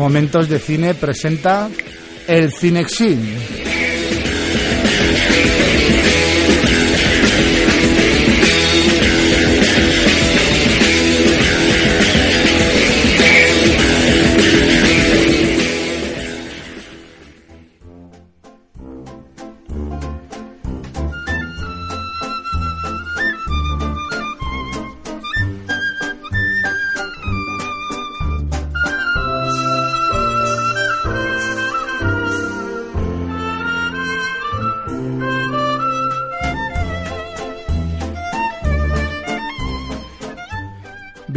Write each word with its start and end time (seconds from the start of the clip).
Momentos 0.00 0.48
de 0.48 0.58
Cine 0.58 0.94
presenta 0.94 1.68
el 2.26 2.52
Cinexin. 2.52 3.20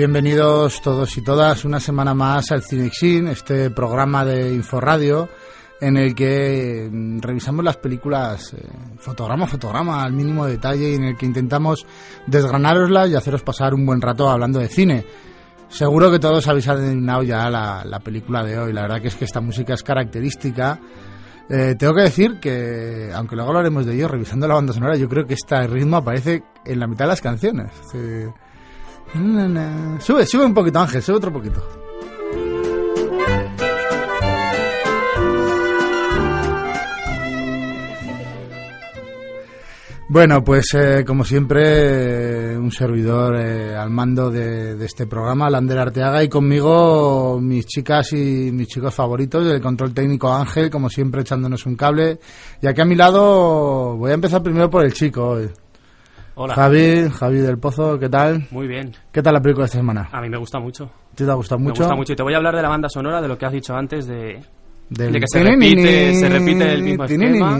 Bienvenidos 0.03 0.81
todos 0.81 1.17
y 1.17 1.21
todas 1.21 1.63
una 1.63 1.79
semana 1.79 2.13
más 2.13 2.51
al 2.51 2.61
Cinexin, 2.61 3.29
este 3.29 3.69
programa 3.69 4.25
de 4.25 4.53
Inforradio 4.53 5.29
en 5.79 5.95
el 5.95 6.13
que 6.13 6.89
mm, 6.91 7.21
revisamos 7.21 7.63
las 7.63 7.77
películas 7.77 8.53
eh, 8.53 8.67
fotograma 8.97 9.45
a 9.45 9.47
fotograma 9.47 10.03
al 10.03 10.11
mínimo 10.11 10.45
detalle 10.45 10.91
y 10.91 10.95
en 10.95 11.05
el 11.05 11.15
que 11.15 11.25
intentamos 11.25 11.85
desgranároslas 12.27 13.11
y 13.11 13.15
haceros 13.15 13.43
pasar 13.43 13.73
un 13.73 13.85
buen 13.85 14.01
rato 14.01 14.29
hablando 14.29 14.59
de 14.59 14.67
cine. 14.67 15.05
Seguro 15.69 16.11
que 16.11 16.19
todos 16.19 16.49
habéis 16.49 16.67
adivinado 16.67 17.23
ya 17.23 17.49
la, 17.49 17.85
la 17.85 18.01
película 18.01 18.43
de 18.43 18.59
hoy. 18.59 18.73
La 18.73 18.81
verdad 18.81 19.01
que 19.01 19.07
es 19.07 19.15
que 19.15 19.23
esta 19.23 19.39
música 19.39 19.73
es 19.73 19.83
característica. 19.83 20.81
Eh, 21.49 21.75
tengo 21.79 21.93
que 21.93 22.01
decir 22.01 22.41
que, 22.41 23.09
aunque 23.15 23.37
luego 23.37 23.51
hablaremos 23.51 23.85
de 23.85 23.95
ello, 23.95 24.09
revisando 24.09 24.49
la 24.49 24.55
banda 24.55 24.73
sonora, 24.73 24.97
yo 24.97 25.07
creo 25.07 25.25
que 25.25 25.35
este 25.35 25.65
ritmo 25.65 25.95
aparece 25.95 26.43
en 26.65 26.81
la 26.81 26.87
mitad 26.87 27.05
de 27.05 27.09
las 27.09 27.21
canciones. 27.21 27.71
Sube, 29.99 30.25
sube 30.25 30.45
un 30.45 30.53
poquito, 30.53 30.79
Ángel, 30.79 31.01
sube 31.01 31.17
otro 31.17 31.31
poquito. 31.31 31.63
Bueno, 40.13 40.43
pues 40.43 40.67
eh, 40.75 41.03
como 41.03 41.23
siempre, 41.23 42.55
un 42.55 42.71
servidor 42.71 43.35
eh, 43.35 43.75
al 43.75 43.89
mando 43.89 44.29
de, 44.29 44.77
este 44.85 45.07
programa, 45.07 45.49
Lander 45.49 45.79
Arteaga, 45.79 46.23
y 46.23 46.29
conmigo 46.29 47.39
mis 47.41 47.65
chicas 47.65 48.13
y 48.13 48.51
mis 48.51 48.67
chicos 48.67 48.93
favoritos, 48.93 49.43
el 49.47 49.59
control 49.59 49.91
técnico 49.91 50.31
Ángel, 50.31 50.69
como 50.69 50.87
siempre 50.87 51.21
echándonos 51.21 51.65
un 51.65 51.75
cable. 51.75 52.19
Y 52.61 52.67
aquí 52.67 52.81
a 52.81 52.85
mi 52.85 52.93
lado 52.93 53.95
voy 53.97 54.11
a 54.11 54.13
empezar 54.13 54.43
primero 54.43 54.69
por 54.69 54.85
el 54.85 54.93
chico. 54.93 55.29
hoy. 55.29 55.62
Hola. 56.35 56.55
Javi, 56.55 57.09
Javi 57.09 57.37
del 57.39 57.57
Pozo, 57.59 57.99
¿qué 57.99 58.09
tal? 58.09 58.47
Muy 58.49 58.67
bien. 58.67 58.91
¿Qué 59.11 59.21
tal 59.21 59.33
la 59.33 59.41
película 59.41 59.63
de 59.63 59.67
esta 59.67 59.77
semana? 59.77 60.09
A 60.11 60.19
mí 60.21 60.29
me 60.29 60.37
gusta 60.37 60.59
mucho. 60.59 60.89
¿Te 61.15 61.23
ha 61.29 61.33
gustado 61.35 61.59
mucho? 61.59 61.81
Me 61.81 61.85
gusta 61.85 61.95
mucho. 61.95 62.13
Y 62.13 62.15
te 62.15 62.23
voy 62.23 62.33
a 62.33 62.37
hablar 62.37 62.55
de 62.55 62.61
la 62.63 62.69
banda 62.69 62.89
sonora, 62.89 63.21
de 63.21 63.27
lo 63.27 63.37
que 63.37 63.45
has 63.45 63.51
dicho 63.51 63.75
antes, 63.75 64.07
de, 64.07 64.41
que 64.95 65.21
se 65.27 65.43
repite, 65.43 66.15
se 66.15 66.29
repite 66.29 66.73
el 66.73 66.83
mismo 66.83 67.03
esquema. 67.05 67.59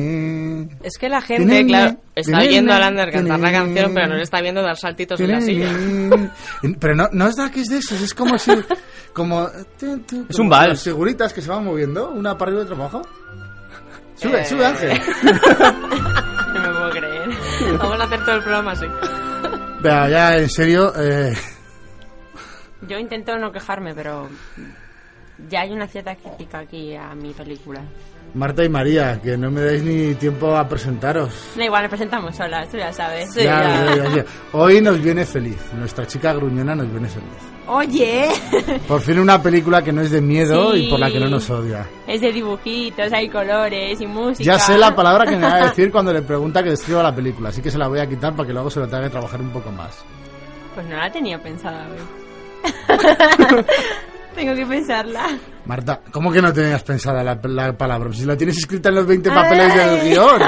Es 0.81 0.97
que 0.97 1.07
la 1.09 1.21
gente, 1.21 1.65
claro, 1.65 1.97
está 2.15 2.39
oyendo 2.39 2.73
a 2.73 2.79
Lander 2.79 3.11
cantar 3.11 3.39
la 3.39 3.51
canción, 3.51 3.93
pero 3.93 4.07
no 4.07 4.15
le 4.15 4.23
está 4.23 4.41
viendo 4.41 4.61
dar 4.61 4.77
saltitos 4.77 5.19
en 5.19 5.31
la 5.31 5.41
silla. 5.41 5.69
Pero 6.79 6.95
no, 6.95 7.09
no 7.11 7.27
es 7.27 7.35
da 7.35 7.51
que 7.51 7.59
es 7.61 7.67
de 7.67 7.77
esos, 7.77 8.01
es 8.01 8.13
como 8.13 8.37
si. 8.37 8.51
Como, 9.13 9.47
Es 10.29 10.39
un 10.39 10.49
vals. 10.49 10.69
Las 10.69 10.83
figuritas 10.83 11.33
que 11.33 11.41
se 11.41 11.49
van 11.49 11.65
moviendo, 11.65 12.09
una 12.11 12.37
para 12.37 12.49
arriba 12.51 12.61
y 12.61 12.65
otra 12.65 12.75
para 12.77 12.89
abajo. 12.89 13.09
Sube, 14.15 14.41
Eh. 14.41 14.45
sube, 14.45 14.65
Ángel. 14.65 14.91
Vamos 17.79 17.99
a 17.99 18.03
hacer 18.03 18.19
todo 18.25 18.35
el 18.35 18.41
programa 18.41 18.71
así. 18.71 18.85
Vea, 19.81 20.09
ya 20.09 20.37
en 20.37 20.49
serio, 20.49 20.93
eh, 20.97 21.33
Yo 22.87 22.97
intento 22.97 23.37
no 23.37 23.51
quejarme, 23.51 23.93
pero 23.93 24.29
ya 25.49 25.61
hay 25.61 25.71
una 25.71 25.87
cierta 25.87 26.15
crítica 26.15 26.59
aquí 26.59 26.95
a 26.95 27.13
mi 27.15 27.33
película. 27.33 27.81
Marta 28.35 28.63
y 28.63 28.69
María, 28.69 29.19
que 29.21 29.37
no 29.37 29.51
me 29.51 29.61
dais 29.61 29.83
ni 29.83 30.15
tiempo 30.15 30.55
a 30.55 30.67
presentaros. 30.67 31.51
Da 31.55 31.65
igual, 31.65 31.83
nos 31.83 31.89
presentamos 31.89 32.35
solas, 32.35 32.67
tú 32.69 32.77
ya 32.77 32.91
sabes. 32.91 33.31
Sí, 33.33 33.43
Ya, 33.43 33.95
ya. 33.95 34.15
ya. 34.15 34.25
Hoy 34.53 34.81
nos 34.81 34.99
viene 35.01 35.23
feliz, 35.25 35.59
nuestra 35.77 36.07
chica 36.07 36.33
gruñona 36.33 36.73
nos 36.73 36.89
viene 36.91 37.07
feliz. 37.09 37.29
Oye, 37.67 38.27
Por 38.87 38.99
fin 39.01 39.19
una 39.19 39.41
película 39.41 39.81
que 39.83 39.93
no 39.93 40.01
es 40.01 40.11
de 40.11 40.19
miedo 40.19 40.73
Sí. 40.73 40.87
y 40.87 40.89
por 40.89 40.99
la 40.99 41.09
que 41.11 41.19
no 41.19 41.29
nos 41.29 41.49
odia. 41.49 41.87
es 42.07 42.19
de 42.21 42.31
dibujitos, 42.33 43.13
hay 43.13 43.29
colores 43.29 44.01
y 44.01 44.07
música. 44.07 44.43
Ya 44.43 44.59
sé 44.59 44.77
la 44.77 44.93
palabra 44.95 45.25
que 45.25 45.37
me 45.37 45.43
va 45.47 45.53
a 45.55 45.65
decir 45.67 45.91
cuando 45.91 46.11
le 46.11 46.23
pregunta 46.23 46.61
que 46.63 46.71
describa 46.71 47.01
la 47.03 47.13
película, 47.15 47.49
así 47.49 47.61
que 47.61 47.71
se 47.71 47.77
la 47.77 47.87
voy 47.87 47.99
a 47.99 48.07
quitar 48.09 48.35
para 48.35 48.47
que 48.47 48.53
luego 48.53 48.69
se 48.69 48.79
lo 48.79 48.87
tenga 48.87 49.03
que 49.03 49.09
trabajar 49.11 49.39
un 49.41 49.51
poco 49.51 49.71
más. 49.71 50.03
Pues 50.73 50.87
no 50.87 50.97
la 50.97 51.09
tenía 51.11 51.37
pensada, 51.41 51.87
güey. 51.87 52.01
Tengo 54.35 54.55
que 54.55 54.65
pensarla. 54.65 55.37
Marta, 55.65 56.01
¿cómo 56.11 56.31
que 56.31 56.41
no 56.41 56.51
tenías 56.51 56.83
pensada 56.83 57.23
la, 57.23 57.39
la 57.43 57.77
palabra? 57.77 58.11
Si 58.13 58.25
la 58.25 58.35
tienes 58.35 58.57
escrita 58.57 58.89
en 58.89 58.95
los 58.95 59.05
20 59.05 59.29
papeles 59.29 59.75
del 59.75 60.09
guion. 60.09 60.41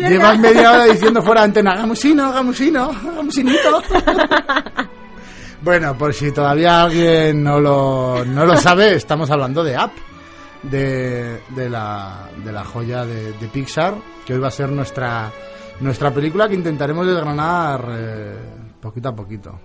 Llevas 0.08 0.38
media 0.38 0.72
hora 0.72 0.84
diciendo 0.84 1.22
fuera 1.22 1.40
de 1.40 1.46
antena, 1.46 1.76
gamusino, 1.76 2.32
gamusino, 2.32 2.90
gamusinito. 3.16 3.82
bueno, 5.62 5.96
por 5.96 6.14
si 6.14 6.30
todavía 6.30 6.82
alguien 6.82 7.42
no 7.42 7.58
lo, 7.58 8.24
no 8.24 8.44
lo 8.44 8.56
sabe, 8.56 8.94
estamos 8.94 9.30
hablando 9.30 9.64
de 9.64 9.76
Up, 9.76 9.90
de, 10.62 11.40
de, 11.48 11.70
la, 11.70 12.28
de 12.44 12.52
la 12.52 12.64
joya 12.64 13.04
de, 13.04 13.32
de 13.32 13.48
Pixar, 13.48 13.94
que 14.24 14.34
hoy 14.34 14.40
va 14.40 14.48
a 14.48 14.52
ser 14.52 14.70
nuestra, 14.70 15.30
nuestra 15.80 16.12
película 16.12 16.48
que 16.48 16.54
intentaremos 16.54 17.06
desgranar 17.06 17.84
eh, 17.90 18.36
poquito 18.80 19.08
a 19.08 19.14
poquito. 19.14 19.60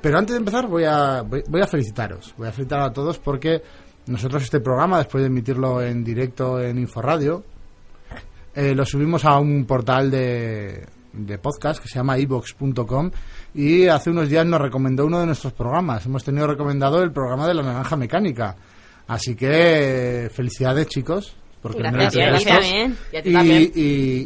Pero 0.00 0.18
antes 0.18 0.34
de 0.34 0.38
empezar 0.38 0.66
voy 0.66 0.84
a, 0.84 1.22
voy, 1.22 1.42
voy 1.48 1.60
a 1.60 1.66
felicitaros. 1.66 2.34
Voy 2.36 2.48
a 2.48 2.52
felicitar 2.52 2.80
a 2.80 2.92
todos 2.92 3.18
porque 3.18 3.62
nosotros 4.06 4.42
este 4.42 4.60
programa, 4.60 4.98
después 4.98 5.22
de 5.22 5.28
emitirlo 5.28 5.82
en 5.82 6.02
directo 6.02 6.60
en 6.60 6.78
Inforadio, 6.78 7.44
eh, 8.54 8.74
lo 8.74 8.84
subimos 8.84 9.24
a 9.24 9.38
un 9.38 9.64
portal 9.66 10.10
de, 10.10 10.86
de 11.12 11.38
podcast 11.38 11.80
que 11.82 11.88
se 11.88 11.96
llama 11.96 12.18
ibox.com 12.18 13.10
y 13.54 13.86
hace 13.86 14.10
unos 14.10 14.28
días 14.28 14.46
nos 14.46 14.60
recomendó 14.60 15.06
uno 15.06 15.20
de 15.20 15.26
nuestros 15.26 15.52
programas. 15.52 16.06
Hemos 16.06 16.24
tenido 16.24 16.46
recomendado 16.46 17.02
el 17.02 17.12
programa 17.12 17.46
de 17.46 17.54
la 17.54 17.62
naranja 17.62 17.96
mecánica. 17.96 18.56
Así 19.06 19.34
que 19.34 20.30
felicidades 20.32 20.86
chicos. 20.86 21.36
Porque 21.60 21.82
Gracias, 21.82 22.14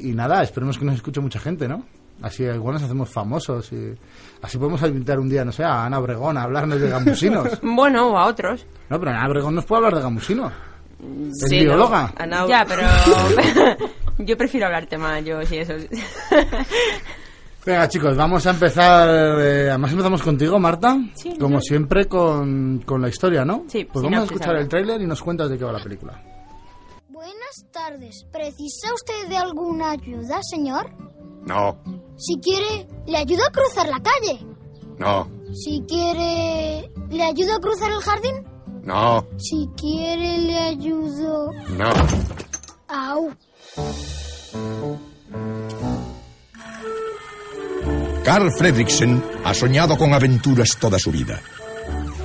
y 0.07 0.13
nada, 0.15 0.43
esperemos 0.43 0.79
que 0.79 0.85
nos 0.85 0.97
escuche 0.97 1.21
mucha 1.21 1.41
gente, 1.41 1.67
¿no? 1.67 1.83
Así 2.23 2.45
igual 2.45 2.75
nos 2.75 2.83
hacemos 2.85 3.11
famosos 3.11 3.73
y 3.73 3.93
así 4.43 4.57
podemos 4.57 4.81
invitar 4.83 5.19
un 5.19 5.29
día, 5.29 5.45
no 5.45 5.51
sé, 5.53 5.65
a 5.65 5.85
Ana 5.87 5.99
Obregón 5.99 6.37
a 6.39 6.45
hablarnos 6.45 6.81
de 6.81 6.89
gamusinos. 6.89 7.49
Bueno, 7.63 8.09
o 8.13 8.17
a 8.17 8.27
otros. 8.27 8.65
No, 8.89 8.99
pero 8.99 9.11
Ana 9.11 9.27
Obregón 9.29 9.55
nos 9.57 9.65
puede 9.65 9.79
hablar 9.79 9.97
de 9.97 10.03
gamusinos. 10.03 10.53
Es 11.01 11.49
Sí, 11.49 11.57
¿no? 11.57 11.63
bióloga. 11.65 12.15
Ya, 12.49 12.65
pero 12.67 12.83
yo 14.19 14.37
prefiero 14.37 14.67
hablar 14.67 14.87
tema 14.87 15.19
yo 15.21 15.45
sí 15.45 15.59
eso. 15.59 15.73
Venga, 17.65 17.89
chicos, 17.89 18.17
vamos 18.17 18.45
a 18.47 18.51
empezar. 18.51 19.09
eh, 19.41 19.69
además, 19.71 19.93
empezamos 19.93 20.23
contigo, 20.23 20.59
Marta. 20.59 20.97
Sí, 21.15 21.37
Como 21.39 21.61
sí. 21.61 21.69
siempre, 21.69 22.07
con, 22.07 22.83
con 22.85 23.01
la 23.01 23.09
historia, 23.09 23.45
¿no? 23.45 23.65
Sí, 23.69 23.85
Pues 23.85 24.03
vamos 24.03 24.21
a 24.21 24.25
escuchar 24.25 24.49
ahora. 24.49 24.61
el 24.63 24.69
tráiler 24.69 25.01
y 25.01 25.07
nos 25.07 25.23
cuentas 25.23 25.49
de 25.49 25.59
qué 25.59 25.65
va 25.65 25.73
la 25.73 25.83
película. 25.83 26.21
Buenas 27.09 27.65
tardes. 27.73 28.25
¿Precisa 28.33 28.93
usted 28.93 29.29
de 29.29 29.37
alguna 29.37 29.93
ayuda, 29.93 30.41
señor? 30.43 30.91
No, 31.45 31.77
Si 32.17 32.39
quiere, 32.41 32.87
le 33.07 33.17
ayudo 33.19 33.43
a 33.47 33.51
cruzar 33.51 33.89
la 33.89 34.01
calle. 34.01 34.39
no, 34.99 35.29
Si 35.55 35.83
quiere, 35.89 36.91
le 37.11 37.23
ayudo 37.25 37.55
a 37.57 37.61
cruzar 37.61 37.91
el 37.91 38.01
jardín. 38.01 38.47
no, 38.85 39.27
Si 39.39 39.69
quiere, 39.77 40.39
le 40.39 40.59
ayudo. 40.59 41.51
no. 41.77 41.91
Au. 42.89 43.31
Carl 48.25 48.51
Fredricksen 48.57 49.23
ha 49.45 49.53
soñado 49.55 49.97
con 49.99 50.15
aventuras 50.15 50.77
toda 50.79 50.99
su 50.99 51.11
vida. 51.11 51.41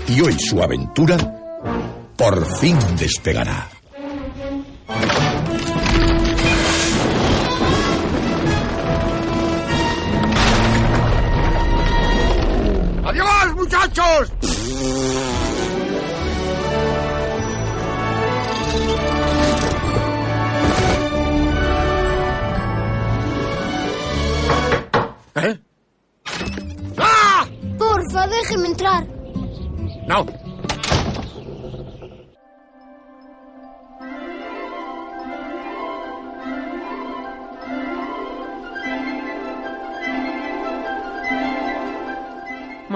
Y 0.07 0.21
hoy 0.21 0.37
su 0.39 0.61
aventura 0.61 1.17
por 2.15 2.45
fin 2.57 2.77
despegará. 2.97 3.69
Muchachos! 13.97 14.31
¿Eh? 25.35 25.59
¡Ah! 26.97 27.47
Porfa, 27.77 28.27
déjeme 28.27 28.67
entrar. 28.67 29.07
No. 30.07 30.46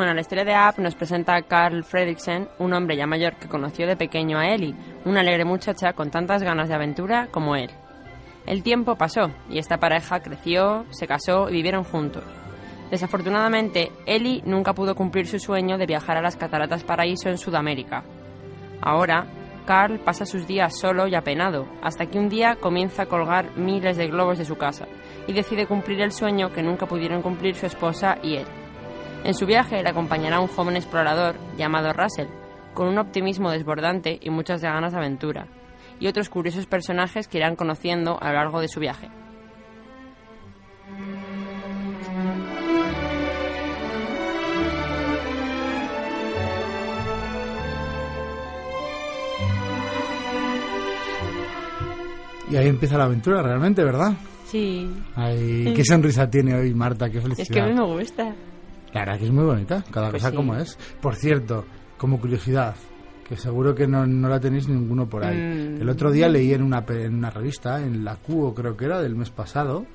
Bueno, 0.02 0.16
la 0.16 0.22
historia 0.22 0.44
de 0.44 0.56
App 0.56 0.80
nos 0.80 0.96
presenta 0.96 1.36
a 1.36 1.44
Carl 1.44 1.84
Fredricksen, 1.84 2.50
un 2.58 2.74
hombre 2.74 2.98
ya 2.98 3.06
mayor 3.06 3.36
que 3.36 3.48
conoció 3.48 3.86
de 3.86 3.96
pequeño 3.96 4.40
a 4.40 4.48
Ellie, 4.48 4.74
una 5.06 5.20
alegre 5.20 5.46
muchacha 5.46 5.94
con 5.94 6.10
tantas 6.10 6.42
ganas 6.42 6.70
de 6.70 6.74
aventura 6.74 7.28
como 7.30 7.56
él. 7.56 7.70
El 8.48 8.64
tiempo 8.64 8.96
pasó 8.96 9.30
y 9.48 9.60
esta 9.60 9.78
pareja 9.78 10.20
creció, 10.22 10.88
se 10.90 11.06
casó 11.06 11.50
y 11.50 11.54
vivieron 11.54 11.84
juntos. 11.84 12.24
Desafortunadamente, 12.90 13.92
Ellie 14.08 14.42
nunca 14.44 14.74
pudo 14.74 14.96
cumplir 14.96 15.28
su 15.28 15.38
sueño 15.38 15.78
de 15.78 15.86
viajar 15.86 16.18
a 16.18 16.24
las 16.24 16.36
Cataratas 16.36 16.84
Paraíso 16.84 17.30
en 17.30 17.38
Sudamérica. 17.38 18.04
Ahora, 18.82 19.28
Carl 19.68 20.00
pasa 20.00 20.26
sus 20.26 20.48
días 20.48 20.80
solo 20.80 21.06
y 21.06 21.14
apenado, 21.14 21.68
hasta 21.84 22.08
que 22.08 22.18
un 22.18 22.28
día 22.28 22.56
comienza 22.56 23.04
a 23.04 23.06
colgar 23.06 23.56
miles 23.56 23.98
de 23.98 24.08
globos 24.08 24.40
de 24.40 24.46
su 24.46 24.58
casa 24.58 24.88
y 25.28 25.34
decide 25.34 25.68
cumplir 25.68 26.02
el 26.02 26.12
sueño 26.12 26.52
que 26.52 26.64
nunca 26.64 26.88
pudieron 26.88 27.22
cumplir 27.22 27.54
su 27.54 27.68
esposa 27.68 28.18
y 28.24 28.38
él. 28.38 28.48
En 29.24 29.36
su 29.36 29.46
viaje 29.46 29.84
le 29.84 29.90
acompañará 29.90 30.40
un 30.40 30.48
joven 30.48 30.76
explorador 30.76 31.36
llamado 31.56 31.94
Russell, 31.94 32.28
con 32.74 32.88
un 32.88 32.98
optimismo 32.98 33.52
desbordante 33.52 34.18
y 34.22 34.30
muchas 34.30 34.62
ganas 34.62 34.94
de 34.94 34.98
aventura, 34.98 35.48
y 36.00 36.08
otros 36.08 36.30
curiosos 36.30 36.66
personajes 36.66 37.28
que 37.28 37.38
irán 37.38 37.56
conociendo 37.56 38.18
a 38.22 38.30
lo 38.30 38.34
largo 38.36 38.62
de 38.62 38.68
su 38.68 38.80
viaje. 38.80 39.10
Y 52.50 52.56
ahí 52.58 52.68
empieza 52.68 52.98
la 52.98 53.06
aventura, 53.06 53.42
realmente, 53.42 53.84
¿verdad? 53.84 54.14
Sí, 54.46 54.90
Ay, 55.16 55.74
qué 55.76 55.86
sonrisa 55.86 56.30
tiene 56.30 56.54
hoy 56.56 56.74
Marta, 56.74 57.10
qué 57.10 57.22
felicidad. 57.22 57.48
es 57.48 57.50
que 57.50 57.62
a 57.62 57.66
mí 57.68 57.74
me 57.74 57.86
gusta. 57.86 58.36
La 58.94 59.02
verdad 59.02 59.20
que 59.20 59.26
es 59.26 59.32
muy 59.32 59.44
bonita, 59.44 59.84
cada 59.92 60.10
Pues 60.10 60.22
cosa 60.22 60.32
sí. 60.32 60.36
como 60.36 60.56
es. 60.56 60.78
Por 61.02 61.16
cierto, 61.16 61.66
como 61.98 62.20
curiosidad, 62.20 62.76
que 63.28 63.38
seguro 63.38 63.74
que 63.74 63.88
no, 63.88 64.06
no 64.06 64.28
la 64.28 64.40
tenéis 64.40 64.68
ninguno 64.68 65.08
por 65.08 65.24
ahí. 65.24 65.38
Mm. 65.38 65.82
El 65.82 65.90
otro 65.90 66.12
día 66.12 66.28
leí 66.28 66.54
en 66.54 66.64
una, 66.64 66.84
en 66.90 67.16
una 67.16 67.30
revista, 67.30 67.82
en 67.82 68.04
la 68.04 68.16
QO 68.16 68.54
creo 68.54 68.76
que 68.76 68.86
era, 68.86 69.02
del 69.02 69.16
mes 69.16 69.30
pasado, 69.30 69.86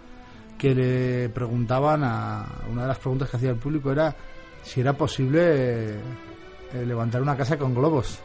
que 0.56 0.74
le 0.74 1.28
preguntaban 1.28 2.02
a... 2.04 2.46
Una 2.70 2.82
de 2.82 2.88
las 2.88 2.98
preguntas 2.98 3.28
que 3.28 3.36
hacía 3.36 3.50
el 3.50 3.56
público 3.56 3.92
era 3.92 4.14
si 4.62 4.80
era 4.80 4.94
posible 4.94 5.90
eh, 6.72 6.84
levantar 6.86 7.22
una 7.22 7.36
casa 7.36 7.56
con 7.56 7.74
globos. 7.74 8.20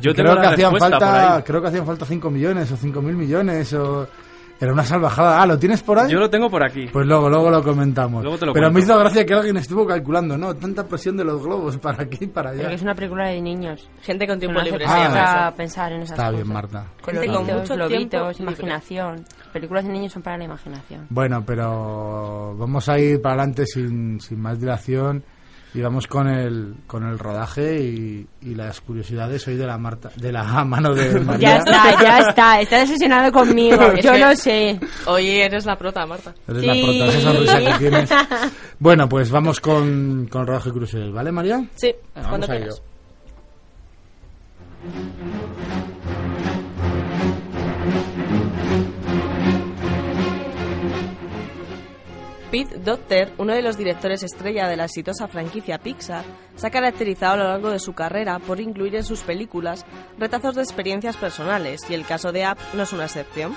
Yo 0.00 0.12
creo 0.12 0.14
tengo 0.14 0.34
que 0.36 0.46
la 0.46 0.50
hacían 0.50 0.76
falta 0.76 1.36
ahí. 1.36 1.42
creo 1.42 1.62
que 1.62 1.68
hacían 1.68 1.86
falta 1.86 2.04
5 2.04 2.30
millones 2.30 2.72
o 2.72 2.76
5 2.76 3.02
mil 3.02 3.14
millones 3.14 3.72
o 3.74 4.08
era 4.60 4.72
una 4.72 4.84
salvajada 4.84 5.40
ah 5.40 5.46
lo 5.46 5.58
tienes 5.58 5.82
por 5.82 5.98
ahí 5.98 6.10
Yo 6.10 6.18
lo 6.20 6.28
tengo 6.28 6.50
por 6.50 6.62
aquí. 6.62 6.86
pues 6.92 7.06
luego 7.06 7.28
luego 7.30 7.50
lo 7.50 7.62
comentamos 7.62 8.22
Luego 8.22 8.38
te 8.38 8.46
lo 8.46 8.52
pero 8.52 8.66
me 8.68 8.74
cuento. 8.74 8.92
hizo 8.92 9.00
gracia 9.00 9.24
que 9.26 9.34
alguien 9.34 9.56
estuvo 9.56 9.86
calculando 9.86 10.36
no 10.36 10.54
tanta 10.54 10.86
presión 10.86 11.16
de 11.16 11.24
los 11.24 11.42
globos 11.42 11.76
para 11.78 12.02
aquí 12.02 12.18
y 12.22 12.26
para 12.26 12.50
allá 12.50 12.68
que 12.68 12.74
es 12.74 12.82
una 12.82 12.94
película 12.94 13.28
de 13.28 13.40
niños. 13.40 13.88
Gente 14.02 14.26
con 14.26 14.38
tiempo 14.38 14.58
No 14.58 14.64
libre 14.64 14.84
Ah, 14.86 14.92
se 14.92 15.18
llama 15.18 15.54
pensar 15.56 15.92
en 15.92 16.02
esas 16.02 16.10
está 16.18 16.26
cosas. 16.30 16.36
bien 16.44 16.52
Marta 16.52 16.84
Gente 17.04 17.26
con 17.26 17.46
mucho 17.46 17.74
globitos, 17.74 17.88
tiempo 17.88 18.30
libre. 18.30 18.42
imaginación. 18.44 19.24
Películas 19.52 19.84
de 19.84 19.92
niños 19.92 20.12
son 20.12 20.22
para 20.22 20.36
la 20.38 20.44
imaginación. 20.44 21.06
bueno 21.08 21.42
pero 21.46 22.54
vamos 22.56 22.88
a 22.88 22.98
ir 22.98 23.20
para 23.22 23.36
adelante 23.36 23.64
sin, 23.66 24.20
sin 24.20 24.40
más 24.40 24.60
dilación 24.60 25.24
y 25.74 25.80
vamos 25.80 26.06
con 26.06 26.26
el 26.28 26.74
con 26.86 27.04
el 27.06 27.18
rodaje 27.18 27.80
y, 27.80 28.26
y 28.42 28.54
las 28.54 28.80
curiosidades 28.80 29.46
hoy 29.48 29.56
de 29.56 29.66
la 29.66 29.78
Marta 29.78 30.10
de 30.16 30.32
la 30.32 30.42
mano 30.64 30.94
de 30.94 31.20
María 31.24 31.48
Ya 31.48 31.56
está, 31.58 32.02
ya 32.02 32.18
está. 32.20 32.60
Está 32.60 32.78
decepcionado 32.80 33.30
conmigo. 33.32 33.76
Yo 34.02 34.16
lo 34.16 34.34
sé. 34.34 34.78
Hoy 35.06 35.28
eres 35.28 35.66
la 35.66 35.76
prota, 35.76 36.04
Marta. 36.06 36.34
Eres 36.48 36.62
Sí. 36.62 36.66
la 36.66 36.74
prota, 36.74 37.06
esa 37.06 37.20
sonrisa 37.32 37.58
que 37.60 37.78
tienes. 37.78 38.10
Bueno, 38.78 39.08
pues 39.08 39.30
vamos 39.30 39.60
con, 39.60 40.26
con 40.30 40.40
el 40.42 40.46
rodaje 40.46 40.70
y 40.70 40.72
curiosidades, 40.72 41.12
¿vale, 41.12 41.30
María? 41.30 41.62
Sí, 41.76 41.94
Vamos 42.14 42.28
cuando 42.30 42.50
a 42.52 42.56
ello. 42.56 42.72
Pete 52.50 52.78
Docter, 52.78 53.32
uno 53.38 53.54
de 53.54 53.62
los 53.62 53.78
directores 53.78 54.24
estrella 54.24 54.66
de 54.66 54.76
la 54.76 54.86
exitosa 54.86 55.28
franquicia 55.28 55.78
Pixar, 55.78 56.24
se 56.56 56.66
ha 56.66 56.70
caracterizado 56.70 57.34
a 57.34 57.36
lo 57.36 57.44
largo 57.44 57.70
de 57.70 57.78
su 57.78 57.92
carrera 57.92 58.40
por 58.40 58.58
incluir 58.60 58.96
en 58.96 59.04
sus 59.04 59.20
películas 59.20 59.86
retazos 60.18 60.56
de 60.56 60.62
experiencias 60.62 61.16
personales, 61.16 61.88
y 61.88 61.94
el 61.94 62.04
caso 62.04 62.32
de 62.32 62.42
App 62.42 62.58
no 62.74 62.82
es 62.82 62.92
una 62.92 63.04
excepción. 63.04 63.54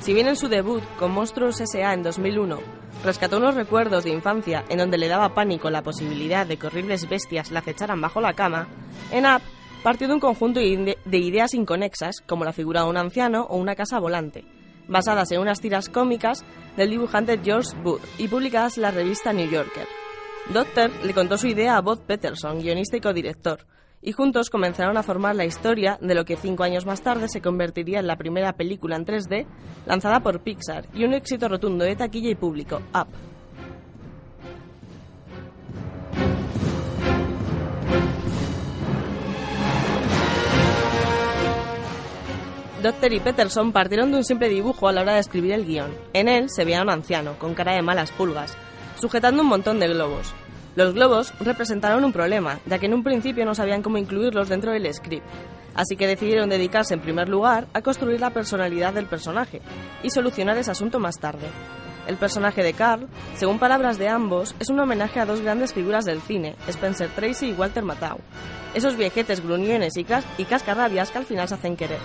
Si 0.00 0.14
bien 0.14 0.26
en 0.26 0.36
su 0.36 0.48
debut 0.48 0.82
con 0.98 1.12
Monstruos 1.12 1.60
S.A. 1.60 1.92
en 1.92 2.02
2001 2.02 2.58
rescató 3.04 3.36
unos 3.36 3.56
recuerdos 3.56 4.04
de 4.04 4.10
infancia 4.10 4.64
en 4.70 4.78
donde 4.78 4.96
le 4.96 5.08
daba 5.08 5.34
pánico 5.34 5.68
la 5.68 5.82
posibilidad 5.82 6.46
de 6.46 6.56
que 6.56 6.66
horribles 6.66 7.10
bestias 7.10 7.50
la 7.50 7.60
acecharan 7.60 8.00
bajo 8.00 8.22
la 8.22 8.32
cama, 8.32 8.68
en 9.12 9.26
App 9.26 9.42
partió 9.82 10.08
de 10.08 10.14
un 10.14 10.20
conjunto 10.20 10.60
de 10.60 10.96
de 11.04 11.18
ideas 11.18 11.52
inconexas, 11.52 12.22
como 12.26 12.46
la 12.46 12.54
figura 12.54 12.84
de 12.84 12.88
un 12.88 12.96
anciano 12.96 13.42
o 13.50 13.58
una 13.58 13.74
casa 13.74 13.98
volante, 13.98 14.46
basadas 14.90 15.30
en 15.32 15.40
unas 15.40 15.60
tiras 15.60 15.88
cómicas 15.88 16.44
del 16.76 16.90
dibujante 16.90 17.40
George 17.42 17.76
Booth 17.82 18.02
y 18.18 18.28
publicadas 18.28 18.76
en 18.76 18.82
la 18.82 18.90
revista 18.90 19.32
New 19.32 19.48
Yorker. 19.48 19.86
Doctor 20.52 20.90
le 21.04 21.14
contó 21.14 21.38
su 21.38 21.46
idea 21.46 21.76
a 21.76 21.80
Bob 21.80 22.04
Peterson, 22.04 22.60
guionista 22.60 22.96
y 22.96 23.00
codirector, 23.00 23.66
y 24.02 24.12
juntos 24.12 24.50
comenzaron 24.50 24.96
a 24.96 25.02
formar 25.02 25.36
la 25.36 25.44
historia 25.44 25.98
de 26.00 26.14
lo 26.14 26.24
que 26.24 26.36
cinco 26.36 26.64
años 26.64 26.86
más 26.86 27.02
tarde 27.02 27.28
se 27.28 27.40
convertiría 27.40 28.00
en 28.00 28.06
la 28.06 28.16
primera 28.16 28.54
película 28.54 28.96
en 28.96 29.04
3D 29.04 29.46
lanzada 29.86 30.20
por 30.20 30.40
Pixar 30.42 30.86
y 30.94 31.04
un 31.04 31.14
éxito 31.14 31.48
rotundo 31.48 31.84
de 31.84 31.96
taquilla 31.96 32.30
y 32.30 32.34
público, 32.34 32.80
Up. 32.94 33.08
Doctor 42.82 43.12
y 43.12 43.20
Peterson 43.20 43.72
partieron 43.72 44.10
de 44.10 44.16
un 44.16 44.24
simple 44.24 44.48
dibujo 44.48 44.88
a 44.88 44.92
la 44.92 45.02
hora 45.02 45.12
de 45.12 45.20
escribir 45.20 45.52
el 45.52 45.66
guion. 45.66 45.94
En 46.14 46.28
él 46.28 46.48
se 46.48 46.64
veía 46.64 46.80
un 46.80 46.88
anciano, 46.88 47.38
con 47.38 47.52
cara 47.52 47.74
de 47.74 47.82
malas 47.82 48.10
pulgas, 48.10 48.56
sujetando 48.98 49.42
un 49.42 49.48
montón 49.48 49.78
de 49.78 49.88
globos. 49.88 50.32
Los 50.76 50.94
globos 50.94 51.34
representaron 51.40 52.04
un 52.04 52.12
problema, 52.12 52.58
ya 52.64 52.78
que 52.78 52.86
en 52.86 52.94
un 52.94 53.04
principio 53.04 53.44
no 53.44 53.54
sabían 53.54 53.82
cómo 53.82 53.98
incluirlos 53.98 54.48
dentro 54.48 54.72
del 54.72 54.92
script, 54.94 55.26
así 55.74 55.94
que 55.94 56.06
decidieron 56.06 56.48
dedicarse 56.48 56.94
en 56.94 57.00
primer 57.00 57.28
lugar 57.28 57.66
a 57.74 57.82
construir 57.82 58.18
la 58.18 58.30
personalidad 58.30 58.94
del 58.94 59.04
personaje 59.04 59.60
y 60.02 60.08
solucionar 60.08 60.56
ese 60.56 60.70
asunto 60.70 60.98
más 60.98 61.18
tarde. 61.18 61.48
El 62.06 62.16
personaje 62.16 62.62
de 62.62 62.72
Carl, 62.72 63.08
según 63.36 63.58
palabras 63.58 63.98
de 63.98 64.08
ambos, 64.08 64.54
es 64.58 64.70
un 64.70 64.80
homenaje 64.80 65.20
a 65.20 65.26
dos 65.26 65.42
grandes 65.42 65.74
figuras 65.74 66.06
del 66.06 66.22
cine, 66.22 66.56
Spencer 66.66 67.10
Tracy 67.10 67.50
y 67.50 67.52
Walter 67.52 67.84
Matthau, 67.84 68.20
esos 68.72 68.96
viejetes 68.96 69.44
gruñones 69.44 69.98
y, 69.98 70.06
y 70.38 70.44
cascarrabias 70.44 71.10
que 71.10 71.18
al 71.18 71.26
final 71.26 71.46
se 71.46 71.56
hacen 71.56 71.76
querer. 71.76 71.98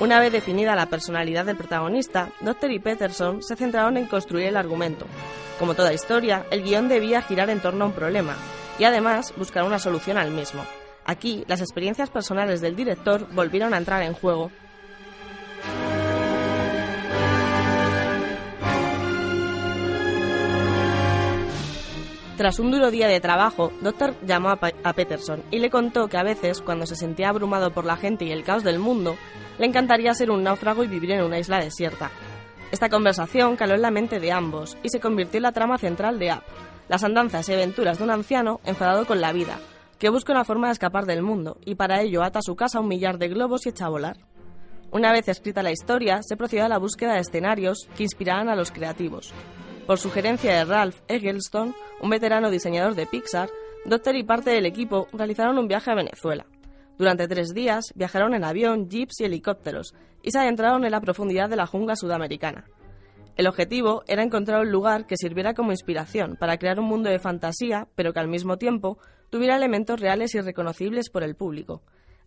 Una 0.00 0.18
vez 0.18 0.32
definida 0.32 0.74
la 0.74 0.86
personalidad 0.86 1.44
del 1.44 1.56
protagonista, 1.56 2.30
Doctor 2.40 2.72
y 2.72 2.80
Peterson 2.80 3.42
se 3.42 3.56
centraron 3.56 3.96
en 3.96 4.06
construir 4.06 4.46
el 4.46 4.56
argumento. 4.56 5.06
Como 5.58 5.74
toda 5.74 5.92
historia, 5.92 6.44
el 6.50 6.64
guion 6.64 6.88
debía 6.88 7.22
girar 7.22 7.50
en 7.50 7.60
torno 7.60 7.84
a 7.84 7.88
un 7.88 7.94
problema 7.94 8.36
y 8.78 8.84
además 8.84 9.32
buscar 9.36 9.64
una 9.64 9.78
solución 9.78 10.16
al 10.18 10.30
mismo. 10.30 10.64
Aquí, 11.04 11.44
las 11.46 11.60
experiencias 11.60 12.10
personales 12.10 12.60
del 12.60 12.74
director 12.74 13.28
volvieron 13.32 13.74
a 13.74 13.78
entrar 13.78 14.02
en 14.02 14.14
juego. 14.14 14.50
Tras 22.36 22.58
un 22.58 22.70
duro 22.70 22.90
día 22.90 23.08
de 23.08 23.20
trabajo, 23.20 23.72
Doctor 23.82 24.14
llamó 24.26 24.48
a, 24.48 24.92
Peterson 24.94 25.42
y 25.50 25.58
le 25.58 25.68
contó 25.68 26.08
que 26.08 26.16
a 26.16 26.22
veces, 26.22 26.62
cuando 26.62 26.86
se 26.86 26.96
sentía 26.96 27.28
abrumado 27.28 27.72
por 27.72 27.84
la 27.84 27.96
gente 27.96 28.24
y 28.24 28.32
el 28.32 28.42
caos 28.42 28.64
del 28.64 28.78
mundo, 28.78 29.16
le 29.58 29.66
encantaría 29.66 30.14
ser 30.14 30.30
un 30.30 30.42
náufrago 30.42 30.82
y 30.82 30.88
vivir 30.88 31.12
en 31.12 31.24
una 31.24 31.38
isla 31.38 31.60
desierta. 31.60 32.10
Esta 32.70 32.88
conversación 32.88 33.56
caló 33.56 33.74
en 33.74 33.82
la 33.82 33.90
mente 33.90 34.18
de 34.18 34.32
ambos 34.32 34.78
y 34.82 34.88
se 34.88 34.98
convirtió 34.98 35.36
en 35.36 35.42
la 35.42 35.52
trama 35.52 35.76
central 35.76 36.18
de 36.18 36.32
Up, 36.32 36.42
las 36.88 37.04
andanzas 37.04 37.46
y 37.50 37.52
aventuras 37.52 37.98
de 37.98 38.04
un 38.04 38.10
anciano 38.10 38.60
enfadado 38.64 39.04
con 39.04 39.20
la 39.20 39.32
vida, 39.32 39.58
que 39.98 40.08
busca 40.08 40.32
una 40.32 40.44
forma 40.44 40.68
de 40.68 40.72
escapar 40.72 41.04
del 41.04 41.22
mundo 41.22 41.58
y 41.66 41.74
para 41.74 42.00
ello 42.00 42.22
ata 42.22 42.38
a 42.38 42.42
su 42.42 42.56
casa 42.56 42.80
un 42.80 42.88
millar 42.88 43.18
de 43.18 43.28
globos 43.28 43.66
y 43.66 43.68
echa 43.68 43.86
a 43.86 43.90
volar. 43.90 44.16
Una 44.90 45.12
vez 45.12 45.28
escrita 45.28 45.62
la 45.62 45.70
historia, 45.70 46.20
se 46.22 46.36
procedió 46.36 46.64
a 46.64 46.68
la 46.68 46.78
búsqueda 46.78 47.12
de 47.12 47.20
escenarios 47.20 47.88
que 47.94 48.04
inspiraran 48.04 48.48
a 48.48 48.56
los 48.56 48.72
creativos. 48.72 49.34
Por 49.86 49.98
sugerencia 49.98 50.54
de 50.54 50.64
Ralph 50.64 51.00
Eggleston, 51.08 51.74
un 52.00 52.10
veterano 52.10 52.50
diseñador 52.50 52.94
de 52.94 53.06
Pixar, 53.06 53.48
Doctor 53.84 54.14
y 54.14 54.22
parte 54.22 54.50
del 54.50 54.64
equipo 54.64 55.08
realizaron 55.12 55.58
un 55.58 55.66
viaje 55.66 55.90
a 55.90 55.96
Venezuela. 55.96 56.46
Durante 56.98 57.26
tres 57.26 57.52
días 57.52 57.92
viajaron 57.96 58.32
en 58.32 58.44
avión, 58.44 58.88
jeeps 58.88 59.20
y 59.20 59.24
helicópteros 59.24 59.92
y 60.22 60.30
se 60.30 60.38
adentraron 60.38 60.84
en 60.84 60.92
la 60.92 61.00
profundidad 61.00 61.50
de 61.50 61.56
la 61.56 61.66
jungla 61.66 61.96
sudamericana. 61.96 62.64
El 63.36 63.48
objetivo 63.48 64.04
era 64.06 64.22
encontrar 64.22 64.60
un 64.60 64.70
lugar 64.70 65.06
que 65.06 65.16
sirviera 65.16 65.54
como 65.54 65.72
inspiración 65.72 66.36
para 66.36 66.58
crear 66.58 66.78
un 66.78 66.86
mundo 66.86 67.10
de 67.10 67.18
fantasía, 67.18 67.88
pero 67.96 68.12
que 68.12 68.20
al 68.20 68.28
mismo 68.28 68.56
tiempo 68.56 68.98
tuviera 69.30 69.56
elementos 69.56 69.98
reales 69.98 70.32
y 70.36 70.40
reconocibles 70.40 71.10
por 71.10 71.24
el 71.24 71.34
público. 71.34 71.82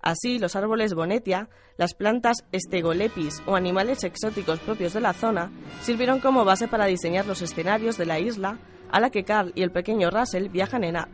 Así, 0.06 0.38
los 0.38 0.56
árboles 0.56 0.94
bonetia, 0.94 1.50
las 1.78 1.96
plantas 1.96 2.46
estegolepis 2.52 3.42
o 3.48 3.56
animales 3.56 4.04
exóticos 4.04 4.60
propios 4.60 4.94
de 4.94 5.02
la 5.02 5.14
zona 5.14 5.52
sirvieron 5.82 6.20
como 6.20 6.46
base 6.46 6.68
para 6.68 6.86
diseñar 6.86 7.26
los 7.26 7.42
escenarios 7.42 7.98
de 7.98 8.06
la 8.06 8.20
isla 8.20 8.60
a 8.92 9.00
la 9.00 9.10
que 9.10 9.24
Carl 9.24 9.52
y 9.56 9.64
el 9.64 9.72
pequeño 9.72 10.12
Russell 10.12 10.50
viajan 10.50 10.84
en 10.84 10.98
Up. 10.98 11.08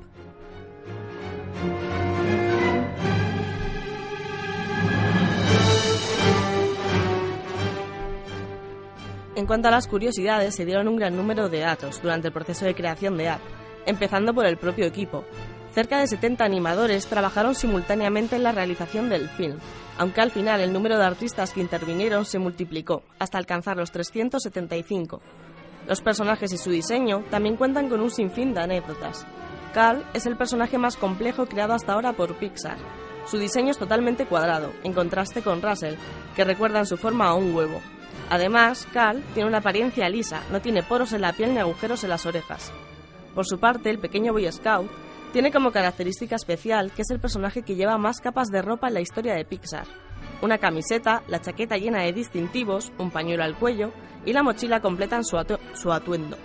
En 9.38 9.48
cuanto 9.48 9.69
a 9.69 9.71
las 9.71 9.88
curiosidades, 9.88 10.53
se 10.53 10.65
dieron 10.65 10.89
un 10.89 10.98
gran 10.98 11.15
número 11.15 11.48
de 11.48 11.60
datos 11.60 12.01
durante 12.01 12.27
el 12.27 12.33
proceso 12.33 12.65
de 12.65 12.75
creación 12.75 13.15
de 13.15 13.29
Up, 13.29 13.39
empezando 13.86 14.33
por 14.33 14.45
el 14.45 14.57
propio 14.57 14.86
equipo. 14.86 15.24
Cerca 15.73 15.99
de 15.99 16.07
70 16.07 16.43
animadores 16.43 17.07
trabajaron 17.07 17.55
simultáneamente 17.55 18.35
en 18.35 18.43
la 18.43 18.51
realización 18.51 19.09
del 19.09 19.29
film, 19.29 19.57
aunque 19.97 20.19
al 20.19 20.31
final 20.31 20.59
el 20.59 20.73
número 20.73 20.97
de 20.97 21.05
artistas 21.05 21.53
que 21.53 21.61
intervinieron 21.61 22.25
se 22.25 22.39
multiplicó, 22.39 23.03
hasta 23.19 23.37
alcanzar 23.37 23.77
los 23.77 23.89
375. 23.91 25.21
Los 25.87 26.01
personajes 26.01 26.51
y 26.51 26.57
su 26.57 26.71
diseño 26.71 27.23
también 27.29 27.55
cuentan 27.55 27.87
con 27.87 28.01
un 28.01 28.11
sinfín 28.11 28.53
de 28.53 28.61
anécdotas. 28.61 29.25
Carl 29.73 30.03
es 30.13 30.25
el 30.25 30.35
personaje 30.35 30.77
más 30.77 30.97
complejo 30.97 31.45
creado 31.45 31.73
hasta 31.73 31.93
ahora 31.93 32.11
por 32.11 32.35
Pixar. 32.35 32.77
Su 33.25 33.37
diseño 33.37 33.71
es 33.71 33.77
totalmente 33.77 34.25
cuadrado, 34.25 34.73
en 34.83 34.91
contraste 34.91 35.41
con 35.41 35.61
Russell, 35.61 35.95
que 36.35 36.43
recuerda 36.43 36.79
en 36.79 36.85
su 36.85 36.97
forma 36.97 37.27
a 37.27 37.33
un 37.33 37.55
huevo. 37.55 37.79
Además, 38.29 38.87
Carl 38.91 39.23
tiene 39.33 39.47
una 39.47 39.59
apariencia 39.59 40.09
lisa, 40.09 40.41
no 40.51 40.59
tiene 40.59 40.83
poros 40.83 41.13
en 41.13 41.21
la 41.21 41.31
piel 41.31 41.53
ni 41.53 41.59
agujeros 41.59 42.03
en 42.03 42.09
las 42.09 42.25
orejas. 42.25 42.73
Por 43.33 43.45
su 43.45 43.57
parte, 43.57 43.89
el 43.89 43.99
pequeño 43.99 44.33
Boy 44.33 44.51
Scout 44.51 44.91
tiene 45.31 45.51
como 45.51 45.71
característica 45.71 46.35
especial 46.35 46.91
que 46.91 47.03
es 47.03 47.09
el 47.09 47.19
personaje 47.19 47.63
que 47.63 47.75
lleva 47.75 47.97
más 47.97 48.19
capas 48.19 48.50
de 48.50 48.61
ropa 48.61 48.88
en 48.88 48.95
la 48.95 49.01
historia 49.01 49.33
de 49.33 49.45
Pixar. 49.45 49.85
Una 50.41 50.57
camiseta, 50.57 51.23
la 51.27 51.39
chaqueta 51.39 51.77
llena 51.77 52.01
de 52.03 52.13
distintivos, 52.13 52.91
un 52.97 53.11
pañuelo 53.11 53.43
al 53.43 53.55
cuello 53.55 53.91
y 54.25 54.33
la 54.33 54.43
mochila 54.43 54.81
completan 54.81 55.23
su, 55.23 55.38
su 55.73 55.91
atuendo. 55.91 56.38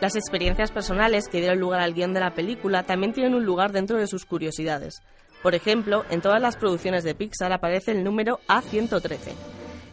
Las 0.00 0.16
experiencias 0.16 0.70
personales 0.70 1.28
que 1.28 1.40
dieron 1.40 1.60
lugar 1.60 1.80
al 1.80 1.92
guion 1.92 2.14
de 2.14 2.20
la 2.20 2.34
película 2.34 2.84
también 2.84 3.12
tienen 3.12 3.34
un 3.34 3.44
lugar 3.44 3.70
dentro 3.72 3.98
de 3.98 4.06
sus 4.06 4.24
curiosidades. 4.24 5.02
Por 5.42 5.54
ejemplo, 5.54 6.04
en 6.10 6.22
todas 6.22 6.40
las 6.40 6.56
producciones 6.56 7.04
de 7.04 7.14
Pixar 7.14 7.52
aparece 7.52 7.92
el 7.92 8.02
número 8.02 8.40
A113. 8.48 9.34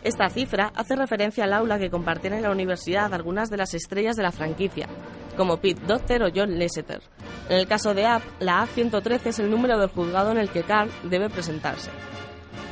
Esta 0.08 0.30
cifra 0.30 0.72
hace 0.74 0.96
referencia 0.96 1.44
al 1.44 1.52
aula 1.52 1.78
que 1.78 1.90
compartían 1.90 2.36
en 2.36 2.44
la 2.44 2.52
universidad 2.52 3.14
algunas 3.14 3.50
de 3.50 3.58
las 3.58 3.74
estrellas 3.74 4.16
de 4.16 4.24
la 4.24 4.32
franquicia, 4.32 4.88
como 5.36 5.58
Pete 5.58 5.86
Docter 5.86 6.24
o 6.24 6.30
John 6.34 6.58
Lasseter. 6.58 7.02
En 7.50 7.58
el 7.58 7.68
caso 7.68 7.94
de 7.94 8.06
App, 8.06 8.22
la 8.40 8.66
A113 8.66 9.26
es 9.26 9.40
el 9.40 9.52
número 9.52 9.78
del 9.78 9.90
juzgado 9.90 10.32
en 10.32 10.38
el 10.38 10.48
que 10.48 10.64
Carl 10.64 10.90
debe 11.04 11.30
presentarse. 11.30 11.92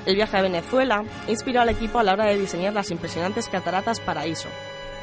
El 0.06 0.15
viaje 0.15 0.38
a 0.38 0.44
Venezuela 0.44 1.04
inspiró 1.27 1.60
al 1.60 1.68
equipo 1.68 2.00
a 2.00 2.04
la 2.04 2.13
hora 2.13 2.25
de 2.25 2.38
diseñar 2.38 2.72
las 2.72 2.89
impresionantes 2.89 3.50
cataratas 3.50 4.00
Paraíso. 4.00 4.48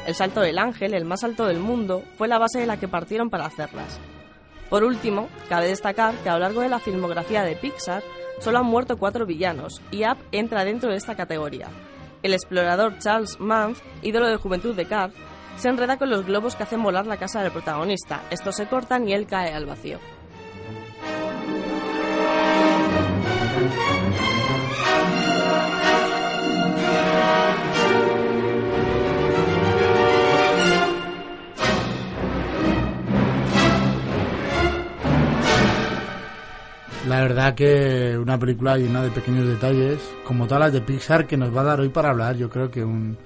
El 0.07 0.15
salto 0.15 0.41
del 0.41 0.57
ángel, 0.57 0.95
el 0.95 1.05
más 1.05 1.23
alto 1.23 1.45
del 1.45 1.59
mundo, 1.59 2.01
fue 2.17 2.27
la 2.27 2.39
base 2.39 2.59
de 2.59 2.65
la 2.65 2.77
que 2.77 2.87
partieron 2.87 3.29
para 3.29 3.45
hacerlas. 3.45 3.99
Por 4.71 4.83
último, 4.83 5.29
cabe 5.49 5.67
destacar 5.67 6.15
que 6.15 6.29
a 6.29 6.33
lo 6.33 6.39
largo 6.39 6.61
de 6.61 6.69
la 6.69 6.79
filmografía 6.79 7.43
de 7.43 7.55
Pixar 7.55 8.01
solo 8.39 8.57
han 8.57 8.65
muerto 8.65 8.97
cuatro 8.97 9.27
villanos, 9.27 9.83
y 9.91 10.01
App 10.01 10.17
entra 10.31 10.65
dentro 10.65 10.89
de 10.89 10.97
esta 10.97 11.13
categoría. 11.15 11.67
El 12.23 12.33
explorador 12.33 12.97
Charles 12.99 13.39
Mance, 13.39 13.83
ídolo 14.01 14.27
de 14.27 14.37
juventud 14.37 14.73
de 14.75 14.85
Carl, 14.85 15.13
se 15.57 15.69
enreda 15.69 15.97
con 15.97 16.09
los 16.09 16.25
globos 16.25 16.55
que 16.55 16.63
hacen 16.63 16.81
volar 16.81 17.05
la 17.05 17.17
casa 17.17 17.43
del 17.43 17.51
protagonista. 17.51 18.23
Estos 18.31 18.55
se 18.55 18.65
cortan 18.65 19.07
y 19.07 19.13
él 19.13 19.27
cae 19.27 19.53
al 19.53 19.65
vacío. 19.65 19.99
La 37.07 37.19
verdad 37.21 37.53
que 37.53 38.17
una 38.17 38.39
película 38.39 38.77
llena 38.77 39.01
de 39.03 39.09
pequeños 39.11 39.45
detalles, 39.47 39.99
como 40.25 40.45
todas 40.47 40.61
las 40.61 40.73
de 40.73 40.81
Pixar, 40.81 41.27
que 41.27 41.35
nos 41.35 41.55
va 41.55 41.61
a 41.61 41.65
dar 41.65 41.79
hoy 41.81 41.89
para 41.89 42.09
hablar, 42.11 42.37
yo 42.37 42.49
creo 42.49 42.71
que 42.71 42.83
un, 42.83 43.17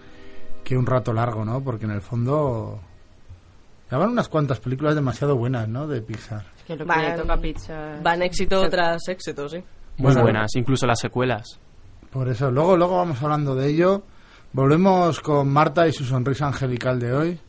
que 0.63 0.75
un 0.75 0.85
rato 0.85 1.13
largo, 1.13 1.45
¿no? 1.45 1.61
Porque 1.61 1.85
en 1.85 1.91
el 1.91 2.01
fondo 2.01 2.79
ya 3.91 3.97
van 3.97 4.09
unas 4.09 4.29
cuantas 4.29 4.59
películas 4.59 4.95
demasiado 4.95 5.35
buenas, 5.35 5.67
¿no? 5.69 5.87
De 5.87 6.01
Pixar. 6.01 6.43
Que 6.65 6.73
lo 6.75 6.79
que 6.85 6.89
Van- 6.89 7.03
le 7.03 7.11
toca 7.21 7.33
a 7.33 7.37
Pixar. 7.37 8.01
Van 8.01 8.21
éxito 8.23 8.67
tras 8.67 9.07
éxito, 9.09 9.47
sí. 9.47 9.57
Muy 9.97 10.05
Bueno. 10.07 10.21
buenas, 10.23 10.55
incluso 10.55 10.87
las 10.87 10.99
secuelas. 10.99 11.59
Por 12.09 12.27
eso, 12.29 12.49
luego, 12.49 12.75
luego 12.77 12.97
vamos 12.97 13.21
hablando 13.21 13.53
de 13.53 13.67
ello. 13.69 14.01
Volvemos 14.53 15.19
con 15.19 15.49
Marta 15.49 15.87
y 15.87 15.91
su 15.93 16.03
sonrisa 16.03 16.47
angelical 16.47 16.99
de 16.99 17.13
hoy. 17.13 17.39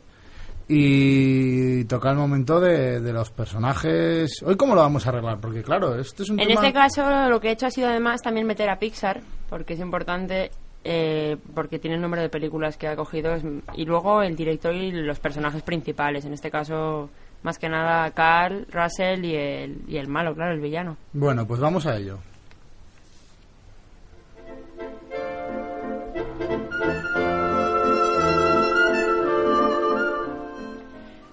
Y 0.70 1.84
toca 1.84 2.10
el 2.10 2.16
momento 2.16 2.60
de, 2.60 3.00
de 3.00 3.12
los 3.12 3.30
personajes. 3.30 4.42
¿Hoy 4.44 4.56
cómo 4.56 4.74
lo 4.74 4.82
vamos 4.82 5.06
a 5.06 5.08
arreglar? 5.08 5.40
Porque 5.40 5.62
claro, 5.62 5.98
este 5.98 6.22
es 6.24 6.28
un 6.30 6.38
En 6.38 6.48
tema... 6.48 6.60
este 6.60 6.74
caso, 6.74 7.28
lo 7.30 7.40
que 7.40 7.48
he 7.48 7.52
hecho 7.52 7.66
ha 7.66 7.70
sido 7.70 7.88
además 7.88 8.20
también 8.20 8.46
meter 8.46 8.68
a 8.68 8.78
Pixar, 8.78 9.22
porque 9.48 9.72
es 9.72 9.80
importante, 9.80 10.50
eh, 10.84 11.38
porque 11.54 11.78
tiene 11.78 11.96
el 11.96 12.02
número 12.02 12.20
de 12.20 12.28
películas 12.28 12.76
que 12.76 12.86
ha 12.86 12.96
cogido, 12.96 13.34
y 13.74 13.84
luego 13.86 14.22
el 14.22 14.36
director 14.36 14.74
y 14.74 14.92
los 14.92 15.18
personajes 15.18 15.62
principales. 15.62 16.26
En 16.26 16.34
este 16.34 16.50
caso, 16.50 17.08
más 17.42 17.58
que 17.58 17.70
nada, 17.70 18.10
Carl, 18.10 18.66
Russell 18.70 19.24
y 19.24 19.36
el, 19.36 19.78
y 19.88 19.96
el 19.96 20.08
malo, 20.08 20.34
claro, 20.34 20.52
el 20.52 20.60
villano. 20.60 20.98
Bueno, 21.14 21.46
pues 21.46 21.60
vamos 21.60 21.86
a 21.86 21.96
ello. 21.96 22.18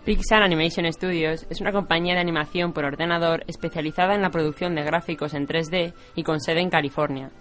Pixar 0.05 0.43
Animation 0.43 0.85
Studios 0.93 1.47
es 1.49 1.61
una 1.61 1.71
compañía 1.71 2.13
de 2.13 2.19
animación 2.19 2.73
por 2.73 2.85
ordenador 2.85 3.43
especializada 3.47 4.13
en 4.13 4.21
la 4.21 4.29
producción 4.29 4.75
de 4.75 4.83
gráficos 4.83 5.33
en 5.33 5.47
3D 5.47 5.95
y 6.13 6.21
con 6.21 6.39
sede 6.39 6.61
en 6.61 6.69
California. 6.69 7.31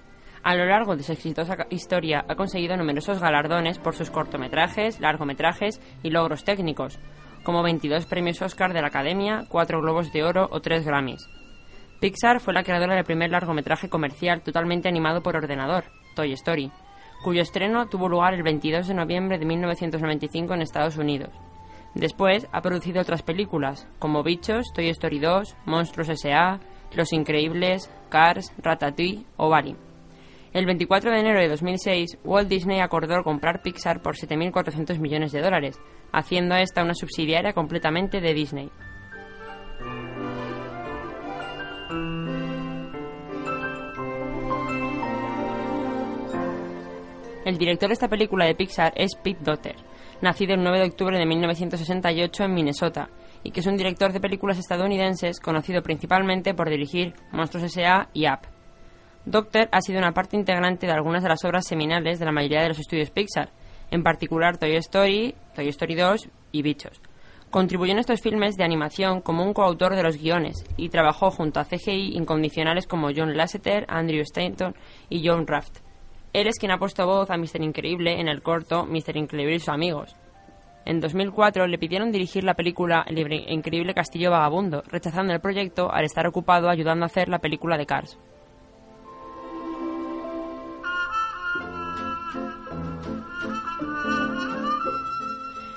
A 0.43 0.55
lo 0.55 0.65
largo 0.65 0.97
de 0.97 1.03
su 1.03 1.13
exitosa 1.13 1.59
historia 1.69 2.25
ha 2.27 2.37
conseguido 2.37 2.75
numerosos 2.79 3.21
galardones 3.21 3.79
por 3.79 3.95
sus 3.95 4.11
cortometrajes, 4.11 4.99
largometrajes 4.99 5.79
y 6.03 6.09
logros 6.09 6.45
técnicos, 6.45 6.99
como 7.43 7.63
22 7.63 8.07
premios 8.07 8.41
Oscar 8.41 8.73
de 8.73 8.81
la 8.81 8.89
Academia, 8.89 9.45
4 9.47 9.83
Globos 9.83 10.11
de 10.11 10.25
Oro 10.25 10.49
o 10.51 10.63
3 10.63 10.87
Grammys. 10.87 11.29
Pixar 12.01 12.41
fue 12.41 12.55
la 12.55 12.63
creadora 12.63 12.95
del 12.95 13.05
primer 13.05 13.31
largometraje 13.31 13.91
comercial 13.91 14.41
totalmente 14.41 14.89
animado 14.89 15.23
por 15.23 15.37
ordenador, 15.37 15.85
Toy 16.17 16.33
Story, 16.33 16.73
cuyo 17.25 17.43
estreno 17.43 17.89
tuvo 17.91 18.09
lugar 18.09 18.33
el 18.33 18.43
22 18.43 18.89
de 18.89 18.95
noviembre 18.95 19.39
de 19.39 19.45
1995 19.45 20.55
en 20.55 20.63
Estados 20.63 20.97
Unidos. 20.97 21.31
Después 21.95 22.49
ha 22.51 22.61
producido 22.61 23.01
otras 23.01 23.23
películas, 23.23 23.87
como 24.01 24.25
Bichos, 24.25 24.73
Toy 24.75 24.89
Story 24.89 25.21
2, 25.21 25.57
Monstruos 25.65 26.09
S.A., 26.09 26.59
Los 26.93 27.13
Increíbles, 27.13 27.91
Cars, 28.09 28.53
Ratatouille 28.59 29.25
o 29.37 29.49
Bari. 29.49 29.77
El 30.53 30.67
24 30.67 31.11
de 31.11 31.21
enero 31.21 31.41
de 31.41 31.49
2006, 31.49 32.19
Walt 32.25 32.49
Disney 32.49 32.81
acordó 32.81 33.23
comprar 33.23 33.63
Pixar 33.63 34.03
por 34.03 34.17
7.400 34.17 34.99
millones 34.99 35.33
de 35.33 35.41
dólares, 35.41 35.81
haciendo 36.13 36.55
a 36.55 36.63
esta 36.63 36.83
una 36.83 36.95
subsidiaria 36.95 37.53
completamente 37.53 38.21
de 38.21 38.35
Disney. 38.35 38.71
El 47.45 47.59
director 47.59 47.89
de 47.89 47.95
esta 47.95 48.09
película 48.09 48.47
de 48.47 48.55
Pixar 48.55 48.93
es 48.97 49.15
Pete 49.17 49.43
Dotter, 49.43 49.77
nacido 50.25 50.55
el 50.55 50.63
9 50.63 50.79
de 50.81 50.87
octubre 50.87 51.19
de 51.19 51.27
1968 51.27 52.45
en 52.45 52.55
Minnesota, 52.55 53.11
y 53.45 53.51
que 53.51 53.61
es 53.61 53.67
un 53.67 53.77
director 53.77 54.13
de 54.13 54.21
películas 54.21 54.59
estadounidenses 54.59 55.39
conocido 55.39 55.83
principalmente 55.83 56.55
por 56.55 56.69
dirigir 56.69 57.15
Monstruos 57.31 57.67
S.A. 57.67 58.09
y 58.15 58.27
Up. 58.27 58.41
Doctor 59.27 59.69
ha 59.71 59.81
sido 59.81 59.99
una 59.99 60.13
parte 60.13 60.37
integrante 60.37 60.87
de 60.87 60.93
algunas 60.93 61.23
de 61.23 61.29
las 61.29 61.45
obras 61.45 61.67
seminales 61.67 62.19
de 62.19 62.25
la 62.25 62.33
mayoría 62.33 62.63
de 62.63 62.69
los 62.69 62.79
estudios 62.79 63.11
Pixar, 63.11 63.51
en 63.91 64.03
particular 64.03 64.57
Toy 64.57 64.77
Story, 64.77 65.35
Toy 65.55 65.69
Story 65.69 65.95
2 65.95 66.29
y 66.53 66.63
Bichos. 66.63 67.01
Contribuyó 67.51 67.93
en 67.93 67.99
estos 67.99 68.21
filmes 68.21 68.57
de 68.57 68.65
animación 68.65 69.21
como 69.21 69.45
un 69.45 69.55
coautor 69.55 69.95
de 69.95 70.03
los 70.03 70.17
guiones 70.17 70.65
y 70.77 70.89
trabajó 70.89 71.31
junto 71.31 71.61
a 71.61 71.65
CGI 71.65 72.17
incondicionales 72.17 72.87
como 72.87 73.11
John 73.15 73.37
Lasseter, 73.37 73.87
Andrew 73.89 74.23
Stanton 74.23 74.75
y 75.09 75.27
John 75.27 75.47
Raft. 75.47 75.84
Él 76.35 76.49
es 76.49 76.59
quien 76.59 76.73
ha 76.73 76.79
puesto 76.79 77.07
voz 77.07 77.31
a 77.31 77.37
Mr. 77.37 77.63
Increíble 77.63 78.21
en 78.21 78.27
el 78.27 78.43
corto 78.43 78.85
Mr. 78.87 79.17
Increíble 79.17 79.55
y 79.55 79.59
sus 79.61 79.69
amigos. 79.69 80.17
En 80.85 81.01
2004 81.01 81.69
le 81.69 81.79
pidieron 81.79 82.11
dirigir 82.11 82.43
la 82.43 82.55
película 82.55 83.05
El 83.07 83.33
Increíble 83.51 83.95
Castillo 83.95 84.33
Vagabundo, 84.33 84.83
rechazando 84.89 85.33
el 85.33 85.41
proyecto 85.41 85.93
al 85.93 86.05
estar 86.05 86.27
ocupado 86.27 86.69
ayudando 86.69 87.05
a 87.05 87.07
hacer 87.07 87.29
la 87.29 87.39
película 87.39 87.79
de 87.79 87.87
Cars. 87.87 88.19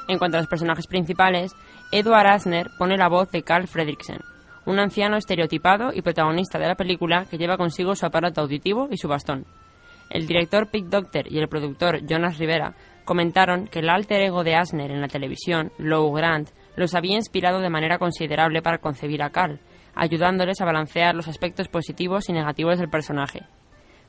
En 0.07 0.17
cuanto 0.17 0.37
a 0.37 0.39
los 0.39 0.49
personajes 0.49 0.87
principales, 0.87 1.51
Edward 1.91 2.25
Asner 2.25 2.71
pone 2.79 2.97
la 2.97 3.09
voz 3.09 3.29
de 3.29 3.43
Carl 3.43 3.67
Fredricksen, 3.67 4.21
un 4.65 4.79
anciano 4.79 5.17
estereotipado 5.17 5.93
y 5.93 6.01
protagonista 6.01 6.57
de 6.57 6.67
la 6.67 6.75
película 6.75 7.25
que 7.29 7.37
lleva 7.37 7.57
consigo 7.57 7.93
su 7.95 8.07
aparato 8.07 8.41
auditivo 8.41 8.87
y 8.89 8.97
su 8.97 9.07
bastón. 9.07 9.45
El 10.09 10.27
director 10.27 10.69
Pete 10.69 10.87
Docter 10.89 11.31
y 11.31 11.39
el 11.39 11.49
productor 11.49 12.05
Jonas 12.05 12.37
Rivera 12.37 12.75
comentaron 13.05 13.67
que 13.67 13.79
el 13.79 13.89
alter 13.89 14.21
ego 14.21 14.43
de 14.43 14.55
Asner 14.55 14.91
en 14.91 15.01
la 15.01 15.07
televisión, 15.07 15.71
Lou 15.77 16.11
Grant, 16.13 16.49
los 16.75 16.93
había 16.93 17.15
inspirado 17.15 17.59
de 17.59 17.69
manera 17.69 17.97
considerable 17.97 18.61
para 18.61 18.79
concebir 18.79 19.23
a 19.23 19.29
Carl, 19.29 19.59
ayudándoles 19.95 20.61
a 20.61 20.65
balancear 20.65 21.15
los 21.15 21.27
aspectos 21.27 21.67
positivos 21.67 22.29
y 22.29 22.33
negativos 22.33 22.79
del 22.79 22.89
personaje. 22.89 23.43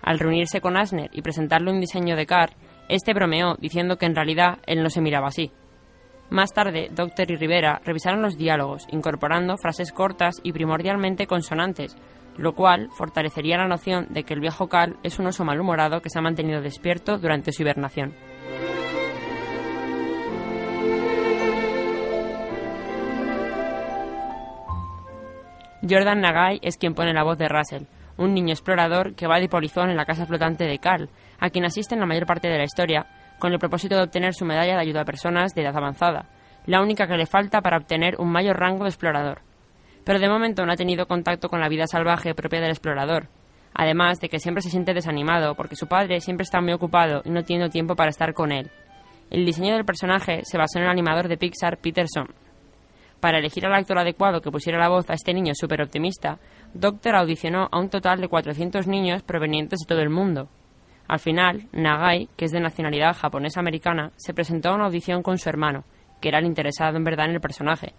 Al 0.02 0.19
reunirse 0.19 0.61
con 0.61 0.76
Asner 0.76 1.11
y 1.12 1.23
presentarle 1.23 1.73
un 1.73 1.81
diseño 1.81 2.17
de 2.17 2.26
Carl, 2.26 2.55
este 2.88 3.14
bromeó 3.14 3.57
diciendo 3.59 3.97
que 3.97 4.07
en 4.07 4.14
realidad 4.14 4.59
él 4.67 4.83
no 4.83 4.90
se 4.90 5.00
miraba 5.00 5.28
así. 5.28 5.50
Más 6.31 6.52
tarde, 6.52 6.88
Doctor 6.93 7.31
y 7.31 7.37
Rivera 7.37 7.81
revisaron 7.85 8.21
los 8.21 8.37
diálogos, 8.37 8.87
incorporando 8.90 9.57
frases 9.57 9.93
cortas 9.93 10.40
y 10.43 10.52
primordialmente 10.52 11.26
consonantes, 11.26 11.97
lo 12.38 12.54
cual 12.54 12.88
fortalecería 12.97 13.59
la 13.59 13.68
noción 13.68 14.07
de 14.11 14.23
que 14.23 14.33
el 14.33 14.40
viejo 14.40 14.68
Carl 14.68 14.97
es 15.02 15.18
un 15.18 15.26
oso 15.26 15.45
malhumorado 15.45 16.00
que 16.00 16.09
se 16.09 16.18
ha 16.18 16.23
mantenido 16.23 16.62
despierto 16.62 17.18
durante 17.18 17.52
su 17.52 17.62
hibernación. 17.62 18.14
Jordan 25.88 26.21
Nagai 26.21 26.61
es 26.62 26.76
quien 26.76 26.95
pone 26.95 27.12
la 27.12 27.25
voz 27.25 27.38
de 27.38 27.49
Russell, 27.49 27.85
un 28.16 28.35
niño 28.35 28.52
explorador 28.52 29.14
que 29.14 29.26
va 29.26 29.40
de 29.40 29.49
polizón 29.49 29.90
en 29.90 29.97
la 29.97 30.04
casa 30.04 30.26
flotante 30.26 30.64
de 30.64 30.78
Carl, 30.78 31.09
a 31.38 31.50
quien 31.50 31.64
asiste 31.64 31.95
en 31.95 32.00
la 32.00 32.07
mayor 32.07 32.26
parte 32.26 32.49
de 32.49 32.59
la 32.59 32.64
historia, 32.64 33.07
con 33.38 33.52
el 33.52 33.59
propósito 33.59 33.97
de 33.97 34.02
obtener 34.02 34.35
su 34.35 34.45
medalla 34.45 34.75
de 34.75 34.80
ayuda 34.80 35.02
a 35.02 35.07
personas 35.07 35.54
de 35.54 35.62
edad 35.62 35.76
avanzada, 35.76 36.26
la 36.66 36.83
única 36.83 37.07
que 37.07 37.16
le 37.16 37.26
falta 37.26 37.62
para 37.62 37.78
obtener 37.78 38.16
un 38.18 38.30
mayor 38.30 38.59
rango 38.59 38.85
de 38.85 38.90
explorador. 38.90 39.48
Pero 40.09 40.21
de 40.21 40.31
momento 40.31 40.65
no 40.65 40.73
ha 40.73 40.77
tenido 40.77 41.07
contacto 41.07 41.50
con 41.50 41.61
la 41.61 41.69
vida 41.69 41.87
salvaje 41.87 42.35
propia 42.35 42.62
del 42.62 42.71
explorador, 42.71 43.29
además 43.75 44.19
de 44.21 44.31
que 44.31 44.38
siempre 44.38 44.63
se 44.63 44.71
siente 44.71 44.95
desanimado 44.95 45.54
porque 45.54 45.76
su 45.76 45.87
padre 45.87 46.23
siempre 46.23 46.45
está 46.45 46.63
muy 46.63 46.73
ocupado 46.73 47.21
y 47.26 47.28
no 47.28 47.45
tiene 47.45 47.69
tiempo 47.69 47.95
para 47.95 48.09
estar 48.09 48.32
con 48.32 48.50
él. 48.50 48.71
El 49.28 49.45
diseño 49.45 49.75
del 49.75 49.85
personaje 49.85 50.41
se 50.45 50.56
basó 50.56 50.78
en 50.78 50.85
el 50.85 50.91
animador 50.91 51.28
de 51.28 51.37
Pixar 51.37 51.76
Peterson. 51.76 52.28
Para 53.21 53.37
elegir 53.37 53.67
al 53.67 53.75
actor 53.75 53.99
adecuado 53.99 54.41
que 54.41 54.50
pusiera 54.50 54.78
la 54.78 54.89
voz 54.89 55.11
a 55.11 55.13
este 55.13 55.35
niño 55.35 55.52
súper 55.54 55.82
optimista, 55.82 56.39
Doctor 56.73 57.15
audicionó 57.15 57.69
a 57.71 57.78
un 57.78 57.91
total 57.91 58.23
de 58.23 58.28
400 58.28 58.87
niños 58.87 59.23
provenientes 59.23 59.80
de 59.80 59.87
todo 59.87 60.00
el 60.00 60.09
mundo. 60.09 60.49
Al 61.06 61.19
final, 61.19 61.69
Nagai, 61.73 62.30
que 62.35 62.47
es 62.47 62.52
de 62.52 62.61
nacionalidad 62.61 63.15
japonesa-americana, 63.15 64.13
se 64.17 64.32
presentó 64.32 64.71
a 64.71 64.75
una 64.75 64.87
audición 64.87 65.23
con 65.23 65.37
su 65.37 65.50
hermano, 65.50 65.85
que 66.23 66.30
era 66.30 66.39
el 66.39 66.47
interesado 66.47 66.97
en 66.97 67.04
verdad 67.04 67.26
en 67.26 67.35
el 67.35 67.43
personaje. 67.43 67.93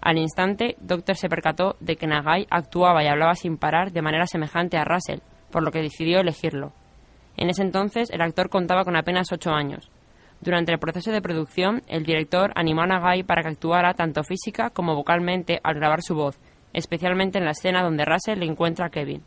Al 0.00 0.18
instante, 0.18 0.76
Doctor 0.80 1.16
se 1.16 1.28
percató 1.28 1.76
de 1.80 1.96
que 1.96 2.06
Nagai 2.06 2.46
actuaba 2.50 3.02
y 3.02 3.08
hablaba 3.08 3.34
sin 3.34 3.56
parar 3.56 3.92
de 3.92 4.02
manera 4.02 4.26
semejante 4.26 4.76
a 4.76 4.84
Russell, 4.84 5.20
por 5.50 5.62
lo 5.62 5.70
que 5.70 5.82
decidió 5.82 6.20
elegirlo. 6.20 6.72
En 7.36 7.50
ese 7.50 7.62
entonces, 7.62 8.10
el 8.10 8.20
actor 8.20 8.48
contaba 8.48 8.84
con 8.84 8.96
apenas 8.96 9.32
ocho 9.32 9.50
años. 9.50 9.90
Durante 10.40 10.72
el 10.72 10.78
proceso 10.78 11.10
de 11.10 11.20
producción, 11.20 11.82
el 11.88 12.04
director 12.04 12.52
animó 12.54 12.82
a 12.82 12.86
Nagai 12.86 13.24
para 13.24 13.42
que 13.42 13.48
actuara 13.48 13.94
tanto 13.94 14.22
física 14.22 14.70
como 14.70 14.94
vocalmente 14.94 15.60
al 15.64 15.74
grabar 15.74 16.02
su 16.02 16.14
voz, 16.14 16.38
especialmente 16.72 17.38
en 17.38 17.44
la 17.44 17.50
escena 17.50 17.82
donde 17.82 18.04
Russell 18.04 18.38
le 18.38 18.46
encuentra 18.46 18.86
a 18.86 18.90
Kevin. 18.90 19.22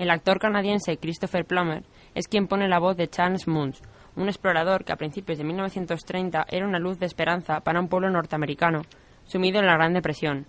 El 0.00 0.08
actor 0.08 0.38
canadiense 0.38 0.96
Christopher 0.96 1.44
Plummer 1.44 1.82
es 2.14 2.26
quien 2.26 2.46
pone 2.46 2.68
la 2.68 2.78
voz 2.78 2.96
de 2.96 3.08
Charles 3.08 3.46
Munch, 3.46 3.82
un 4.16 4.28
explorador 4.28 4.82
que 4.82 4.92
a 4.92 4.96
principios 4.96 5.36
de 5.36 5.44
1930 5.44 6.46
era 6.48 6.66
una 6.66 6.78
luz 6.78 6.98
de 6.98 7.04
esperanza 7.04 7.60
para 7.60 7.80
un 7.80 7.88
pueblo 7.88 8.08
norteamericano, 8.08 8.80
sumido 9.24 9.60
en 9.60 9.66
la 9.66 9.74
Gran 9.74 9.92
Depresión. 9.92 10.46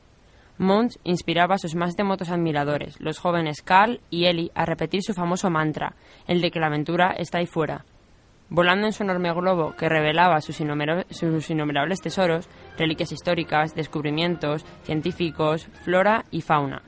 Munch 0.57 0.97
inspiraba 1.03 1.55
a 1.55 1.57
sus 1.57 1.75
más 1.75 1.97
devotos 1.97 2.29
admiradores, 2.29 2.97
los 3.01 3.19
jóvenes 3.19 3.61
Carl 3.61 3.99
y 4.09 4.27
Ellie, 4.27 4.51
a 4.55 4.63
repetir 4.65 5.03
su 5.03 5.13
famoso 5.13 5.49
mantra, 5.49 5.95
el 6.27 6.39
de 6.39 6.49
que 6.49 6.61
la 6.61 6.67
aventura 6.67 7.11
está 7.17 7.39
ahí 7.39 7.45
fuera. 7.45 7.83
Volando 8.47 8.87
en 8.87 8.93
su 8.93 9.03
enorme 9.03 9.33
globo 9.33 9.75
que 9.75 9.89
revelaba 9.89 10.39
sus, 10.39 10.61
sus 11.09 11.49
innumerables 11.49 11.99
tesoros, 11.99 12.47
reliquias 12.77 13.11
históricas, 13.11 13.75
descubrimientos, 13.75 14.65
científicos, 14.83 15.67
flora 15.83 16.23
y 16.31 16.39
fauna. 16.39 16.83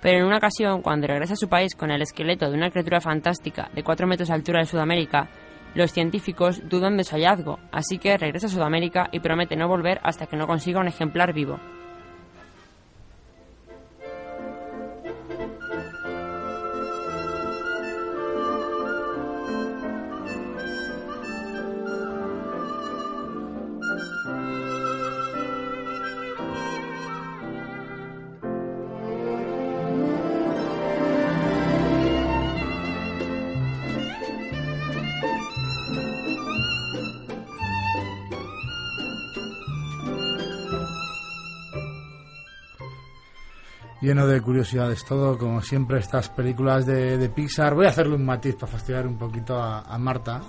Pero 0.00 0.18
en 0.18 0.26
una 0.26 0.38
ocasión, 0.38 0.82
cuando 0.82 1.06
regresa 1.06 1.34
a 1.34 1.36
su 1.36 1.48
país 1.48 1.74
con 1.74 1.90
el 1.90 2.02
esqueleto 2.02 2.48
de 2.48 2.56
una 2.56 2.70
criatura 2.70 3.00
fantástica 3.00 3.68
de 3.74 3.82
4 3.82 4.06
metros 4.06 4.28
de 4.28 4.34
altura 4.34 4.60
de 4.60 4.66
Sudamérica, 4.66 5.28
los 5.74 5.92
científicos 5.92 6.62
dudan 6.68 6.96
de 6.96 7.04
su 7.04 7.14
hallazgo, 7.14 7.58
así 7.72 7.98
que 7.98 8.16
regresa 8.16 8.46
a 8.46 8.50
Sudamérica 8.50 9.08
y 9.12 9.20
promete 9.20 9.56
no 9.56 9.68
volver 9.68 10.00
hasta 10.02 10.26
que 10.26 10.36
no 10.36 10.46
consiga 10.46 10.80
un 10.80 10.88
ejemplar 10.88 11.32
vivo. 11.32 11.58
Lleno 44.00 44.26
de 44.26 44.40
curiosidades 44.40 45.04
todo, 45.04 45.36
como 45.36 45.60
siempre 45.60 45.98
estas 45.98 46.28
películas 46.28 46.86
de, 46.86 47.28
Pixar. 47.34 47.74
Voy 47.74 47.86
a 47.86 47.90
hacerle 47.90 48.14
un 48.14 48.24
matiz 48.24 48.54
para 48.54 48.72
fastidiar 48.72 49.06
un 49.06 49.18
poquito 49.18 49.60
a, 49.60 49.98
Marta. 49.98 50.40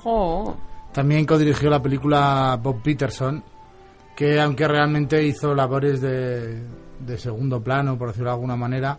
También 0.92 1.26
codirigió 1.26 1.70
la 1.70 1.82
película 1.82 2.60
Bob 2.62 2.82
Peterson, 2.82 3.44
que 4.16 4.40
aunque 4.40 4.68
realmente 4.68 5.24
hizo 5.24 5.54
labores 5.54 6.02
de, 6.02 6.64
segundo 7.18 7.62
plano, 7.62 7.98
por 7.98 8.10
decirlo 8.10 8.30
de 8.30 8.36
alguna 8.36 8.56
manera, 8.56 8.98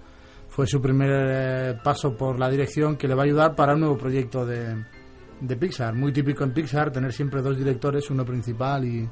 fue 0.48 0.66
su 0.66 0.80
primer 0.80 1.10
eh, 1.12 1.78
paso 1.82 2.16
por 2.16 2.38
la 2.38 2.50
dirección 2.50 2.96
que 2.96 3.06
le 3.06 3.14
va 3.14 3.22
a 3.22 3.26
ayudar 3.26 3.54
para 3.54 3.74
un 3.74 3.80
nuevo 3.80 3.96
proyecto 3.96 4.44
de, 4.44 4.84
de 5.40 5.56
Pixar. 5.56 5.94
Muy 5.94 6.12
típico 6.12 6.42
en 6.42 6.52
Pixar 6.52 6.90
tener 6.90 7.12
siempre 7.12 7.40
dos 7.40 7.56
directores, 7.56 8.10
uno 8.10 8.24
principal 8.24 8.84
y, 8.84 9.08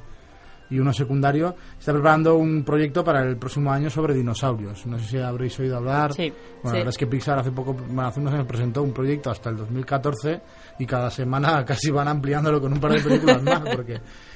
y 0.70 0.78
uno 0.78 0.92
secundario, 0.92 1.54
está 1.78 1.92
preparando 1.92 2.37
un 2.37 2.62
proyecto 2.64 3.02
para 3.02 3.22
el 3.22 3.37
próximo 3.37 3.72
año 3.72 3.88
sobre 3.90 4.14
dinosaurios. 4.14 4.85
No 4.87 4.98
sé 4.98 5.04
si 5.07 5.18
habréis 5.18 5.59
oído 5.59 5.76
hablar. 5.78 6.12
Sí. 6.12 6.31
Bueno, 6.31 6.37
Sí. 6.62 6.66
la 6.66 6.72
verdad 6.72 6.88
es 6.90 6.98
que 6.98 7.07
Pixar 7.07 7.38
hace 7.38 7.50
poco, 7.52 7.72
bueno, 7.74 8.07
hace 8.07 8.20
unos 8.20 8.35
años 8.35 8.46
presentó 8.46 8.83
un 8.83 8.92
proyecto 8.92 9.31
hasta 9.31 9.50
el 9.50 9.57
2014 9.57 10.40
y 10.78 10.87
cada 10.87 11.11
semana 11.11 11.64
casi 11.66 11.90
van 11.90 12.09
ampliándolo 12.09 12.61
con 12.61 12.72
un 12.72 12.81
par 12.81 12.92
de 12.92 13.00
películas 13.00 13.42
más 13.42 13.61
porque 13.74 13.94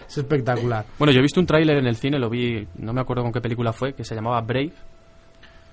es 0.09 0.19
espectacular. 0.19 0.85
Bueno, 0.99 1.13
yo 1.13 1.19
he 1.19 1.23
visto 1.23 1.41
un 1.41 1.47
tráiler 1.47 1.77
en 1.79 1.87
el 1.87 1.97
cine, 1.97 2.19
lo 2.19 2.31
vi, 2.31 2.67
no 2.77 2.93
me 2.93 3.01
acuerdo 3.01 3.23
con 3.23 3.33
qué 3.33 3.41
película 3.41 3.73
fue, 3.73 3.93
que 3.95 4.05
se 4.05 4.15
llamaba 4.15 4.41
Brave. 4.41 4.73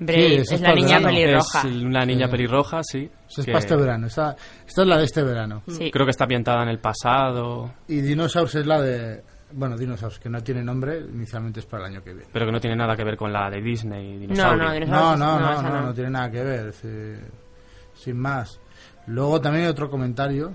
Brave, 0.02 0.30
Sí, 0.30 0.36
es, 0.36 0.52
es 0.54 0.62
la 0.62 0.74
niña 0.74 0.98
verano. 1.00 1.08
pelirroja. 1.10 1.60
Es 1.60 1.65
una 1.84 2.06
niña 2.06 2.26
Sí. 2.28 2.32
pelirroja, 2.32 2.84
sí. 2.84 3.10
Eso 3.28 3.41
es 3.41 3.45
que 3.45 3.52
para 3.52 3.60
este 3.60 3.76
verano. 3.76 4.08
Esta, 4.08 4.36
esta 4.65 4.82
es 4.82 4.88
la 4.88 4.98
de 4.98 5.04
este 5.04 5.24
verano. 5.24 5.62
Sí. 5.67 5.91
Creo 5.91 6.06
que 6.06 6.12
está 6.12 6.24
ambientada 6.24 6.63
en 6.63 6.69
el 6.69 6.80
pasado, 6.80 7.74
Y 7.88 8.00
Dinosaurs 8.02 8.56
es 8.56 8.65
la 8.65 8.82
de... 8.82 9.22
Bueno, 9.52 9.76
Dinosaurs, 9.78 10.20
que 10.20 10.30
no 10.30 10.42
tiene 10.44 10.64
nombre, 10.64 11.00
inicialmente 11.00 11.60
es 11.62 11.66
para 11.66 11.86
el 11.88 11.94
año 11.94 12.04
que 12.04 12.14
viene. 12.14 12.30
pero 12.32 12.46
que 12.46 12.52
no 12.52 12.60
tiene 12.60 12.76
nada 12.76 12.96
que 12.96 13.04
ver 13.04 13.18
con 13.18 13.34
la 13.34 13.50
de 13.50 13.62
Disney. 13.62 14.28
No, 14.28 14.56
no, 14.56 14.66
No, 14.66 14.72
dinosaurios, 14.74 14.88
no, 14.90 15.40
no, 15.40 15.52
esa 15.54 15.62
no, 15.70 15.82
no 15.88 15.94
tiene 15.94 16.10
nada 16.12 16.30
que 16.32 16.44
ver. 16.44 16.74
sí, 16.74 16.88
sin 17.96 18.18
más. 18.20 18.60
Luego 19.08 19.42
también 19.42 19.66
hay 19.66 19.72
otro 19.72 19.90
comentario. 19.90 20.52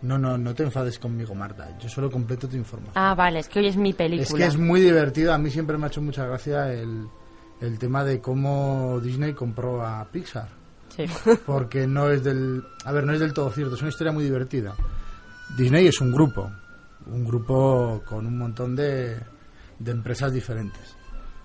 No, 0.00 0.18
no, 0.18 0.36
no 0.36 0.54
te 0.54 0.62
enfades 0.64 0.98
conmigo, 0.98 1.34
Marta. 1.34 1.76
Yo 1.78 1.88
solo 1.88 2.10
completo 2.10 2.48
tu 2.48 2.56
información. 2.56 2.94
Ah, 2.96 3.14
vale, 3.14 3.38
es 3.40 3.48
que 3.48 3.60
hoy 3.60 3.66
es 3.68 3.76
mi 3.76 3.92
película. 3.92 4.22
es 4.24 4.34
que 4.34 4.46
es 4.46 4.56
muy 4.56 4.80
divertido. 4.80 5.32
A 5.32 5.38
mí 5.38 5.50
siempre 5.50 5.76
me 5.78 5.84
ha 5.84 5.88
hecho 5.88 6.00
mucha 6.02 6.26
gracia 6.26 6.72
el, 6.72 7.06
el 7.60 7.78
tema 7.78 8.02
de 8.02 8.20
cómo 8.20 8.98
Disney 9.00 9.32
compró 9.34 9.84
a 9.86 10.04
Pixar. 10.10 10.48
Sí. 10.88 11.04
Porque 11.46 11.86
no 11.86 12.10
es 12.10 12.24
del... 12.24 12.64
A 12.84 12.92
ver, 12.92 13.04
no 13.04 13.12
es 13.12 13.20
del 13.20 13.32
todo 13.32 13.50
cierto. 13.50 13.76
Es 13.76 13.80
una 13.82 13.90
historia 13.90 14.12
muy 14.12 14.24
divertida. 14.24 14.74
Disney 15.56 15.86
es 15.86 16.00
un 16.00 16.10
grupo. 16.12 16.50
Un 17.06 17.24
grupo 17.24 18.02
con 18.06 18.26
un 18.26 18.38
montón 18.38 18.76
de, 18.76 19.16
de 19.78 19.90
empresas 19.90 20.32
diferentes. 20.32 20.96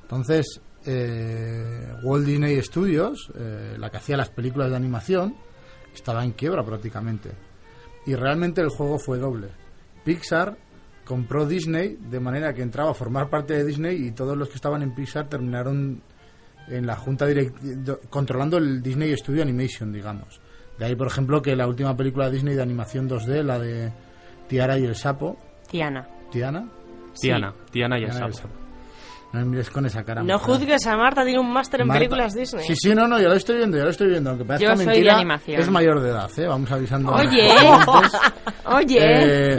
Entonces, 0.03 0.61
eh, 0.85 1.93
Walt 2.01 2.25
Disney 2.25 2.61
Studios, 2.61 3.29
eh, 3.35 3.75
la 3.77 3.89
que 3.89 3.97
hacía 3.97 4.15
las 4.15 4.29
películas 4.29 4.69
de 4.69 4.77
animación, 4.77 5.35
estaba 5.93 6.23
en 6.23 6.31
quiebra 6.31 6.63
prácticamente. 6.63 7.31
Y 8.05 8.15
realmente 8.15 8.61
el 8.61 8.69
juego 8.69 8.97
fue 8.97 9.17
doble. 9.17 9.49
Pixar 10.05 10.57
compró 11.03 11.45
Disney 11.45 11.97
de 12.09 12.19
manera 12.19 12.53
que 12.53 12.61
entraba 12.61 12.91
a 12.91 12.93
formar 12.93 13.29
parte 13.29 13.53
de 13.53 13.65
Disney 13.65 14.07
y 14.07 14.11
todos 14.11 14.37
los 14.37 14.47
que 14.47 14.55
estaban 14.55 14.81
en 14.81 14.95
Pixar 14.95 15.27
terminaron 15.27 16.01
en 16.69 16.85
la 16.85 16.95
junta 16.95 17.25
directiva 17.25 17.97
controlando 18.09 18.57
el 18.57 18.81
Disney 18.81 19.15
Studio 19.17 19.41
Animation, 19.41 19.91
digamos. 19.91 20.39
De 20.77 20.85
ahí, 20.85 20.95
por 20.95 21.07
ejemplo, 21.07 21.41
que 21.41 21.55
la 21.55 21.67
última 21.67 21.97
película 21.97 22.25
de 22.25 22.31
Disney 22.33 22.55
de 22.55 22.61
animación 22.61 23.09
2D, 23.09 23.43
la 23.43 23.59
de 23.59 23.91
Tiara 24.47 24.77
y 24.77 24.85
el 24.85 24.95
sapo, 24.95 25.37
Tiana. 25.67 26.07
Tiana, 26.31 26.67
Tiana, 27.19 27.53
Tiana 27.71 27.99
y 27.99 28.03
el 28.03 28.11
Tiana 28.11 28.27
y 28.29 28.33
sapo. 28.33 28.49
No 29.33 29.41
me 29.41 29.45
mires 29.45 29.69
con 29.69 29.85
esa 29.85 30.03
cara. 30.03 30.23
No 30.23 30.35
mujer. 30.39 30.55
juzgues 30.55 30.87
a 30.87 30.95
Marta, 30.95 31.23
tiene 31.25 31.39
un 31.39 31.51
máster 31.51 31.81
en 31.81 31.87
Marta- 31.87 31.99
películas 31.99 32.33
Disney. 32.33 32.63
Sí, 32.65 32.73
sí, 32.77 32.95
no, 32.95 33.07
no, 33.09 33.19
ya 33.19 33.27
lo 33.27 33.33
estoy 33.35 33.57
viendo, 33.57 33.77
ya 33.77 33.83
lo 33.83 33.89
estoy 33.89 34.07
viendo. 34.07 34.29
Aunque 34.29 34.45
parezca 34.45 34.69
Yo 34.71 34.75
soy 34.77 34.85
de 34.85 34.91
mentira, 34.91 35.15
animación. 35.17 35.61
es 35.61 35.69
mayor 35.69 35.99
de 36.01 36.09
edad, 36.09 36.29
¿eh? 36.37 36.47
Vamos 36.47 36.71
avisando. 36.71 37.11
Oye, 37.13 37.49
oye. 38.65 38.97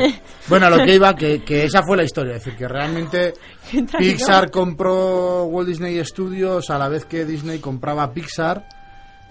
Eh, 0.07 0.21
bueno, 0.49 0.67
a 0.67 0.71
lo 0.71 0.85
que 0.85 0.95
iba, 0.95 1.15
que, 1.15 1.43
que 1.45 1.65
esa 1.65 1.83
fue 1.83 1.99
la 1.99 2.05
historia. 2.05 2.37
Es 2.37 2.45
decir, 2.45 2.59
que 2.59 2.67
realmente 2.67 3.35
Pixar 3.99 4.51
compró 4.51 5.45
Walt 5.45 5.69
Disney 5.69 6.03
Studios 6.05 6.71
a 6.71 6.79
la 6.79 6.89
vez 6.89 7.05
que 7.05 7.27
Disney 7.27 7.59
compraba 7.59 8.11
Pixar. 8.13 8.67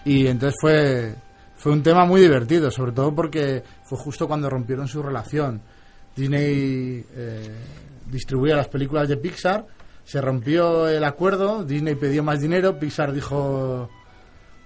Y 0.05 0.27
entonces 0.27 0.55
fue, 0.61 1.15
fue 1.55 1.71
un 1.71 1.81
tema 1.81 2.05
muy 2.05 2.21
divertido, 2.21 2.69
sobre 2.69 2.91
todo 2.91 3.13
porque 3.13 3.63
fue 3.83 3.97
justo 3.97 4.27
cuando 4.27 4.49
rompieron 4.51 4.87
su 4.87 5.01
relación. 5.01 5.61
Disney 6.17 7.05
eh, 7.15 7.55
distribuía 8.09 8.55
las 8.55 8.67
películas 8.67 9.07
de 9.07 9.17
Pixar, 9.17 9.65
se 10.03 10.19
rompió 10.19 10.87
el 10.89 11.03
acuerdo, 11.03 11.63
Disney 11.63 11.95
pidió 11.95 12.23
más 12.23 12.41
dinero, 12.41 12.77
Pixar 12.79 13.13
dijo 13.13 13.89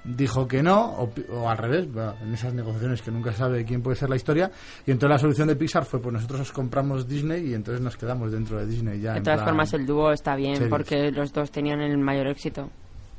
dijo 0.04 0.48
que 0.48 0.64
no, 0.64 0.84
o, 1.30 1.48
al 1.48 1.58
revés, 1.60 1.88
en 2.24 2.34
esas 2.34 2.56
negociaciones 2.56 3.04
que 3.04 3.12
nunca 3.12 3.32
sabe 3.34 3.64
quién 3.64 3.84
puede 3.84 3.96
ser 3.96 4.10
la 4.10 4.16
historia, 4.16 4.50
y 4.88 4.90
entonces 4.90 5.14
la 5.14 5.20
solución 5.20 5.48
de 5.48 5.56
Pixar 5.56 5.86
fue, 5.86 6.02
pues 6.02 6.14
nosotros 6.14 6.42
os 6.42 6.52
compramos 6.52 7.08
Disney 7.08 7.52
y 7.52 7.54
entonces 7.54 7.82
nos 7.84 7.96
quedamos 7.98 8.32
dentro 8.32 8.58
de 8.58 8.66
Disney 8.66 9.00
ya. 9.00 9.14
De 9.14 9.22
todas 9.22 9.38
plan- 9.40 9.50
formas, 9.50 9.74
el 9.74 9.86
dúo 9.86 10.12
está 10.12 10.36
bien 10.36 10.56
series. 10.56 10.72
porque 10.72 11.12
los 11.12 11.32
dos 11.32 11.52
tenían 11.52 11.82
el 11.82 11.98
mayor 12.00 12.28
éxito. 12.28 12.68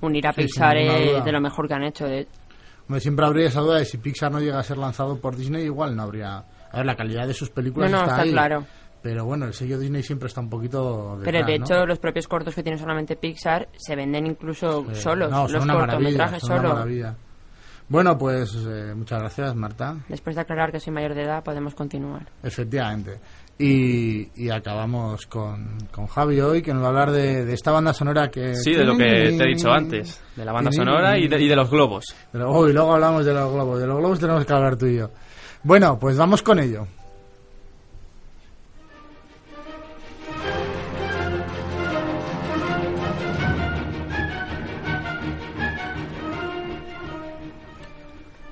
Unir 0.00 0.26
a 0.26 0.32
Sí, 0.32 0.42
Pixar 0.42 0.76
es 0.76 1.24
de 1.24 1.30
lo 1.30 1.40
mejor 1.40 1.68
que 1.68 1.74
han 1.74 1.84
hecho. 1.84 2.04
De... 2.06 2.26
Siempre 2.98 3.26
habría 3.26 3.46
esa 3.46 3.60
duda 3.60 3.78
de 3.78 3.84
si 3.84 3.98
Pixar 3.98 4.32
no 4.32 4.40
llega 4.40 4.58
a 4.58 4.62
ser 4.64 4.76
lanzado 4.78 5.20
por 5.20 5.36
Disney, 5.36 5.64
igual 5.64 5.94
no 5.94 6.02
habría... 6.02 6.44
A 6.72 6.78
ver, 6.78 6.86
la 6.86 6.96
calidad 6.96 7.26
de 7.26 7.34
sus 7.34 7.50
películas 7.50 7.90
No, 7.90 7.98
no, 7.98 8.02
está, 8.04 8.12
está 8.14 8.22
ahí, 8.22 8.32
claro. 8.32 8.64
Pero 9.02 9.24
bueno, 9.24 9.46
el 9.46 9.52
sello 9.54 9.78
Disney 9.80 10.02
siempre 10.02 10.28
está 10.28 10.40
un 10.40 10.48
poquito 10.48 11.18
Pero 11.24 11.44
de 11.44 11.58
¿no? 11.58 11.64
hecho, 11.64 11.86
los 11.86 11.98
propios 11.98 12.28
cortos 12.28 12.54
que 12.54 12.62
tiene 12.62 12.78
solamente 12.78 13.16
Pixar 13.16 13.68
se 13.76 13.96
venden 13.96 14.26
incluso 14.26 14.86
Eh, 14.90 14.94
solos. 14.94 15.30
no, 15.30 15.46
son 15.48 15.52
los 15.54 15.64
una 15.64 15.74
cortometrajes 15.74 16.40
son 16.42 16.52
una 16.52 16.60
solo. 16.62 16.74
maravilla. 16.74 17.14
Bueno, 17.88 18.16
pues 18.16 18.54
eh, 18.66 18.94
muchas 18.94 19.18
gracias, 19.18 19.54
Marta. 19.56 19.96
Después 20.08 20.36
de 20.36 20.42
aclarar 20.42 20.70
que 20.72 20.78
soy 20.80 20.92
mayor 20.94 21.14
de 21.14 21.22
edad, 21.24 21.42
podemos 21.42 21.74
continuar. 21.74 22.26
Efectivamente. 22.42 23.18
Y, 23.58 24.28
y 24.34 24.50
acabamos 24.50 25.26
con, 25.26 25.76
con 25.90 26.06
Javi 26.06 26.40
hoy, 26.40 26.62
que 26.62 26.72
nos 26.72 26.82
va 26.82 26.86
a 26.86 26.90
hablar 26.90 27.10
de, 27.10 27.44
de 27.44 27.52
esta 27.52 27.70
banda 27.70 27.92
sonora 27.92 28.28
que... 28.30 28.54
Sí, 28.54 28.72
de 28.72 28.84
lo 28.84 28.96
que 28.96 29.04
te 29.36 29.44
he 29.44 29.46
dicho 29.48 29.70
antes, 29.70 30.22
de 30.34 30.44
la 30.44 30.52
banda 30.52 30.72
sonora 30.72 31.18
y 31.18 31.28
de, 31.28 31.40
y 31.42 31.48
de 31.48 31.56
los 31.56 31.68
globos. 31.70 32.04
Pero, 32.30 32.50
oh, 32.50 32.68
y 32.68 32.72
luego 32.72 32.94
hablamos 32.94 33.26
de 33.26 33.34
los 33.34 33.52
globos. 33.52 33.78
De 33.80 33.86
los 33.86 33.98
globos 33.98 34.18
tenemos 34.20 34.44
que 34.46 34.52
hablar 34.54 34.76
tú 34.76 34.86
y 34.86 34.96
yo. 34.98 35.10
Bueno, 35.64 35.96
pues 35.98 36.16
vamos 36.18 36.42
con 36.42 36.58
ello. 36.58 36.86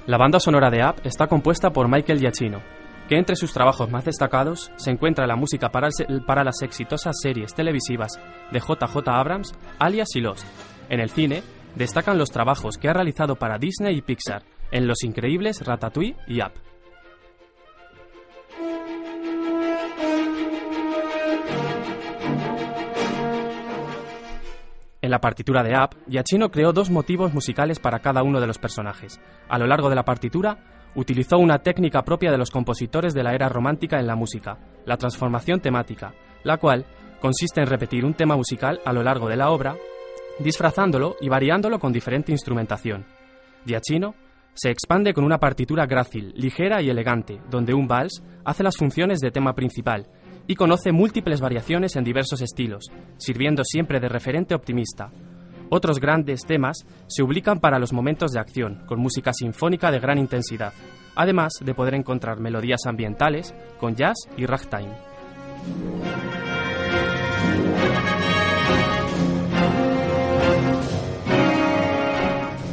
La 0.06 0.18
banda 0.18 0.40
sonora 0.40 0.70
de 0.70 0.84
Up 0.84 1.02
está 1.04 1.26
compuesta 1.26 1.70
por 1.70 1.88
Michael 1.88 2.18
Giacchino, 2.20 2.60
que 3.08 3.16
entre 3.16 3.36
sus 3.36 3.52
trabajos 3.52 3.90
más 3.90 4.04
destacados 4.04 4.72
se 4.76 4.90
encuentra 4.90 5.26
la 5.26 5.36
música 5.36 5.70
para, 5.70 5.88
para 6.26 6.44
las 6.44 6.62
exitosas 6.62 7.16
series 7.20 7.54
televisivas 7.54 8.20
de 8.50 8.60
JJ 8.60 9.08
Abrams, 9.08 9.52
Alias 9.78 10.08
y 10.14 10.20
Lost. 10.20 10.46
En 10.88 11.00
el 11.00 11.10
cine 11.10 11.42
destacan 11.76 12.18
los 12.18 12.30
trabajos 12.30 12.76
que 12.76 12.88
ha 12.88 12.92
realizado 12.92 13.36
para 13.36 13.58
Disney 13.58 13.98
y 13.98 14.02
Pixar 14.02 14.42
en 14.72 14.86
Los 14.86 15.04
Increíbles, 15.04 15.64
Ratatouille 15.64 16.16
y 16.26 16.40
Up. 16.40 16.69
En 25.02 25.10
la 25.10 25.20
partitura 25.20 25.62
de 25.62 25.74
Up, 25.74 25.96
Giacchino 26.08 26.50
creó 26.50 26.72
dos 26.72 26.90
motivos 26.90 27.32
musicales 27.32 27.78
para 27.78 28.00
cada 28.00 28.22
uno 28.22 28.38
de 28.38 28.46
los 28.46 28.58
personajes. 28.58 29.18
A 29.48 29.58
lo 29.58 29.66
largo 29.66 29.88
de 29.88 29.94
la 29.94 30.04
partitura, 30.04 30.58
utilizó 30.94 31.38
una 31.38 31.58
técnica 31.60 32.02
propia 32.02 32.30
de 32.30 32.36
los 32.36 32.50
compositores 32.50 33.14
de 33.14 33.22
la 33.22 33.34
era 33.34 33.48
romántica 33.48 33.98
en 33.98 34.06
la 34.06 34.14
música, 34.14 34.58
la 34.84 34.98
transformación 34.98 35.60
temática, 35.60 36.12
la 36.44 36.58
cual 36.58 36.84
consiste 37.18 37.62
en 37.62 37.68
repetir 37.68 38.04
un 38.04 38.14
tema 38.14 38.36
musical 38.36 38.80
a 38.84 38.92
lo 38.92 39.02
largo 39.02 39.28
de 39.28 39.36
la 39.36 39.50
obra, 39.50 39.76
disfrazándolo 40.38 41.16
y 41.20 41.30
variándolo 41.30 41.78
con 41.78 41.92
diferente 41.92 42.32
instrumentación. 42.32 43.06
Giacchino 43.64 44.14
se 44.52 44.70
expande 44.70 45.14
con 45.14 45.24
una 45.24 45.38
partitura 45.38 45.86
grácil, 45.86 46.34
ligera 46.36 46.82
y 46.82 46.90
elegante, 46.90 47.40
donde 47.50 47.72
un 47.72 47.88
vals 47.88 48.22
hace 48.44 48.62
las 48.62 48.76
funciones 48.76 49.20
de 49.20 49.30
tema 49.30 49.54
principal 49.54 50.08
y 50.50 50.56
conoce 50.56 50.90
múltiples 50.90 51.40
variaciones 51.40 51.94
en 51.94 52.02
diversos 52.02 52.40
estilos, 52.40 52.90
sirviendo 53.18 53.62
siempre 53.62 54.00
de 54.00 54.08
referente 54.08 54.52
optimista. 54.52 55.12
Otros 55.68 56.00
grandes 56.00 56.44
temas 56.44 56.84
se 57.06 57.22
ubican 57.22 57.60
para 57.60 57.78
los 57.78 57.92
momentos 57.92 58.32
de 58.32 58.40
acción, 58.40 58.82
con 58.88 58.98
música 58.98 59.32
sinfónica 59.32 59.92
de 59.92 60.00
gran 60.00 60.18
intensidad, 60.18 60.72
además 61.14 61.52
de 61.64 61.72
poder 61.72 61.94
encontrar 61.94 62.40
melodías 62.40 62.80
ambientales 62.86 63.54
con 63.78 63.94
jazz 63.94 64.16
y 64.36 64.44
ragtime. 64.44 64.92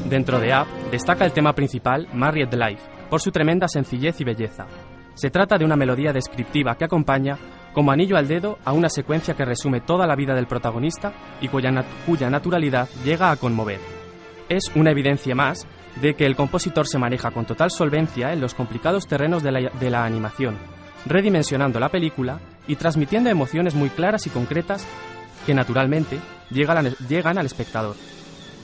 Dentro 0.09 0.39
de 0.39 0.47
Up 0.47 0.89
destaca 0.89 1.25
el 1.25 1.31
tema 1.31 1.53
principal 1.53 2.07
Married 2.11 2.51
Life, 2.55 2.81
por 3.07 3.21
su 3.21 3.29
tremenda 3.29 3.67
sencillez 3.67 4.19
y 4.19 4.23
belleza. 4.23 4.65
Se 5.13 5.29
trata 5.29 5.59
de 5.59 5.65
una 5.65 5.75
melodía 5.75 6.11
descriptiva 6.11 6.75
que 6.75 6.85
acompaña 6.85 7.37
como 7.77 7.91
anillo 7.91 8.17
al 8.17 8.27
dedo 8.27 8.57
a 8.65 8.73
una 8.73 8.89
secuencia 8.89 9.35
que 9.35 9.45
resume 9.45 9.81
toda 9.81 10.07
la 10.07 10.15
vida 10.15 10.33
del 10.33 10.47
protagonista 10.47 11.13
y 11.41 11.47
cuya, 11.47 11.69
nat- 11.69 11.85
cuya 12.07 12.27
naturalidad 12.27 12.89
llega 13.05 13.29
a 13.29 13.35
conmover. 13.37 13.79
Es 14.49 14.71
una 14.73 14.89
evidencia 14.89 15.35
más 15.35 15.67
de 16.01 16.15
que 16.15 16.25
el 16.25 16.35
compositor 16.35 16.87
se 16.87 16.97
maneja 16.97 17.29
con 17.29 17.45
total 17.45 17.69
solvencia 17.69 18.33
en 18.33 18.41
los 18.41 18.55
complicados 18.55 19.05
terrenos 19.05 19.43
de 19.43 19.51
la, 19.51 19.69
de 19.79 19.89
la 19.91 20.05
animación, 20.05 20.57
redimensionando 21.05 21.79
la 21.79 21.89
película 21.89 22.39
y 22.67 22.77
transmitiendo 22.77 23.29
emociones 23.29 23.75
muy 23.75 23.89
claras 23.89 24.25
y 24.25 24.31
concretas 24.31 24.83
que 25.45 25.53
naturalmente 25.53 26.17
llegan 26.49 26.77
al- 26.79 26.97
llegan 27.07 27.37
al 27.37 27.45
espectador. 27.45 27.95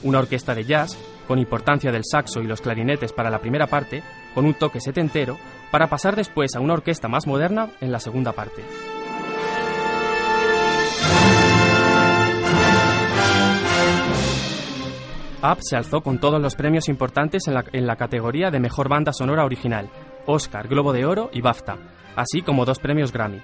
Una 0.02 0.18
orquesta 0.18 0.56
de 0.56 0.64
jazz, 0.64 0.98
con 1.28 1.38
importancia 1.38 1.92
del 1.92 2.02
saxo 2.04 2.40
y 2.42 2.48
los 2.48 2.60
clarinetes 2.60 3.12
para 3.12 3.30
la 3.30 3.38
primera 3.38 3.68
parte, 3.68 4.02
con 4.34 4.44
un 4.44 4.54
toque 4.54 4.80
setentero, 4.80 5.38
para 5.70 5.86
pasar 5.86 6.16
después 6.16 6.56
a 6.56 6.60
una 6.60 6.72
orquesta 6.74 7.06
más 7.06 7.28
moderna 7.28 7.68
en 7.80 7.92
la 7.92 8.00
segunda 8.00 8.32
parte. 8.32 8.64
Up 15.44 15.58
se 15.60 15.76
alzó 15.76 16.00
con 16.00 16.18
todos 16.18 16.40
los 16.40 16.54
premios 16.54 16.88
importantes 16.88 17.46
en 17.48 17.52
la, 17.54 17.66
en 17.70 17.86
la 17.86 17.96
categoría 17.96 18.50
de 18.50 18.60
Mejor 18.60 18.88
Banda 18.88 19.12
Sonora 19.12 19.44
Original, 19.44 19.90
Oscar, 20.24 20.68
Globo 20.68 20.94
de 20.94 21.04
Oro 21.04 21.28
y 21.34 21.42
BAFTA, 21.42 21.76
así 22.16 22.40
como 22.40 22.64
dos 22.64 22.78
premios 22.78 23.12
Grammy. 23.12 23.42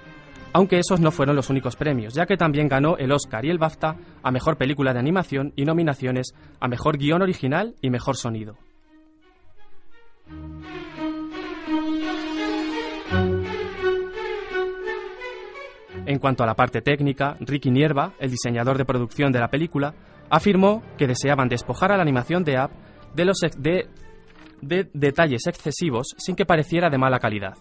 Aunque 0.51 0.79
esos 0.79 0.99
no 0.99 1.11
fueron 1.11 1.35
los 1.35 1.51
únicos 1.51 1.75
premios, 1.75 2.15
ya 2.15 2.25
que 2.25 2.37
también 2.37 2.67
ganó 2.67 2.97
el 2.97 3.11
Oscar 3.11 3.45
y 3.45 3.51
el 3.51 3.59
BAFTA 3.59 3.97
a 4.23 4.31
Mejor 4.31 4.57
Película 4.57 4.93
de 4.93 4.99
Animación 4.99 5.53
y 5.55 5.63
nominaciones 5.63 6.33
a 6.59 6.67
Mejor 6.67 6.97
Guión 6.97 7.21
Original 7.21 7.75
y 7.81 7.91
Mejor 7.91 8.17
Sonido. 8.17 8.57
En 16.07 16.17
cuanto 16.17 16.43
a 16.43 16.47
la 16.47 16.55
parte 16.55 16.81
técnica, 16.81 17.37
Ricky 17.39 17.69
Nierva, 17.69 18.13
el 18.19 18.31
diseñador 18.31 18.79
de 18.79 18.85
producción 18.85 19.31
de 19.31 19.39
la 19.39 19.49
película, 19.49 19.93
afirmó 20.31 20.81
que 20.97 21.07
deseaban 21.07 21.49
despojar 21.49 21.91
a 21.91 21.97
la 21.97 22.01
animación 22.01 22.43
de 22.43 22.57
App 22.57 22.71
de 23.13 23.25
los 23.25 23.37
de, 23.57 23.89
de 24.61 24.89
detalles 24.93 25.45
excesivos 25.45 26.15
sin 26.17 26.35
que 26.35 26.45
pareciera 26.45 26.89
de 26.89 26.97
mala 26.97 27.19
calidad. 27.19 27.57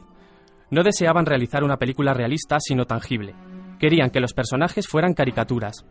No 0.70 0.84
deseaban 0.84 1.26
realizar 1.26 1.64
una 1.64 1.76
película 1.76 2.14
realista 2.14 2.58
sino 2.60 2.86
tangible. 2.86 3.34
Querían 3.80 4.10
que 4.10 4.20
los 4.20 4.32
personajes 4.32 4.86
fueran 4.86 5.14
caricaturas, 5.14 5.84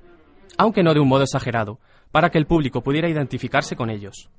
aunque 0.58 0.82
no 0.82 0.94
de 0.94 1.02
un 1.02 1.10
modo 1.10 1.24
exagerado, 1.24 1.80
para 2.12 2.30
que 2.30 2.38
el 2.38 2.48
público 2.48 2.82
pudiera 2.82 3.10
identificarse 3.10 3.76
con 3.76 3.90
ellos. 3.90 4.30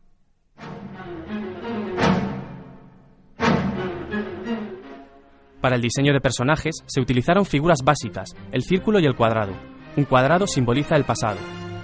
Para 5.61 5.77
el 5.77 5.83
diseño 5.83 6.15
de 6.15 6.21
personajes 6.21 6.83
se 6.87 7.01
utilizaron 7.03 7.45
figuras 7.45 7.81
básicas, 7.85 8.35
el 8.51 8.63
círculo 8.63 8.99
y 8.99 9.05
el 9.05 9.15
cuadrado. 9.15 9.53
Un 9.97 10.05
cuadrado 10.05 10.47
simboliza 10.47 10.97
el 10.97 11.05
pasado. 11.05 11.37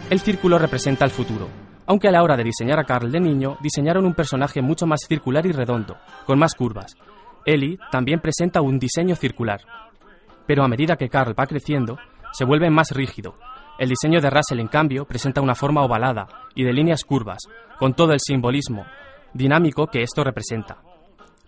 El 0.09 0.21
círculo 0.21 0.59
representa 0.59 1.05
el 1.05 1.11
futuro. 1.11 1.49
Aunque 1.87 2.07
a 2.07 2.12
la 2.12 2.23
hora 2.23 2.37
de 2.37 2.45
diseñar 2.45 2.79
a 2.79 2.85
Carl 2.85 3.11
de 3.11 3.19
niño, 3.19 3.59
diseñaron 3.61 4.07
un 4.07 4.14
personaje 4.14 4.62
mucho 4.62 4.87
más 4.87 5.01
circular 5.09 5.47
y 5.47 5.53
redondo, 5.53 5.97
con 6.27 6.38
más 6.38 6.55
curvas. 6.55 6.97
Ellie 7.45 7.79
también 7.90 8.21
presenta 8.21 8.61
un 8.61 8.79
diseño 8.79 9.16
circular. 9.16 9.61
Pero 10.47 10.62
a 10.62 10.69
medida 10.69 10.97
que 10.97 11.09
Carl 11.09 11.38
va 11.38 11.47
creciendo, 11.47 11.99
se 12.33 12.45
vuelve 12.45 12.71
más 12.71 12.92
rígido. 12.92 13.35
El 13.81 13.88
diseño 13.88 14.21
de 14.21 14.31
Russell, 14.31 14.61
en 14.61 14.69
cambio, 14.69 15.07
presenta 15.07 15.40
una 15.40 15.57
forma 15.57 15.83
ovalada 15.83 16.29
y 16.55 16.62
de 16.62 16.73
líneas 16.73 17.05
curvas, 17.05 17.38
con 17.79 17.95
todo 17.95 18.12
el 18.12 18.21
simbolismo 18.21 18.87
dinámico 19.35 19.88
que 19.88 20.03
esto 20.03 20.23
representa. 20.23 20.79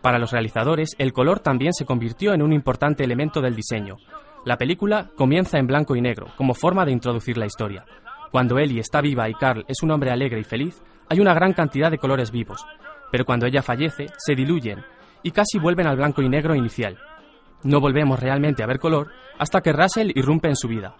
Para 0.03 0.19
los 0.19 0.33
realizadores, 0.33 0.91
el 0.99 1.13
color 1.13 1.41
también 1.41 1.73
se 1.73 1.85
convirtió 1.85 2.35
en 2.35 2.43
un 2.43 2.53
importante 2.53 3.05
elemento 3.05 3.41
del 3.41 3.57
diseño. 3.57 3.97
La 4.45 4.57
película 4.57 5.11
comienza 5.17 5.59
en 5.59 5.67
blanco 5.67 5.97
y 5.97 6.01
negro, 6.01 6.27
como 6.37 6.55
forma 6.55 6.85
de 6.85 6.93
introducir 6.93 7.39
la 7.39 7.47
historia. 7.47 7.85
Cuando 8.31 8.59
Ellie 8.59 8.81
está 8.81 9.01
viva 9.01 9.29
y 9.29 9.35
Carl 9.35 9.65
es 9.69 9.83
un 9.83 9.91
hombre 9.91 10.11
alegre 10.11 10.41
y 10.41 10.45
feliz, 10.45 10.83
hay 11.09 11.21
una 11.21 11.35
gran 11.35 11.53
cantidad 11.53 11.91
de 11.91 11.99
colores 11.99 12.31
vivos, 12.31 12.67
pero 13.11 13.25
cuando 13.25 13.47
ella 13.47 13.63
fallece, 13.63 14.07
se 14.19 14.35
diluyen 14.35 14.85
y 15.23 15.31
casi 15.31 15.59
vuelven 15.59 15.87
al 15.87 15.97
blanco 15.97 16.23
y 16.23 16.29
negro 16.29 16.55
inicial. 16.55 16.99
No 17.65 17.81
volvemos 17.81 18.21
realmente 18.21 18.63
a 18.63 18.67
ver 18.67 18.79
color 18.79 19.11
hasta 19.39 19.61
que 19.61 19.73
Russell 19.73 20.13
irrumpe 20.15 20.49
en 20.49 20.57
su 20.57 20.69
vida. 20.69 20.95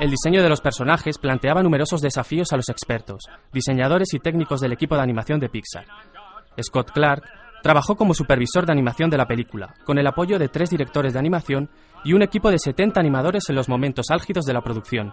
El 0.00 0.10
diseño 0.10 0.42
de 0.42 0.48
los 0.48 0.62
personajes 0.62 1.18
planteaba 1.18 1.62
numerosos 1.62 2.00
desafíos 2.00 2.52
a 2.52 2.56
los 2.56 2.70
expertos, 2.70 3.24
diseñadores 3.52 4.14
y 4.14 4.18
técnicos 4.18 4.60
del 4.60 4.72
equipo 4.72 4.96
de 4.96 5.02
animación 5.02 5.38
de 5.40 5.50
Pixar. 5.50 5.84
Scott 6.62 6.90
Clark 6.92 7.22
trabajó 7.62 7.96
como 7.96 8.14
supervisor 8.14 8.66
de 8.66 8.72
animación 8.72 9.10
de 9.10 9.18
la 9.18 9.26
película, 9.26 9.74
con 9.84 9.98
el 9.98 10.06
apoyo 10.06 10.38
de 10.38 10.48
tres 10.48 10.70
directores 10.70 11.12
de 11.12 11.18
animación 11.18 11.70
y 12.04 12.12
un 12.12 12.22
equipo 12.22 12.50
de 12.50 12.58
70 12.58 12.98
animadores 12.98 13.48
en 13.48 13.56
los 13.56 13.68
momentos 13.68 14.06
álgidos 14.10 14.44
de 14.44 14.54
la 14.54 14.62
producción. 14.62 15.12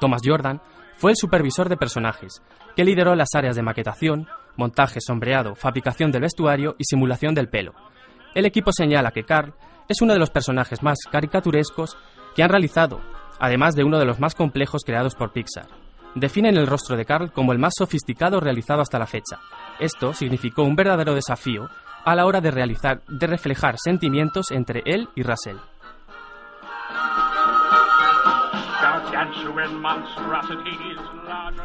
Thomas 0.00 0.22
Jordan 0.24 0.60
fue 0.96 1.12
el 1.12 1.16
supervisor 1.16 1.68
de 1.68 1.76
personajes, 1.76 2.42
que 2.76 2.84
lideró 2.84 3.14
las 3.14 3.34
áreas 3.34 3.56
de 3.56 3.62
maquetación, 3.62 4.28
montaje 4.56 5.00
sombreado, 5.00 5.54
fabricación 5.54 6.10
del 6.10 6.22
vestuario 6.22 6.76
y 6.78 6.84
simulación 6.84 7.34
del 7.34 7.48
pelo. 7.48 7.72
El 8.34 8.46
equipo 8.46 8.72
señala 8.72 9.10
que 9.10 9.24
Carl 9.24 9.54
es 9.88 10.00
uno 10.00 10.12
de 10.12 10.18
los 10.18 10.30
personajes 10.30 10.82
más 10.82 10.98
caricaturescos 11.10 11.96
que 12.34 12.42
han 12.42 12.50
realizado, 12.50 13.00
además 13.38 13.74
de 13.74 13.84
uno 13.84 13.98
de 13.98 14.04
los 14.04 14.20
más 14.20 14.34
complejos 14.34 14.82
creados 14.84 15.14
por 15.14 15.32
Pixar. 15.32 15.66
Definen 16.14 16.56
el 16.56 16.66
rostro 16.66 16.96
de 16.96 17.04
Carl 17.04 17.32
como 17.32 17.52
el 17.52 17.58
más 17.58 17.72
sofisticado 17.76 18.38
realizado 18.38 18.82
hasta 18.82 18.98
la 18.98 19.06
fecha. 19.06 19.40
Esto 19.78 20.12
significó 20.14 20.62
un 20.62 20.76
verdadero 20.76 21.14
desafío 21.14 21.68
a 22.04 22.14
la 22.14 22.26
hora 22.26 22.40
de 22.40 22.50
realizar, 22.50 23.02
de 23.06 23.26
reflejar 23.26 23.76
sentimientos 23.78 24.50
entre 24.50 24.82
él 24.84 25.08
y 25.14 25.22
Russell. 25.22 25.56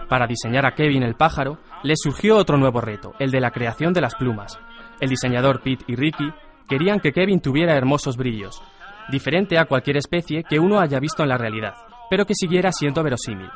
Para 0.07 0.27
diseñar 0.27 0.65
a 0.65 0.73
Kevin 0.73 1.03
el 1.03 1.15
pájaro, 1.15 1.57
le 1.83 1.95
surgió 1.95 2.37
otro 2.37 2.57
nuevo 2.57 2.81
reto, 2.81 3.13
el 3.19 3.31
de 3.31 3.41
la 3.41 3.51
creación 3.51 3.93
de 3.93 4.01
las 4.01 4.15
plumas. 4.15 4.59
El 4.99 5.09
diseñador 5.09 5.61
Pete 5.61 5.85
y 5.87 5.95
Ricky 5.95 6.31
querían 6.67 6.99
que 6.99 7.11
Kevin 7.11 7.39
tuviera 7.39 7.75
hermosos 7.75 8.17
brillos, 8.17 8.61
diferente 9.09 9.57
a 9.57 9.65
cualquier 9.65 9.97
especie 9.97 10.43
que 10.43 10.59
uno 10.59 10.79
haya 10.79 10.99
visto 10.99 11.23
en 11.23 11.29
la 11.29 11.37
realidad, 11.37 11.75
pero 12.09 12.25
que 12.25 12.35
siguiera 12.35 12.71
siendo 12.71 13.03
verosímil. 13.03 13.49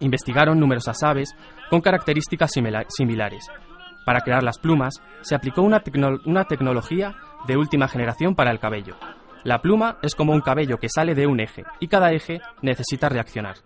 Investigaron 0.00 0.58
numerosas 0.60 1.02
aves 1.02 1.34
con 1.70 1.80
características 1.80 2.50
simila- 2.54 2.86
similares. 2.88 3.46
Para 4.04 4.20
crear 4.20 4.42
las 4.42 4.58
plumas, 4.58 5.00
se 5.22 5.34
aplicó 5.34 5.62
una 5.62 5.80
tecnología 6.44 7.16
de 7.46 7.56
última 7.56 7.88
generación 7.88 8.34
para 8.34 8.50
el 8.50 8.58
cabello. 8.58 8.96
La 9.44 9.62
pluma 9.62 9.98
es 10.02 10.14
como 10.14 10.32
un 10.32 10.40
cabello 10.40 10.78
que 10.78 10.88
sale 10.88 11.14
de 11.14 11.26
un 11.26 11.40
eje 11.40 11.64
y 11.80 11.88
cada 11.88 12.12
eje 12.12 12.40
necesita 12.62 13.08
reaccionar. 13.08 13.56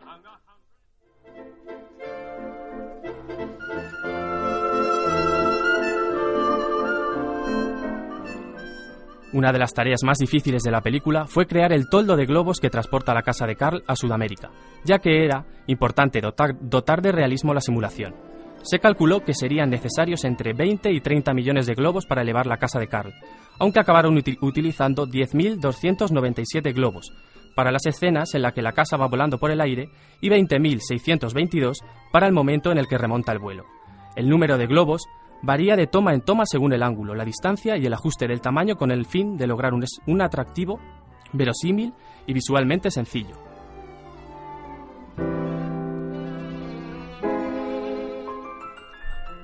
Una 9.33 9.53
de 9.53 9.59
las 9.61 9.73
tareas 9.73 10.03
más 10.03 10.19
difíciles 10.19 10.63
de 10.63 10.73
la 10.73 10.81
película 10.81 11.25
fue 11.27 11.47
crear 11.47 11.73
el 11.73 11.89
toldo 11.89 12.17
de 12.17 12.27
globos 12.27 12.59
que 12.59 12.69
transporta 12.71 13.15
la 13.15 13.23
casa 13.23 13.47
de 13.47 13.55
Carl 13.55 13.85
a 13.87 13.95
Sudamérica, 13.95 14.51
ya 14.85 14.99
que 14.99 15.25
era 15.25 15.47
importante 15.69 16.21
dotar, 16.21 17.03
de 17.03 17.13
realismo 17.13 17.55
la 17.55 17.61
simulación. 17.61 18.15
Se 18.63 18.81
calculó 18.81 19.21
que 19.25 19.33
serían 19.33 19.71
necesarios 19.71 20.25
entre 20.25 20.53
20 20.53 20.91
y 20.93 21.01
30 21.01 21.33
millones 21.33 21.67
de 21.67 21.75
globos 21.75 22.07
para 22.07 22.23
elevar 22.23 22.47
la 22.47 22.57
casa 22.59 22.81
de 22.81 22.89
Carl, 22.89 23.13
aunque 23.61 23.81
acabaron 23.81 24.17
uti- 24.17 24.37
utilizando 24.43 25.07
10.297 25.07 26.75
globos 26.75 27.13
para 27.55 27.71
las 27.73 27.87
escenas 27.87 28.35
en 28.35 28.43
las 28.43 28.53
que 28.53 28.63
la 28.63 28.73
casa 28.73 28.97
va 28.97 29.07
volando 29.09 29.39
por 29.39 29.51
el 29.51 29.61
aire 29.61 29.91
y 30.21 30.29
20.622 30.29 31.75
para 32.13 32.27
el 32.27 32.33
momento 32.33 32.71
en 32.73 32.79
el 32.79 32.87
que 32.89 32.99
remonta 32.99 33.33
el 33.33 33.39
vuelo. 33.39 33.65
El 34.17 34.29
número 34.29 34.59
de 34.59 34.67
globos 34.67 35.03
varía 35.43 35.77
de 35.77 35.87
toma 35.87 36.15
en 36.15 36.21
toma 36.21 36.45
según 36.47 36.73
el 36.73 36.83
ángulo, 36.83 37.15
la 37.15 37.25
distancia 37.25 37.77
y 37.77 37.87
el 37.87 37.95
ajuste 37.95 38.27
del 38.27 38.41
tamaño 38.41 38.77
con 38.77 38.91
el 38.91 39.07
fin 39.07 39.37
de 39.37 39.47
lograr 39.47 39.75
un, 39.75 39.85
un 40.07 40.23
atractivo, 40.23 40.79
verosímil 41.33 41.93
y 42.27 42.33
visualmente 42.33 42.91
sencillo. 42.91 43.51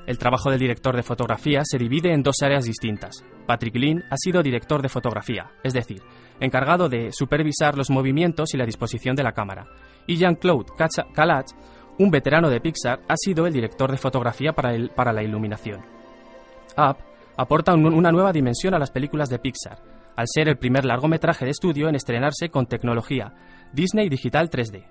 El 0.07 0.19
trabajo 0.19 0.51
del 0.51 0.61
director 0.61 0.95
de 0.95 1.03
fotografía 1.03 1.63
se 1.65 1.79
divide 1.79 2.13
en 2.13 2.23
dos 2.23 2.37
áreas 2.41 2.65
distintas. 2.65 3.25
Patrick 3.45 3.75
Lynn 3.75 4.05
ha 4.09 4.17
sido 4.17 4.41
director 4.41 4.81
de 4.81 4.89
fotografía, 4.89 5.51
es 5.65 5.73
decir, 5.73 6.01
encargado 6.39 6.89
de 6.89 7.11
supervisar 7.11 7.77
los 7.77 7.91
movimientos 7.91 8.55
y 8.55 8.57
la 8.57 8.67
disposición 8.67 9.17
de 9.17 9.25
la 9.25 9.33
cámara. 9.33 9.67
Y 10.07 10.17
Jean-Claude 10.17 10.71
Calach, 11.13 11.51
un 11.99 12.11
veterano 12.11 12.49
de 12.51 12.61
Pixar, 12.61 13.01
ha 13.09 13.17
sido 13.17 13.47
el 13.47 13.53
director 13.53 13.91
de 13.91 13.97
fotografía 13.99 14.53
para, 14.53 14.75
el- 14.75 14.91
para 14.91 15.13
la 15.13 15.23
iluminación. 15.23 15.81
Up 16.77 16.97
aporta 17.37 17.75
un- 17.75 17.87
una 17.93 18.13
nueva 18.13 18.33
dimensión 18.33 18.75
a 18.75 18.79
las 18.79 18.91
películas 18.91 19.29
de 19.29 19.39
Pixar, 19.39 19.79
al 20.17 20.27
ser 20.29 20.49
el 20.49 20.59
primer 20.59 20.85
largometraje 20.85 21.45
de 21.45 21.51
estudio 21.51 21.89
en 21.89 21.95
estrenarse 21.95 22.49
con 22.51 22.67
tecnología 22.67 23.33
Disney 23.73 24.09
Digital 24.09 24.49
3D. 24.51 24.85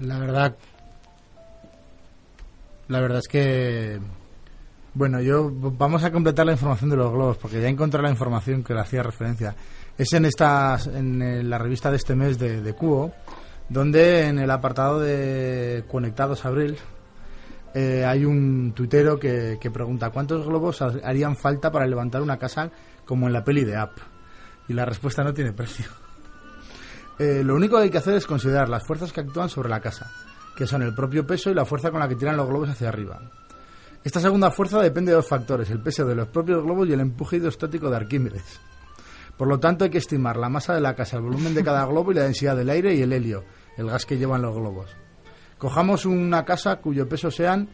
La 0.00 0.18
verdad. 0.18 0.56
La 2.88 3.00
verdad 3.00 3.18
es 3.18 3.28
que. 3.28 4.00
Bueno, 4.94 5.20
yo 5.20 5.50
vamos 5.52 6.04
a 6.04 6.12
completar 6.12 6.46
la 6.46 6.52
información 6.52 6.88
de 6.90 6.96
los 6.96 7.10
globos 7.10 7.36
porque 7.38 7.60
ya 7.60 7.68
encontré 7.68 8.00
la 8.00 8.10
información 8.10 8.62
que 8.62 8.74
le 8.74 8.80
hacía 8.80 9.02
referencia. 9.02 9.54
Es 9.98 10.12
en 10.12 10.24
esta 10.24 10.78
en 10.94 11.50
la 11.50 11.58
revista 11.58 11.90
de 11.90 11.96
este 11.96 12.14
mes 12.14 12.38
de, 12.38 12.60
de 12.62 12.72
Cubo, 12.74 13.12
donde 13.68 14.26
en 14.28 14.38
el 14.38 14.50
apartado 14.50 15.00
de 15.00 15.84
Conectados 15.90 16.44
Abril 16.44 16.76
eh, 17.74 18.04
hay 18.06 18.24
un 18.24 18.72
tuitero 18.72 19.18
que, 19.18 19.58
pregunta 19.72 20.10
cuántos 20.10 20.46
globos 20.46 20.80
ha- 20.80 20.92
harían 21.02 21.36
falta 21.36 21.72
para 21.72 21.86
levantar 21.88 22.22
una 22.22 22.38
casa 22.38 22.70
como 23.04 23.26
en 23.26 23.32
la 23.32 23.42
peli 23.42 23.64
de 23.64 23.76
App. 23.76 23.98
Y 24.68 24.74
la 24.74 24.84
respuesta 24.84 25.24
no 25.24 25.34
tiene 25.34 25.52
precio. 25.52 25.86
Eh, 27.18 27.42
lo 27.44 27.56
único 27.56 27.76
que 27.76 27.82
hay 27.84 27.90
que 27.90 27.98
hacer 27.98 28.14
es 28.14 28.26
considerar 28.26 28.68
las 28.68 28.86
fuerzas 28.86 29.12
que 29.12 29.20
actúan 29.20 29.48
sobre 29.48 29.68
la 29.68 29.80
casa, 29.80 30.10
que 30.56 30.66
son 30.68 30.82
el 30.82 30.94
propio 30.94 31.26
peso 31.26 31.50
y 31.50 31.54
la 31.54 31.64
fuerza 31.64 31.90
con 31.90 31.98
la 32.00 32.08
que 32.08 32.14
tiran 32.16 32.36
los 32.36 32.48
globos 32.48 32.68
hacia 32.70 32.88
arriba. 32.88 33.20
Esta 34.04 34.20
segunda 34.20 34.50
fuerza 34.50 34.82
depende 34.82 35.12
de 35.12 35.16
dos 35.16 35.26
factores, 35.26 35.70
el 35.70 35.80
peso 35.80 36.04
de 36.04 36.14
los 36.14 36.28
propios 36.28 36.62
globos 36.62 36.86
y 36.86 36.92
el 36.92 37.00
empuje 37.00 37.38
hidrostático 37.38 37.88
de 37.88 37.96
Arquímedes. 37.96 38.60
Por 39.38 39.48
lo 39.48 39.58
tanto, 39.58 39.84
hay 39.84 39.90
que 39.90 39.96
estimar 39.96 40.36
la 40.36 40.50
masa 40.50 40.74
de 40.74 40.82
la 40.82 40.94
casa, 40.94 41.16
el 41.16 41.22
volumen 41.22 41.54
de 41.54 41.64
cada 41.64 41.86
globo 41.86 42.12
y 42.12 42.14
la 42.14 42.24
densidad 42.24 42.54
del 42.54 42.68
aire 42.68 42.94
y 42.94 43.00
el 43.00 43.14
helio, 43.14 43.44
el 43.78 43.86
gas 43.86 44.04
que 44.04 44.18
llevan 44.18 44.42
los 44.42 44.54
globos. 44.54 44.94
Cojamos 45.56 46.04
una 46.04 46.44
casa 46.44 46.76
cuyo 46.76 47.08
peso 47.08 47.30
sean 47.30 47.66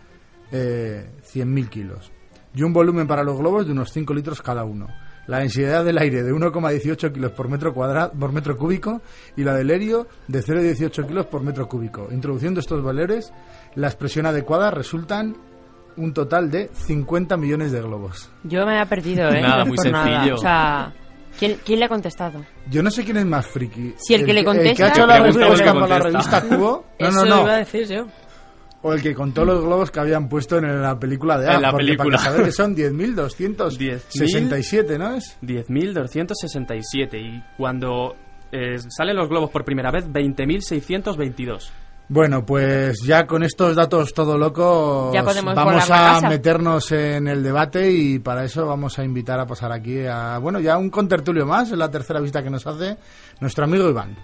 eh, 0.52 1.10
100.000 1.24 1.68
kilos 1.68 2.12
y 2.54 2.62
un 2.62 2.72
volumen 2.72 3.08
para 3.08 3.24
los 3.24 3.36
globos 3.36 3.66
de 3.66 3.72
unos 3.72 3.90
5 3.90 4.14
litros 4.14 4.40
cada 4.40 4.62
uno. 4.62 4.86
La 5.26 5.38
densidad 5.38 5.84
del 5.84 5.98
aire 5.98 6.22
de 6.22 6.32
1,18 6.32 7.12
kilos 7.12 7.32
por 7.32 7.48
metro, 7.48 7.74
cuadrado, 7.74 8.12
por 8.12 8.32
metro 8.32 8.56
cúbico 8.56 9.02
y 9.36 9.42
la 9.42 9.54
del 9.54 9.70
helio 9.70 10.06
de 10.28 10.44
0,18 10.44 11.08
kilos 11.08 11.26
por 11.26 11.42
metro 11.42 11.68
cúbico. 11.68 12.08
Introduciendo 12.12 12.60
estos 12.60 12.82
valores, 12.82 13.32
la 13.74 13.88
expresión 13.88 14.26
adecuada 14.26 14.70
resultan 14.70 15.36
un 16.00 16.12
total 16.14 16.50
de 16.50 16.68
50 16.72 17.36
millones 17.36 17.70
de 17.72 17.80
globos. 17.80 18.30
Yo 18.44 18.64
me 18.66 18.72
había 18.72 18.86
perdido, 18.86 19.28
¿eh? 19.30 19.40
Nada, 19.40 19.58
No 19.64 19.66
muy 19.66 19.76
por 19.76 19.90
nada. 19.90 20.04
sencillo. 20.14 20.34
O 20.34 20.38
sea, 20.38 20.92
¿quién, 21.38 21.58
¿quién 21.64 21.78
le 21.78 21.84
ha 21.84 21.88
contestado? 21.88 22.44
Yo 22.70 22.82
no 22.82 22.90
sé 22.90 23.04
quién 23.04 23.18
es 23.18 23.26
más 23.26 23.46
friki. 23.46 23.94
Si 23.98 24.14
el 24.14 24.24
que 24.24 24.32
le 24.32 24.40
El 24.40 24.46
que 24.46 24.50
contesta- 24.50 24.86
ha 24.86 24.88
hecho 24.90 25.06
la 25.06 25.18
revista, 25.20 25.46
el 25.46 25.52
que 25.58 25.64
para 25.64 25.74
la 25.74 25.80
contesta. 26.00 26.40
revista 26.40 26.42
Cubo. 26.56 26.86
No, 26.98 27.06
Eso 27.08 27.24
no, 27.24 27.36
no. 27.36 27.42
iba 27.42 27.52
a 27.54 27.58
decir 27.58 27.86
yo. 27.88 28.06
O 28.82 28.94
el 28.94 29.02
que 29.02 29.14
contó 29.14 29.44
los 29.44 29.62
globos 29.62 29.90
que 29.90 30.00
habían 30.00 30.26
puesto 30.26 30.56
en 30.56 30.80
la 30.80 30.98
película 30.98 31.38
de 31.38 31.50
En 31.50 31.56
Up, 31.56 31.60
la 31.60 31.70
porque 31.70 31.84
película. 31.84 32.16
Para 32.16 32.30
saber 32.30 32.46
que 32.46 32.52
son 32.52 32.74
10.267, 32.76 34.98
¿no 34.98 35.16
es? 35.16 35.36
10.267 35.42 37.18
y 37.20 37.42
cuando 37.58 38.16
eh, 38.52 38.78
salen 38.88 39.16
los 39.16 39.28
globos 39.28 39.50
por 39.50 39.64
primera 39.64 39.90
vez, 39.90 40.08
20.622. 40.08 41.70
Bueno, 42.12 42.44
pues 42.44 43.02
ya 43.04 43.24
con 43.24 43.44
estos 43.44 43.76
datos 43.76 44.12
todo 44.12 44.36
locos 44.36 45.16
podemos 45.22 45.54
vamos 45.54 45.88
a 45.92 46.20
meternos 46.28 46.90
en 46.90 47.28
el 47.28 47.40
debate 47.40 47.88
y 47.92 48.18
para 48.18 48.44
eso 48.44 48.66
vamos 48.66 48.98
a 48.98 49.04
invitar 49.04 49.38
a 49.38 49.46
pasar 49.46 49.70
aquí 49.70 50.04
a, 50.06 50.38
bueno, 50.38 50.58
ya 50.58 50.76
un 50.76 50.90
contertulio 50.90 51.46
más, 51.46 51.70
es 51.70 51.78
la 51.78 51.88
tercera 51.88 52.18
visita 52.18 52.42
que 52.42 52.50
nos 52.50 52.66
hace 52.66 52.96
nuestro 53.38 53.62
amigo 53.62 53.88
Iván. 53.88 54.16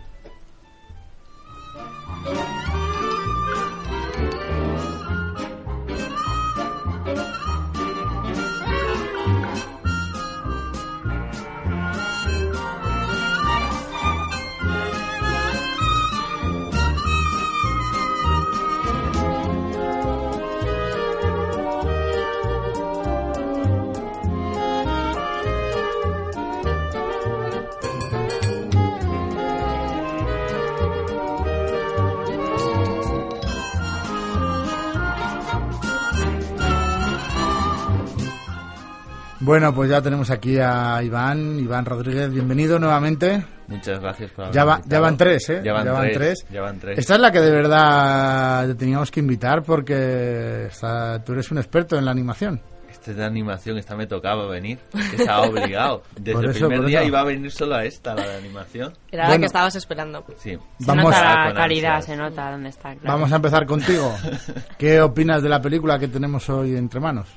Bueno, 39.47 39.73
pues 39.73 39.89
ya 39.89 40.03
tenemos 40.03 40.29
aquí 40.33 40.59
a 40.59 41.01
Iván, 41.05 41.61
Iván 41.61 41.85
Rodríguez, 41.85 42.33
bienvenido 42.33 42.81
nuevamente. 42.81 43.45
Muchas 43.69 44.01
gracias 44.01 44.33
por 44.33 44.51
Ya, 44.51 44.63
haberme 44.63 44.83
va- 44.83 44.89
ya 44.89 44.99
van 45.01 45.17
tres, 45.17 45.49
¿eh? 45.51 45.63
Ya 45.65 45.73
van, 45.73 45.87
van 45.93 46.11
tres, 46.13 46.45
Ya 46.51 46.63
van 46.63 46.81
tres. 46.81 46.99
Esta 46.99 47.15
es 47.15 47.21
la 47.21 47.31
que 47.31 47.41
de 47.41 47.51
verdad 47.53 48.67
te 48.67 48.75
teníamos 48.75 49.09
que 49.13 49.21
invitar 49.21 49.63
porque 49.63 50.67
está- 50.67 51.23
tú 51.23 51.33
eres 51.35 51.49
un 51.53 51.59
experto 51.59 51.97
en 51.97 52.05
la 52.07 52.11
animación. 52.11 52.61
Esta 52.91 53.13
es 53.13 53.17
de 53.19 53.25
animación, 53.25 53.79
esta 53.79 53.95
me 53.95 54.09
tocaba 54.09 54.49
venir. 54.49 54.81
Estaba 55.17 55.43
obligado. 55.43 56.03
Desde 56.17 56.33
Por 56.33 56.45
el 56.47 56.51
eso, 56.51 56.67
primer 56.69 56.87
día 56.89 56.99
eso. 57.03 57.09
iba 57.09 57.21
a 57.21 57.25
venir 57.25 57.53
solo 57.53 57.77
a 57.77 57.85
esta, 57.85 58.17
la 58.17 58.27
de 58.27 58.37
animación. 58.39 58.95
Era 59.13 59.23
la 59.25 59.29
Bueno. 59.29 59.43
que 59.43 59.47
estabas 59.47 59.77
esperando. 59.77 60.25
Sí. 60.39 60.57
Se 60.81 60.87
Vamos 60.87 61.05
nota 61.05 61.21
a- 61.45 61.49
la 61.51 61.55
calidad, 61.55 61.95
ansias. 61.97 62.17
se 62.17 62.21
nota 62.21 62.51
dónde 62.51 62.71
está. 62.71 62.97
claro. 62.97 63.17
Vamos 63.17 63.33
a 63.33 63.37
empezar 63.37 63.65
contigo. 63.65 64.13
¿Qué 64.77 65.01
opinas 65.01 65.41
de 65.41 65.49
la 65.49 65.61
película 65.63 66.01
que 66.01 66.09
tenemos 66.09 66.51
hoy 66.51 66.75
entre 66.77 66.99
manos? 66.99 67.29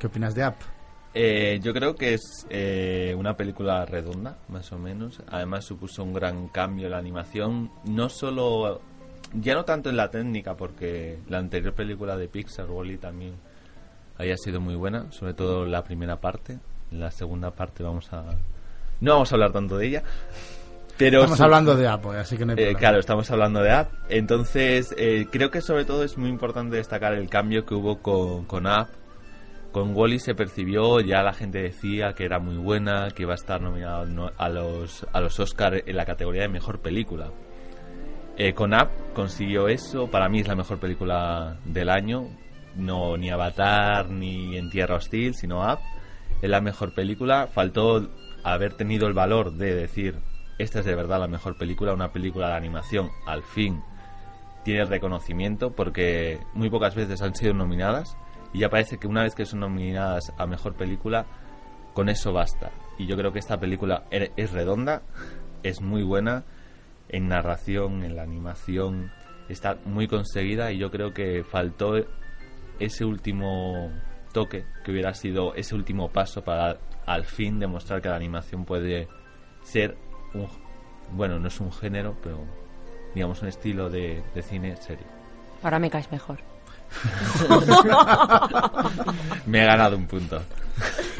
¿Qué 0.00 0.08
opinas 0.08 0.34
de 0.34 0.48
Up? 0.48 0.54
Eh, 1.14 1.58
yo 1.62 1.72
creo 1.72 1.96
que 1.96 2.14
es 2.14 2.46
eh, 2.50 3.14
una 3.18 3.36
película 3.36 3.84
redonda, 3.86 4.36
más 4.48 4.70
o 4.72 4.78
menos. 4.78 5.20
Además 5.30 5.64
supuso 5.64 6.02
un 6.04 6.12
gran 6.12 6.48
cambio 6.48 6.86
en 6.86 6.92
la 6.92 6.98
animación. 6.98 7.70
No 7.84 8.08
solo... 8.08 8.80
Ya 9.34 9.54
no 9.54 9.64
tanto 9.64 9.90
en 9.90 9.96
la 9.96 10.10
técnica, 10.10 10.54
porque 10.56 11.18
la 11.28 11.38
anterior 11.38 11.74
película 11.74 12.16
de 12.16 12.28
Pixar, 12.28 12.70
Wall-E, 12.70 12.96
también 12.98 13.34
había 14.16 14.36
sido 14.36 14.60
muy 14.60 14.74
buena. 14.74 15.10
Sobre 15.12 15.34
todo 15.34 15.66
la 15.66 15.82
primera 15.84 16.16
parte. 16.20 16.58
La 16.92 17.10
segunda 17.10 17.50
parte 17.50 17.82
vamos 17.82 18.12
a... 18.12 18.24
No 19.00 19.12
vamos 19.12 19.30
a 19.30 19.34
hablar 19.34 19.52
tanto 19.52 19.76
de 19.78 19.86
ella. 19.86 20.02
Pero 20.96 21.18
Estamos 21.20 21.38
su- 21.38 21.44
hablando 21.44 21.76
de 21.76 21.86
hoy, 21.88 22.16
así 22.16 22.36
que 22.36 22.44
no 22.44 22.54
hay 22.54 22.58
Eh, 22.58 22.74
claro, 22.74 22.98
estamos 22.98 23.30
hablando 23.30 23.60
de 23.62 23.70
App. 23.70 23.92
Entonces, 24.08 24.92
eh, 24.98 25.26
creo 25.30 25.50
que 25.50 25.60
sobre 25.60 25.84
todo 25.84 26.02
es 26.02 26.18
muy 26.18 26.28
importante 26.28 26.76
destacar 26.76 27.12
el 27.14 27.28
cambio 27.28 27.64
que 27.64 27.74
hubo 27.74 27.98
con, 28.02 28.44
con 28.46 28.66
App. 28.66 28.88
Con 29.78 29.96
Wally 29.96 30.18
se 30.18 30.34
percibió, 30.34 30.98
ya 30.98 31.22
la 31.22 31.32
gente 31.32 31.62
decía 31.62 32.12
que 32.12 32.24
era 32.24 32.40
muy 32.40 32.56
buena, 32.56 33.10
que 33.14 33.22
iba 33.22 33.30
a 33.30 33.36
estar 33.36 33.60
nominada 33.60 34.04
no- 34.06 34.32
a 34.36 34.48
los, 34.48 35.06
a 35.12 35.20
los 35.20 35.38
Oscar 35.38 35.84
en 35.86 35.96
la 35.96 36.04
categoría 36.04 36.42
de 36.42 36.48
mejor 36.48 36.80
película. 36.80 37.30
Eh, 38.36 38.54
con 38.54 38.74
App 38.74 38.90
consiguió 39.14 39.68
eso, 39.68 40.10
para 40.10 40.28
mí 40.28 40.40
es 40.40 40.48
la 40.48 40.56
mejor 40.56 40.80
película 40.80 41.58
del 41.64 41.90
año. 41.90 42.24
No 42.74 43.16
ni 43.16 43.30
Avatar 43.30 44.10
ni 44.10 44.56
En 44.56 44.68
Tierra 44.68 44.96
Hostil, 44.96 45.34
sino 45.36 45.62
App. 45.62 45.78
Es 46.42 46.50
la 46.50 46.60
mejor 46.60 46.92
película. 46.92 47.46
Faltó 47.46 48.08
haber 48.42 48.74
tenido 48.74 49.06
el 49.06 49.14
valor 49.14 49.52
de 49.52 49.76
decir, 49.76 50.16
esta 50.58 50.80
es 50.80 50.86
de 50.86 50.96
verdad 50.96 51.20
la 51.20 51.28
mejor 51.28 51.56
película, 51.56 51.94
una 51.94 52.10
película 52.10 52.48
de 52.48 52.54
animación, 52.54 53.10
al 53.28 53.44
fin 53.44 53.80
tiene 54.64 54.84
reconocimiento, 54.86 55.70
porque 55.70 56.40
muy 56.52 56.68
pocas 56.68 56.96
veces 56.96 57.22
han 57.22 57.36
sido 57.36 57.54
nominadas. 57.54 58.16
Y 58.52 58.60
ya 58.60 58.68
parece 58.68 58.98
que 58.98 59.06
una 59.06 59.22
vez 59.22 59.34
que 59.34 59.44
son 59.46 59.60
nominadas 59.60 60.32
a 60.38 60.46
mejor 60.46 60.74
película, 60.74 61.26
con 61.94 62.08
eso 62.08 62.32
basta. 62.32 62.70
Y 62.98 63.06
yo 63.06 63.16
creo 63.16 63.32
que 63.32 63.38
esta 63.38 63.58
película 63.58 64.04
er- 64.10 64.32
es 64.36 64.52
redonda, 64.52 65.02
es 65.62 65.80
muy 65.80 66.02
buena 66.02 66.44
en 67.08 67.28
narración, 67.28 68.04
en 68.04 68.16
la 68.16 68.22
animación, 68.22 69.10
está 69.48 69.78
muy 69.84 70.06
conseguida 70.08 70.72
y 70.72 70.78
yo 70.78 70.90
creo 70.90 71.12
que 71.14 71.42
faltó 71.44 71.94
ese 72.78 73.04
último 73.04 73.90
toque, 74.32 74.64
que 74.84 74.92
hubiera 74.92 75.14
sido 75.14 75.54
ese 75.54 75.74
último 75.74 76.10
paso 76.10 76.42
para 76.42 76.78
al 77.06 77.24
fin 77.24 77.58
demostrar 77.58 78.02
que 78.02 78.08
la 78.08 78.16
animación 78.16 78.64
puede 78.64 79.08
ser 79.62 79.96
un, 80.34 80.46
bueno, 81.12 81.38
no 81.38 81.48
es 81.48 81.58
un 81.60 81.72
género, 81.72 82.14
pero 82.22 82.38
digamos 83.14 83.40
un 83.42 83.48
estilo 83.48 83.88
de, 83.88 84.22
de 84.34 84.42
cine 84.42 84.76
serio. 84.76 85.06
Ahora 85.62 85.78
me 85.78 85.90
caes 85.90 86.10
mejor. 86.12 86.38
Me 89.46 89.62
he 89.62 89.66
ganado 89.66 89.96
un 89.96 90.06
punto. 90.06 90.40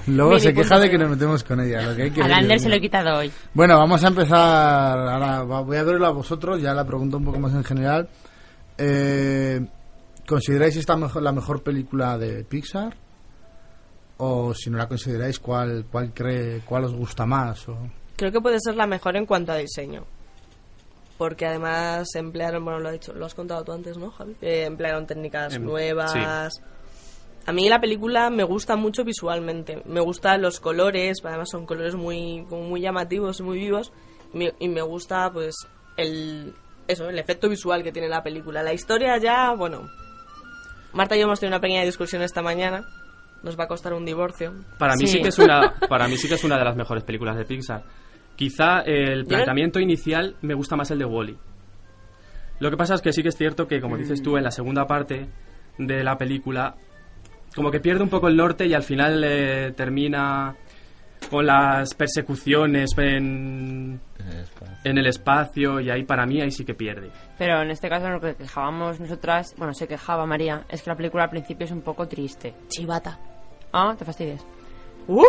Luego 0.06 0.30
Mini 0.30 0.42
se 0.42 0.54
queja 0.54 0.78
de 0.78 0.90
que 0.90 0.98
nos 0.98 1.10
metemos 1.10 1.44
con 1.44 1.60
ella. 1.60 1.82
Lo 1.82 1.96
que 1.96 2.04
hay 2.04 2.10
que 2.10 2.22
Al 2.22 2.32
Ander 2.32 2.58
se 2.58 2.68
lo 2.68 2.76
he 2.76 2.80
quitado 2.80 3.18
hoy. 3.18 3.30
Bueno, 3.52 3.78
vamos 3.78 4.02
a 4.04 4.08
empezar. 4.08 4.98
Ahora 4.98 5.42
voy 5.42 5.76
a 5.76 5.82
verlo 5.82 6.06
a 6.06 6.10
vosotros, 6.10 6.60
ya 6.60 6.74
la 6.74 6.86
pregunto 6.86 7.18
un 7.18 7.24
poco 7.24 7.38
más 7.38 7.52
en 7.52 7.64
general. 7.64 8.08
Eh, 8.76 9.60
¿Consideráis 10.26 10.76
esta 10.76 10.96
mejor, 10.96 11.22
la 11.22 11.32
mejor 11.32 11.62
película 11.62 12.18
de 12.18 12.44
Pixar? 12.44 12.96
O 14.18 14.52
si 14.54 14.70
no 14.70 14.78
la 14.78 14.88
consideráis, 14.88 15.38
¿cuál, 15.38 15.86
cuál, 15.90 16.12
cree, 16.12 16.60
cuál 16.64 16.84
os 16.84 16.94
gusta 16.94 17.24
más? 17.24 17.68
O... 17.68 17.78
Creo 18.16 18.32
que 18.32 18.40
puede 18.40 18.58
ser 18.60 18.74
la 18.74 18.86
mejor 18.86 19.16
en 19.16 19.26
cuanto 19.26 19.52
a 19.52 19.56
diseño. 19.56 20.04
Porque 21.18 21.44
además 21.46 22.14
emplearon, 22.14 22.64
bueno, 22.64 22.78
lo, 22.78 22.88
has 22.88 22.92
dicho, 22.94 23.12
lo 23.12 23.26
has 23.26 23.34
contado 23.34 23.64
tú 23.64 23.72
antes, 23.72 23.98
¿no, 23.98 24.10
Javi? 24.12 24.36
Eh, 24.40 24.64
emplearon 24.66 25.06
técnicas 25.06 25.54
Em, 25.54 25.64
nuevas. 25.64 26.12
sí. 26.12 26.60
A 27.46 27.52
mí 27.52 27.66
la 27.68 27.80
película 27.80 28.28
me 28.30 28.44
gusta 28.44 28.76
mucho 28.76 29.04
visualmente. 29.04 29.82
Me 29.86 30.00
gustan 30.00 30.42
los 30.42 30.60
colores, 30.60 31.18
además 31.24 31.48
son 31.50 31.64
colores 31.66 31.94
muy, 31.94 32.44
como 32.48 32.62
muy 32.64 32.80
llamativos 32.82 33.40
y 33.40 33.42
muy 33.42 33.58
vivos. 33.58 33.90
Y 34.34 34.38
me, 34.38 34.54
y 34.58 34.68
me 34.68 34.82
gusta, 34.82 35.30
pues, 35.32 35.56
el, 35.96 36.54
eso, 36.86 37.08
el 37.08 37.18
efecto 37.18 37.48
visual 37.48 37.82
que 37.82 37.90
tiene 37.90 38.06
la 38.08 38.22
película. 38.22 38.62
La 38.62 38.74
historia 38.74 39.16
ya, 39.16 39.54
bueno. 39.54 39.88
Marta 40.92 41.16
y 41.16 41.20
yo 41.20 41.24
hemos 41.24 41.40
tenido 41.40 41.56
una 41.56 41.60
pequeña 41.62 41.82
discusión 41.84 42.22
esta 42.22 42.42
mañana. 42.42 42.86
Nos 43.42 43.58
va 43.58 43.64
a 43.64 43.68
costar 43.68 43.94
un 43.94 44.04
divorcio. 44.04 44.52
Para 44.78 44.94
mí 44.96 45.06
sí. 45.06 45.14
Sí. 45.14 45.22
que 45.22 45.28
es 45.28 45.38
una 45.38 45.74
para 45.88 46.06
mí 46.06 46.16
sí 46.18 46.28
que 46.28 46.34
es 46.34 46.44
una 46.44 46.58
de 46.58 46.64
las 46.64 46.76
mejores 46.76 47.02
películas 47.02 47.36
de 47.36 47.44
Pixar. 47.46 47.82
Quizá 48.38 48.82
el 48.82 49.24
planteamiento 49.24 49.80
inicial 49.80 50.36
me 50.42 50.54
gusta 50.54 50.76
más 50.76 50.92
el 50.92 51.00
de 51.00 51.04
Wally. 51.04 51.36
Lo 52.60 52.70
que 52.70 52.76
pasa 52.76 52.94
es 52.94 53.02
que 53.02 53.12
sí 53.12 53.20
que 53.20 53.30
es 53.30 53.36
cierto 53.36 53.66
que 53.66 53.80
como 53.80 53.96
dices 53.96 54.22
tú 54.22 54.36
en 54.36 54.44
la 54.44 54.52
segunda 54.52 54.86
parte 54.86 55.26
de 55.76 56.04
la 56.04 56.16
película 56.16 56.76
como 57.56 57.72
que 57.72 57.80
pierde 57.80 58.04
un 58.04 58.08
poco 58.08 58.28
el 58.28 58.36
norte 58.36 58.64
y 58.64 58.74
al 58.74 58.84
final 58.84 59.24
eh, 59.24 59.72
termina 59.76 60.54
con 61.28 61.46
las 61.46 61.94
persecuciones 61.94 62.90
en, 62.96 64.00
en 64.84 64.98
el 64.98 65.06
espacio 65.08 65.80
y 65.80 65.90
ahí 65.90 66.04
para 66.04 66.24
mí 66.24 66.40
ahí 66.40 66.52
sí 66.52 66.64
que 66.64 66.74
pierde. 66.74 67.10
Pero 67.38 67.60
en 67.60 67.72
este 67.72 67.88
caso 67.88 68.08
lo 68.08 68.20
que 68.20 68.36
quejábamos 68.36 69.00
nosotras, 69.00 69.52
bueno, 69.58 69.74
se 69.74 69.88
quejaba 69.88 70.26
María, 70.26 70.64
es 70.68 70.82
que 70.82 70.90
la 70.90 70.96
película 70.96 71.24
al 71.24 71.30
principio 71.30 71.64
es 71.64 71.72
un 71.72 71.82
poco 71.82 72.06
triste. 72.06 72.54
Chivata. 72.68 73.18
Ah, 73.72 73.96
te 73.98 74.04
fastidies. 74.04 74.46
Uh, 75.08 75.24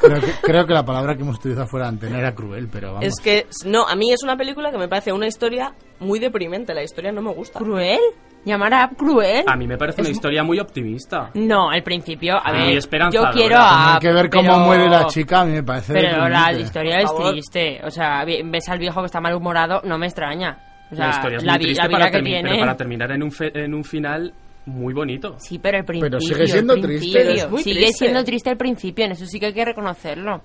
Creo 0.00 0.20
que, 0.20 0.32
creo 0.42 0.66
que 0.66 0.74
la 0.74 0.84
palabra 0.84 1.14
que 1.16 1.22
hemos 1.22 1.36
utilizado 1.36 1.66
fuera 1.66 1.88
antes 1.88 2.10
era 2.10 2.34
cruel, 2.34 2.68
pero 2.70 2.94
vamos. 2.94 3.04
es 3.06 3.20
que, 3.20 3.46
no, 3.66 3.86
a 3.86 3.94
mí 3.96 4.12
es 4.12 4.22
una 4.22 4.36
película 4.36 4.70
que 4.70 4.78
me 4.78 4.88
parece 4.88 5.12
una 5.12 5.26
historia 5.26 5.72
muy 6.00 6.18
deprimente. 6.18 6.74
La 6.74 6.82
historia 6.82 7.12
no 7.12 7.22
me 7.22 7.32
gusta. 7.32 7.58
¿Cruel? 7.58 8.00
¿Llamar 8.44 8.74
a 8.74 8.88
cruel? 8.88 9.44
A 9.46 9.56
mí 9.56 9.68
me 9.68 9.78
parece 9.78 10.00
una 10.00 10.10
historia 10.10 10.42
muy 10.42 10.58
optimista. 10.58 11.30
No, 11.34 11.70
al 11.70 11.82
principio, 11.84 12.34
a 12.44 12.52
Muy 12.52 12.74
ver, 12.74 12.82
yo 13.12 13.22
quiero 13.32 13.56
a 13.56 13.94
Hay 13.94 14.00
que 14.00 14.12
ver 14.12 14.28
cómo 14.28 14.50
pero- 14.50 14.58
muere 14.64 14.88
la 14.88 15.06
chica, 15.06 15.42
a 15.42 15.44
mí 15.44 15.52
me 15.52 15.62
parece. 15.62 15.92
Pero 15.92 16.28
la 16.28 16.48
deprimente. 16.48 16.62
historia 16.62 16.92
Por 16.96 17.00
es 17.04 17.10
favor. 17.12 17.30
triste. 17.32 17.80
O 17.84 17.90
sea, 17.90 18.24
vi- 18.24 18.42
ves 18.44 18.68
al 18.68 18.78
viejo 18.80 18.98
que 19.00 19.06
está 19.06 19.20
malhumorado, 19.20 19.80
no 19.84 19.96
me 19.96 20.06
extraña. 20.06 20.58
O 20.90 20.96
sea, 20.96 21.06
la 21.06 21.10
historia 21.12 21.38
es 21.38 21.44
la, 21.44 21.52
muy 21.52 21.58
vi- 21.60 21.64
triste 21.66 21.86
vida 21.88 21.98
para, 21.98 22.10
que 22.10 22.18
termi- 22.18 22.24
tiene. 22.24 22.48
pero 22.50 22.60
para 22.60 22.76
terminar 22.76 23.12
en 23.12 23.22
un, 23.22 23.30
fe- 23.30 23.52
en 23.64 23.74
un 23.74 23.84
final 23.84 24.34
muy 24.66 24.94
bonito. 24.94 25.36
Sí, 25.38 25.58
pero 25.58 25.78
el 25.78 25.84
principio. 25.84 26.20
sigue 26.20 26.46
siendo 26.46 26.74
triste. 26.80 27.34
Es 27.34 27.50
muy 27.50 27.62
sigue 27.62 27.80
triste. 27.80 28.04
siendo 28.04 28.24
triste 28.24 28.50
el 28.50 28.56
principio, 28.56 29.04
en 29.04 29.12
eso 29.12 29.26
sí 29.26 29.40
que 29.40 29.46
hay 29.46 29.54
que 29.54 29.64
reconocerlo. 29.64 30.42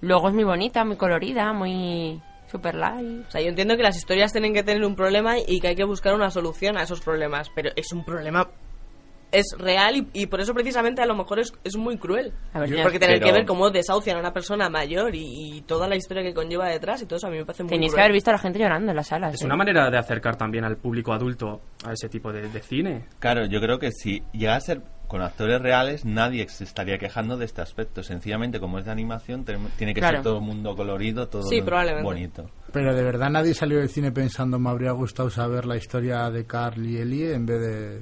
Luego 0.00 0.28
es 0.28 0.34
muy 0.34 0.44
bonita, 0.44 0.84
muy 0.84 0.96
colorida, 0.96 1.52
muy 1.52 2.20
super 2.50 2.74
light. 2.74 3.26
O 3.26 3.30
sea, 3.30 3.40
yo 3.40 3.48
entiendo 3.48 3.76
que 3.76 3.82
las 3.82 3.96
historias 3.96 4.32
tienen 4.32 4.52
que 4.52 4.62
tener 4.62 4.84
un 4.84 4.96
problema 4.96 5.38
y 5.38 5.60
que 5.60 5.68
hay 5.68 5.76
que 5.76 5.84
buscar 5.84 6.14
una 6.14 6.30
solución 6.30 6.76
a 6.76 6.82
esos 6.82 7.00
problemas, 7.00 7.50
pero 7.54 7.70
es 7.76 7.92
un 7.92 8.04
problema 8.04 8.48
es 9.32 9.46
real 9.58 9.96
y, 9.96 10.08
y 10.12 10.26
por 10.26 10.40
eso 10.40 10.54
precisamente 10.54 11.02
a 11.02 11.06
lo 11.06 11.16
mejor 11.16 11.40
es, 11.40 11.52
es 11.64 11.76
muy 11.76 11.96
cruel. 11.98 12.32
A 12.52 12.60
ver, 12.60 12.82
Porque 12.82 12.98
tener 12.98 13.16
Pero- 13.18 13.26
que 13.26 13.32
ver 13.32 13.46
cómo 13.46 13.70
desahucian 13.70 14.16
a 14.18 14.20
una 14.20 14.32
persona 14.32 14.68
mayor 14.68 15.14
y, 15.14 15.24
y 15.56 15.62
toda 15.62 15.88
la 15.88 15.96
historia 15.96 16.22
que 16.22 16.34
conlleva 16.34 16.68
detrás 16.68 17.02
y 17.02 17.06
todo 17.06 17.16
eso 17.16 17.26
a 17.26 17.30
mí 17.30 17.38
me 17.38 17.44
parece 17.44 17.64
muy 17.64 17.70
Tenéis 17.70 17.94
que 17.94 18.00
haber 18.00 18.12
visto 18.12 18.30
a 18.30 18.34
la 18.34 18.38
gente 18.38 18.58
llorando 18.58 18.90
en 18.92 18.96
las 18.96 19.08
salas. 19.08 19.34
Es 19.34 19.42
¿eh? 19.42 19.46
una 19.46 19.56
manera 19.56 19.90
de 19.90 19.98
acercar 19.98 20.36
también 20.36 20.64
al 20.64 20.76
público 20.76 21.12
adulto 21.12 21.62
a 21.84 21.92
ese 21.92 22.08
tipo 22.08 22.32
de, 22.32 22.48
de 22.48 22.60
cine. 22.60 23.06
Claro, 23.18 23.46
yo 23.46 23.60
creo 23.60 23.78
que 23.78 23.90
si 23.90 24.22
llega 24.32 24.54
a 24.56 24.60
ser 24.60 24.82
con 25.08 25.20
actores 25.20 25.60
reales, 25.60 26.04
nadie 26.06 26.48
se 26.48 26.64
estaría 26.64 26.96
quejando 26.96 27.36
de 27.36 27.44
este 27.44 27.60
aspecto. 27.60 28.02
Sencillamente, 28.02 28.58
como 28.60 28.78
es 28.78 28.86
de 28.86 28.92
animación, 28.92 29.44
tiene 29.76 29.92
que 29.92 30.00
Claro. 30.00 30.16
ser 30.18 30.22
todo 30.24 30.36
el 30.38 30.42
mundo 30.44 30.74
colorido, 30.74 31.28
todo 31.28 31.42
Sí, 31.42 31.60
probablemente. 31.60 32.04
bonito. 32.04 32.50
Pero 32.72 32.94
de 32.94 33.02
verdad 33.02 33.28
nadie 33.28 33.52
salió 33.52 33.78
del 33.78 33.90
cine 33.90 34.10
pensando 34.12 34.58
me 34.58 34.70
habría 34.70 34.92
gustado 34.92 35.28
saber 35.28 35.66
la 35.66 35.76
historia 35.76 36.30
de 36.30 36.46
Carl 36.46 36.86
y 36.86 36.96
Ellie 36.98 37.34
en 37.34 37.44
vez 37.46 37.60
de. 37.60 38.00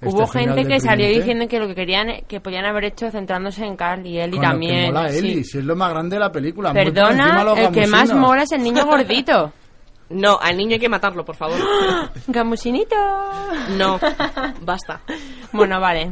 Este 0.00 0.14
Hubo 0.14 0.26
gente 0.28 0.64
que 0.64 0.78
salió 0.80 1.08
diciendo 1.08 1.48
que 1.48 1.58
lo 1.58 1.66
que 1.66 1.74
querían, 1.74 2.08
que 2.28 2.40
podían 2.40 2.64
haber 2.64 2.84
hecho 2.84 3.10
centrándose 3.10 3.64
en 3.64 3.76
Carl 3.76 4.06
y 4.06 4.18
Ellie 4.18 4.36
Con 4.36 4.36
lo 4.36 4.40
que 4.40 4.46
también. 4.46 4.94
sí. 5.10 5.18
Ellie, 5.18 5.44
si 5.44 5.58
es 5.58 5.64
lo 5.64 5.74
más 5.76 5.90
grande 5.90 6.16
de 6.16 6.20
la 6.20 6.30
película. 6.30 6.72
Perdona, 6.72 7.42
el 7.56 7.72
que 7.72 7.86
más 7.86 8.12
mola 8.14 8.42
es 8.44 8.52
el 8.52 8.62
niño 8.62 8.84
gordito. 8.86 9.52
No, 10.10 10.38
al 10.40 10.56
niño 10.56 10.72
hay 10.72 10.78
que 10.78 10.88
matarlo, 10.88 11.22
por 11.22 11.36
favor. 11.36 11.58
Gamusinito. 12.28 12.96
No, 13.76 14.00
basta. 14.62 15.02
Bueno, 15.52 15.78
vale. 15.80 16.10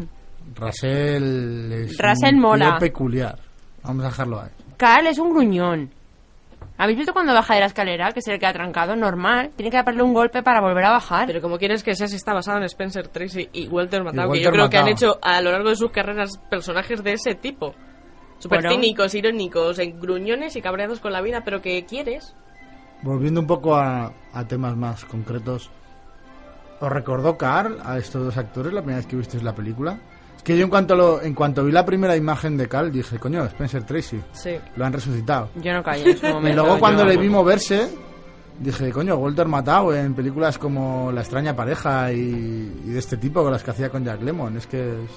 Russell 0.54 1.72
es 1.72 1.98
Russell 1.98 2.34
un 2.34 2.40
mola. 2.40 2.78
peculiar. 2.78 3.38
Vamos 3.82 4.04
a 4.04 4.08
dejarlo 4.08 4.40
ahí. 4.42 4.50
Carl 4.76 5.06
es 5.06 5.18
un 5.18 5.30
gruñón. 5.30 5.90
¿Habéis 6.78 6.98
visto 6.98 7.12
cuando 7.14 7.32
baja 7.32 7.54
de 7.54 7.60
la 7.60 7.66
escalera 7.66 8.12
que 8.12 8.20
se 8.20 8.32
le 8.32 8.38
queda 8.38 8.52
trancado? 8.52 8.94
Normal. 8.96 9.50
Tiene 9.56 9.70
que 9.70 9.82
darle 9.82 10.02
un 10.02 10.12
golpe 10.12 10.42
para 10.42 10.60
volver 10.60 10.84
a 10.84 10.90
bajar. 10.90 11.26
Pero 11.26 11.40
como 11.40 11.56
quieres 11.58 11.82
que 11.82 11.94
sea 11.94 12.06
si 12.06 12.16
está 12.16 12.34
basado 12.34 12.58
en 12.58 12.64
Spencer 12.64 13.08
Tracy 13.08 13.48
y 13.52 13.66
Walter 13.68 14.04
Matthau, 14.04 14.30
que 14.32 14.42
yo 14.42 14.50
creo 14.50 14.68
que 14.68 14.76
han 14.76 14.88
hecho 14.88 15.18
a 15.22 15.40
lo 15.40 15.50
largo 15.52 15.70
de 15.70 15.76
sus 15.76 15.90
carreras 15.90 16.38
personajes 16.50 17.02
de 17.02 17.12
ese 17.14 17.34
tipo. 17.34 17.74
Súper 18.38 18.60
Bueno. 18.60 18.74
cínicos, 18.74 19.14
irónicos, 19.14 19.78
en 19.78 19.98
gruñones 19.98 20.54
y 20.56 20.60
cabreados 20.60 21.00
con 21.00 21.12
la 21.12 21.22
vida, 21.22 21.42
pero 21.44 21.62
que 21.62 21.86
quieres. 21.86 22.36
Volviendo 23.02 23.40
un 23.40 23.46
poco 23.46 23.74
a, 23.76 24.12
a 24.34 24.44
temas 24.46 24.76
más 24.76 25.04
concretos. 25.06 25.70
¿Os 26.80 26.90
recordó 26.92 27.38
Carl 27.38 27.78
a 27.82 27.96
estos 27.96 28.22
dos 28.22 28.36
actores 28.36 28.74
la 28.74 28.80
primera 28.82 28.98
vez 28.98 29.06
que 29.06 29.16
visteis 29.16 29.42
la 29.42 29.54
película? 29.54 29.98
Que 30.46 30.56
yo 30.56 30.62
en 30.62 30.70
cuanto, 30.70 30.94
lo, 30.94 31.20
en 31.20 31.34
cuanto 31.34 31.64
vi 31.64 31.72
la 31.72 31.84
primera 31.84 32.14
imagen 32.14 32.56
de 32.56 32.68
Carl 32.68 32.92
dije, 32.92 33.18
coño, 33.18 33.44
Spencer 33.46 33.82
Tracy, 33.82 34.20
Sí. 34.30 34.52
lo 34.76 34.84
han 34.86 34.92
resucitado. 34.92 35.48
Yo 35.56 35.72
no 35.72 35.82
callé 35.82 36.12
en 36.12 36.18
su 36.18 36.26
momento. 36.32 36.48
Y 36.48 36.52
luego 36.52 36.78
cuando 36.78 37.02
yo- 37.02 37.08
le 37.08 37.16
vi 37.16 37.28
moverse, 37.28 37.88
dije, 38.60 38.92
coño, 38.92 39.16
Walter 39.16 39.48
Matthau 39.48 39.90
en 39.90 40.14
películas 40.14 40.56
como 40.56 41.10
La 41.10 41.22
extraña 41.22 41.56
pareja 41.56 42.12
y, 42.12 42.80
y 42.86 42.90
de 42.90 42.98
este 43.00 43.16
tipo, 43.16 43.42
con 43.42 43.50
las 43.50 43.64
que 43.64 43.72
hacía 43.72 43.90
con 43.90 44.04
Jack 44.04 44.22
Lemmon. 44.22 44.56
Es 44.56 44.68
que 44.68 44.88
es... 45.02 45.10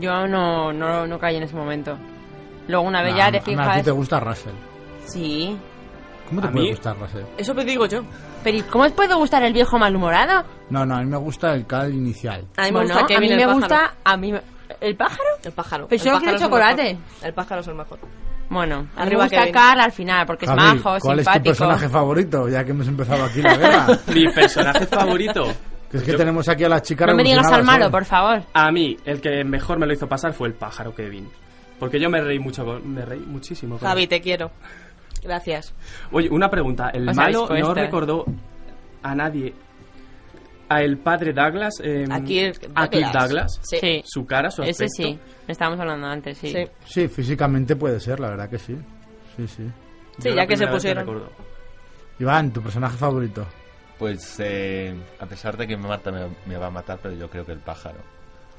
Yo 0.00 0.26
no, 0.26 0.72
no, 0.72 1.06
no 1.06 1.18
caí 1.18 1.36
en 1.36 1.42
ese 1.42 1.54
momento. 1.54 1.98
Luego 2.66 2.84
una 2.86 3.02
vez 3.02 3.12
Nah, 3.12 3.18
ya 3.18 3.30
te 3.32 3.36
a 3.36 3.40
ti 3.42 3.50
fijas... 3.50 3.82
te 3.84 3.90
gusta 3.90 4.20
Russell. 4.20 4.54
Sí. 5.04 5.54
¿Cómo 6.28 6.40
te 6.40 6.48
A 6.48 6.50
puede 6.50 6.64
mí- 6.64 6.70
gustar 6.70 6.96
Russell? 6.98 7.24
Eso 7.38 7.54
me 7.54 7.64
digo 7.64 7.86
yo. 7.86 8.02
Pero 8.42 8.56
¿y 8.58 8.62
¿cómo 8.62 8.84
os 8.84 8.92
puede 8.92 9.14
gustar 9.14 9.42
el 9.44 9.52
viejo 9.52 9.78
malhumorado? 9.78 10.44
No, 10.70 10.84
no, 10.84 10.96
a 10.96 11.00
mí 11.00 11.06
me 11.06 11.16
gusta 11.16 11.52
el 11.54 11.66
Carl 11.66 11.92
inicial. 11.92 12.44
A 12.56 12.62
mí 12.62 12.66
me 12.68 12.72
Bueno, 12.72 12.94
gusta 12.94 13.06
Kevin 13.06 13.32
a 13.32 13.36
mí 13.36 13.42
el 13.42 13.48
me 13.48 13.54
pájaro. 13.54 13.60
gusta... 13.60 13.94
A 14.04 14.16
mí 14.16 14.32
me- 14.32 14.42
¿El 14.80 14.96
pájaro? 14.96 15.22
El 15.44 15.52
pájaro. 15.52 15.86
Pero 15.88 16.02
El 16.02 16.04
pájaro 16.08 16.20
quiero 16.20 16.36
es 16.36 16.42
el 16.42 16.46
chocolate. 16.48 16.82
mejor. 16.94 17.26
El 17.26 17.34
pájaro 17.34 17.60
es 17.60 17.68
el 17.68 17.74
mejor. 17.74 17.98
Bueno, 18.48 18.74
a 18.76 18.80
mí 18.80 18.88
me 18.96 19.02
Arriba 19.02 19.22
gusta. 19.24 19.50
Carl 19.52 19.80
al 19.80 19.92
final, 19.92 20.26
porque 20.26 20.44
es 20.44 20.50
Javi, 20.50 20.60
majo, 20.60 20.82
¿cuál 20.82 20.94
es 20.94 21.02
tu 21.02 21.32
simpático. 21.32 21.44
personaje 21.44 21.88
favorito? 21.88 22.48
Ya 22.48 22.64
que 22.64 22.70
hemos 22.72 22.86
empezado 22.88 23.24
aquí 23.24 23.42
la 23.42 23.56
guerra. 23.56 23.86
Mi 24.14 24.28
personaje 24.28 24.86
favorito. 24.86 25.44
Que 25.90 25.96
es 25.98 26.02
que 26.02 26.12
Yo- 26.12 26.18
tenemos 26.18 26.48
aquí 26.48 26.64
a 26.64 26.68
la 26.68 26.82
chica 26.82 27.06
No 27.06 27.14
me 27.14 27.22
digas 27.24 27.46
al 27.50 27.64
malo, 27.64 27.84
¿sabes? 27.84 27.90
por 27.92 28.04
favor. 28.04 28.42
A 28.52 28.70
mí, 28.72 28.96
el 29.04 29.20
que 29.20 29.42
mejor 29.44 29.78
me 29.78 29.86
lo 29.86 29.92
hizo 29.92 30.08
pasar 30.08 30.32
fue 30.32 30.48
el 30.48 30.54
pájaro 30.54 30.94
Kevin. 30.94 31.28
Porque 31.78 32.00
yo 32.00 32.08
me 32.10 32.20
reí 32.20 32.38
mucho, 32.38 32.64
con- 32.64 32.92
me 32.92 33.04
reí 33.04 33.20
muchísimo. 33.20 33.78
Javi, 33.78 34.06
te 34.06 34.20
quiero. 34.20 34.50
Gracias. 35.26 35.74
Oye, 36.12 36.28
una 36.30 36.48
pregunta. 36.48 36.90
¿El 36.90 37.08
Os 37.08 37.16
malo 37.16 37.40
no 37.42 37.46
puesto. 37.48 37.74
recordó 37.74 38.24
a 39.02 39.14
nadie 39.14 39.54
a 40.68 40.82
el 40.82 40.98
padre 40.98 41.32
Douglas? 41.32 41.74
eh, 41.82 42.04
A 42.10 42.20
Kirk 42.22 42.70
a 42.74 42.88
Kirk 42.88 43.04
Douglas. 43.04 43.12
Douglas? 43.28 43.60
Sí. 43.62 43.76
Sí. 43.80 44.02
Su 44.04 44.26
cara, 44.26 44.50
su 44.50 44.62
aspecto. 44.62 44.84
Ese 44.84 45.02
sí. 45.02 45.18
Estábamos 45.46 45.78
hablando 45.80 46.06
antes, 46.08 46.38
sí. 46.38 46.50
Sí. 46.52 46.64
Sí, 46.84 47.08
físicamente 47.08 47.76
puede 47.76 48.00
ser, 48.00 48.18
la 48.20 48.30
verdad 48.30 48.48
que 48.50 48.58
sí. 48.58 48.76
Sí, 49.36 49.46
sí. 49.46 49.70
Sí, 50.18 50.28
Yo 50.30 50.34
ya 50.34 50.46
que 50.46 50.56
se 50.56 50.66
pusieron. 50.66 51.28
Iván, 52.18 52.50
tu 52.52 52.62
personaje 52.62 52.96
favorito. 52.96 53.46
Pues 53.98 54.40
eh, 54.40 54.94
a 55.20 55.26
pesar 55.26 55.56
de 55.56 55.66
que 55.66 55.76
Marta 55.76 56.10
me, 56.10 56.26
me 56.46 56.56
va 56.56 56.66
a 56.66 56.70
matar, 56.70 56.98
pero 57.02 57.14
yo 57.14 57.28
creo 57.30 57.44
que 57.46 57.52
el 57.52 57.60
pájaro. 57.60 57.98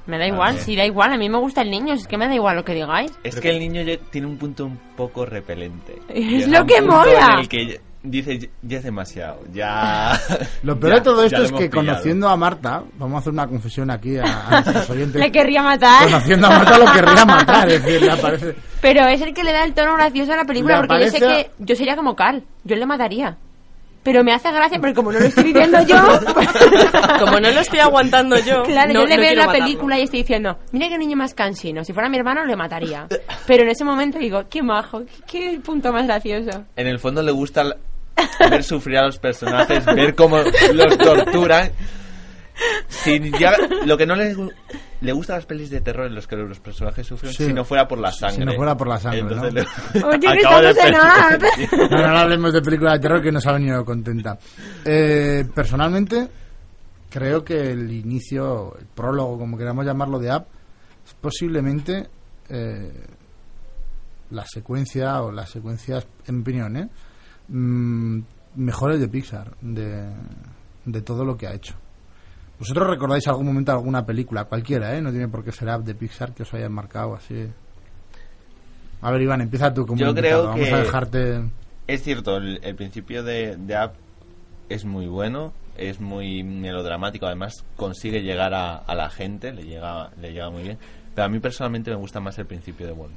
Me 0.08 0.18
da 0.18 0.26
igual, 0.26 0.54
Vale. 0.54 0.60
sí, 0.60 0.74
da 0.74 0.84
igual. 0.84 1.12
A 1.12 1.16
mí 1.18 1.28
me 1.28 1.38
gusta 1.38 1.60
el 1.62 1.70
niño, 1.70 1.92
es 1.94 2.06
que 2.08 2.16
me 2.18 2.26
da 2.26 2.34
igual 2.34 2.56
lo 2.56 2.64
que 2.64 2.74
digáis. 2.74 3.12
Es 3.22 3.38
que 3.38 3.50
el 3.50 3.58
niño 3.60 3.82
ya 3.82 3.96
tiene 4.10 4.26
un 4.26 4.36
punto 4.38 4.64
un 4.64 4.76
poco 4.96 5.24
repelente. 5.26 5.96
Es 6.08 6.46
Llega 6.46 6.60
lo 6.60 6.66
que 6.66 6.80
mola. 6.82 7.28
En 7.34 7.38
el 7.40 7.48
que 7.48 7.80
dice, 8.02 8.50
"Ya- 8.62 8.78
es 8.78 8.84
demasiado, 8.84 9.40
ya... 9.52 10.18
Lo 10.62 10.78
peor 10.80 10.92
ya- 10.94 10.98
de 11.00 11.04
todo 11.04 11.24
esto 11.24 11.42
es 11.42 11.52
que 11.52 11.68
pillado". 11.68 11.88
conociendo 11.88 12.28
a 12.28 12.36
Marta, 12.36 12.82
vamos 12.96 13.16
a 13.16 13.18
hacer 13.18 13.32
una 13.34 13.46
confesión 13.48 13.90
aquí 13.90 14.16
a, 14.16 14.22
a 14.46 14.50
nuestros 14.62 14.90
oyentes. 14.96 15.20
Le 15.20 15.30
querría 15.30 15.62
matar. 15.62 16.04
Conociendo 16.04 16.46
a 16.46 16.50
Marta 16.50 16.78
lo 16.78 16.92
querría 16.92 17.24
matar, 17.26 17.68
es 17.68 17.84
decir, 17.84 18.02
le 18.02 18.10
aparece... 18.12 18.54
Pero 18.80 19.06
es 19.08 19.20
el 19.20 19.34
que 19.34 19.42
le 19.44 19.52
da 19.52 19.64
el 19.64 19.74
tono 19.74 19.94
gracioso 19.96 20.32
a 20.32 20.36
la 20.36 20.44
película, 20.44 20.80
Le 20.80 20.86
porque 20.86 21.04
yo 21.04 21.10
sé 21.10 21.18
aparece- 21.18 21.44
que 21.44 21.64
yo 21.64 21.76
sería 21.76 21.96
como 21.96 22.14
Carl, 22.16 22.42
yo 22.64 22.76
le 22.76 22.86
mataría. 22.86 23.36
Pero 24.10 24.24
me 24.24 24.32
hace 24.32 24.50
gracia 24.50 24.78
porque 24.80 24.94
como 24.94 25.12
no 25.12 25.18
lo 25.20 25.26
estoy 25.26 25.44
viviendo 25.44 25.78
yo, 25.82 25.96
Como 27.20 27.40
no 27.40 27.50
lo 27.50 27.60
estoy 27.60 27.80
aguantando 27.80 28.38
yo, 28.38 28.62
claro, 28.62 28.94
no, 28.94 29.00
yo 29.00 29.06
le 29.06 29.16
no 29.16 29.20
veo 29.22 29.34
la 29.34 29.44
matarlo. 29.46 29.64
película 29.66 29.98
y 29.98 30.02
estoy 30.04 30.20
diciendo, 30.20 30.56
mira 30.72 30.88
qué 30.88 30.96
niño 30.96 31.14
más 31.14 31.34
cansino, 31.34 31.84
si 31.84 31.92
fuera 31.92 32.08
mi 32.08 32.16
hermano 32.16 32.42
le 32.46 32.56
mataría. 32.56 33.06
Pero 33.46 33.64
en 33.64 33.68
ese 33.68 33.84
momento 33.84 34.18
digo, 34.18 34.44
qué 34.48 34.62
majo, 34.62 35.02
qué, 35.30 35.50
qué 35.52 35.60
punto 35.62 35.92
más 35.92 36.06
gracioso. 36.06 36.64
En 36.74 36.86
el 36.86 36.98
fondo 36.98 37.22
le 37.22 37.32
gusta 37.32 37.64
ver 38.50 38.64
sufrir 38.64 38.96
a 38.96 39.04
los 39.04 39.18
personajes, 39.18 39.84
ver 39.84 40.14
cómo 40.14 40.38
los 40.72 40.96
torturan. 40.96 41.70
Si 42.88 43.30
ya, 43.38 43.52
lo 43.84 43.98
que 43.98 44.06
no 44.06 44.14
le, 44.16 44.34
gu- 44.34 44.52
le 45.00 45.12
gusta 45.12 45.34
a 45.34 45.36
las 45.36 45.46
pelis 45.46 45.70
de 45.70 45.80
terror 45.80 46.06
en 46.06 46.14
los 46.14 46.26
que 46.26 46.36
los 46.36 46.58
personajes 46.60 47.06
sufren 47.06 47.32
Sí. 47.32 47.46
si 47.46 47.52
no 47.52 47.64
fuera 47.64 47.86
por 47.86 47.98
la 47.98 48.10
sangre. 48.12 48.44
no 48.44 48.52
fuera 48.54 48.76
por 48.76 48.88
la 48.88 48.98
sangre, 48.98 49.20
Entonces 49.20 49.54
¿no? 49.54 50.00
le- 50.00 50.04
Oye, 50.06 50.18
que 50.20 50.28
acabo 50.46 50.60
de 50.62 50.70
en. 50.70 50.92
No, 50.92 51.88
no, 52.02 52.08
no 52.12 52.18
hablemos 52.18 52.52
de 52.52 52.62
películas 52.62 52.94
de 52.94 52.98
terror 53.00 53.22
que 53.22 53.30
nos 53.32 53.46
ha 53.46 53.52
venido 53.52 53.84
contenta. 53.84 54.38
Eh, 54.84 55.44
personalmente, 55.54 56.28
creo 57.10 57.44
que 57.44 57.70
el 57.70 57.90
inicio, 57.92 58.76
el 58.78 58.86
prólogo, 58.86 59.38
como 59.38 59.56
queramos 59.56 59.84
llamarlo, 59.86 60.18
de 60.18 60.30
App, 60.30 60.46
es 61.06 61.14
posiblemente 61.14 62.08
eh, 62.48 62.92
la 64.30 64.44
secuencia 64.46 65.22
o 65.22 65.30
las 65.32 65.48
secuencias, 65.50 66.06
en 66.26 66.36
mi 66.36 66.42
opinión, 66.42 66.76
¿eh? 66.76 66.88
Mm, 67.48 68.20
mejores 68.56 69.00
de 69.00 69.08
Pixar, 69.08 69.52
de, 69.60 70.06
de 70.84 71.02
todo 71.02 71.24
lo 71.24 71.36
que 71.36 71.46
ha 71.46 71.54
hecho. 71.54 71.74
¿Vosotros 72.58 72.88
recordáis 72.88 73.26
algún 73.28 73.46
momento 73.46 73.72
alguna 73.72 74.04
película, 74.04 74.44
cualquiera, 74.44 74.96
¿eh? 74.96 75.00
No 75.00 75.10
tiene 75.10 75.28
por 75.28 75.44
qué 75.44 75.52
ser 75.52 75.68
App 75.70 75.82
de 75.84 75.94
Pixar 75.94 76.34
que 76.34 76.42
os 76.42 76.52
haya 76.54 76.68
marcado 76.68 77.14
así. 77.14 77.46
A 79.00 79.10
ver, 79.12 79.22
Iván, 79.22 79.40
empieza 79.40 79.72
tú 79.72 79.86
como 79.86 80.00
Yo 80.00 80.14
creo 80.14 80.44
Vamos 80.48 80.66
que- 80.66 80.74
a 80.74 80.78
dejarte... 80.78 81.42
Es 81.86 82.02
cierto, 82.02 82.36
el, 82.36 82.60
el 82.62 82.74
principio 82.74 83.22
de, 83.22 83.56
de 83.56 83.74
Up 83.82 83.92
es 84.68 84.84
muy 84.84 85.06
bueno, 85.06 85.54
es 85.76 86.00
muy 86.00 86.42
melodramático, 86.42 87.24
además 87.26 87.64
consigue 87.76 88.20
llegar 88.22 88.52
a, 88.52 88.76
a 88.76 88.94
la 88.94 89.08
gente, 89.08 89.52
le 89.52 89.62
llega, 89.64 90.10
le 90.20 90.32
llega 90.32 90.50
muy 90.50 90.64
bien. 90.64 90.78
Pero 91.14 91.24
a 91.26 91.28
mí 91.30 91.38
personalmente 91.38 91.90
me 91.90 91.96
gusta 91.96 92.20
más 92.20 92.38
el 92.38 92.44
principio 92.46 92.86
de 92.86 92.92
Wall. 92.92 93.12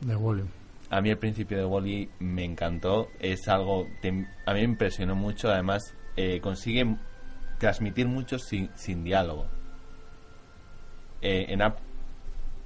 De 0.00 0.16
Wally. 0.16 0.42
a 0.90 1.00
mí 1.00 1.10
el 1.10 1.18
principio 1.18 1.58
de 1.58 1.64
Wally 1.64 2.08
me 2.18 2.44
encantó. 2.44 3.06
Es 3.20 3.46
algo 3.48 3.86
que 4.02 4.08
a 4.08 4.52
mí 4.54 4.60
me 4.60 4.62
impresionó 4.64 5.14
mucho. 5.14 5.48
Además, 5.50 5.94
eh, 6.16 6.40
consigue 6.40 6.96
transmitir 7.58 8.06
mucho 8.06 8.38
sin, 8.38 8.70
sin 8.76 9.02
diálogo. 9.04 9.46
Eh, 11.20 11.46
en 11.48 11.62
Up 11.62 11.74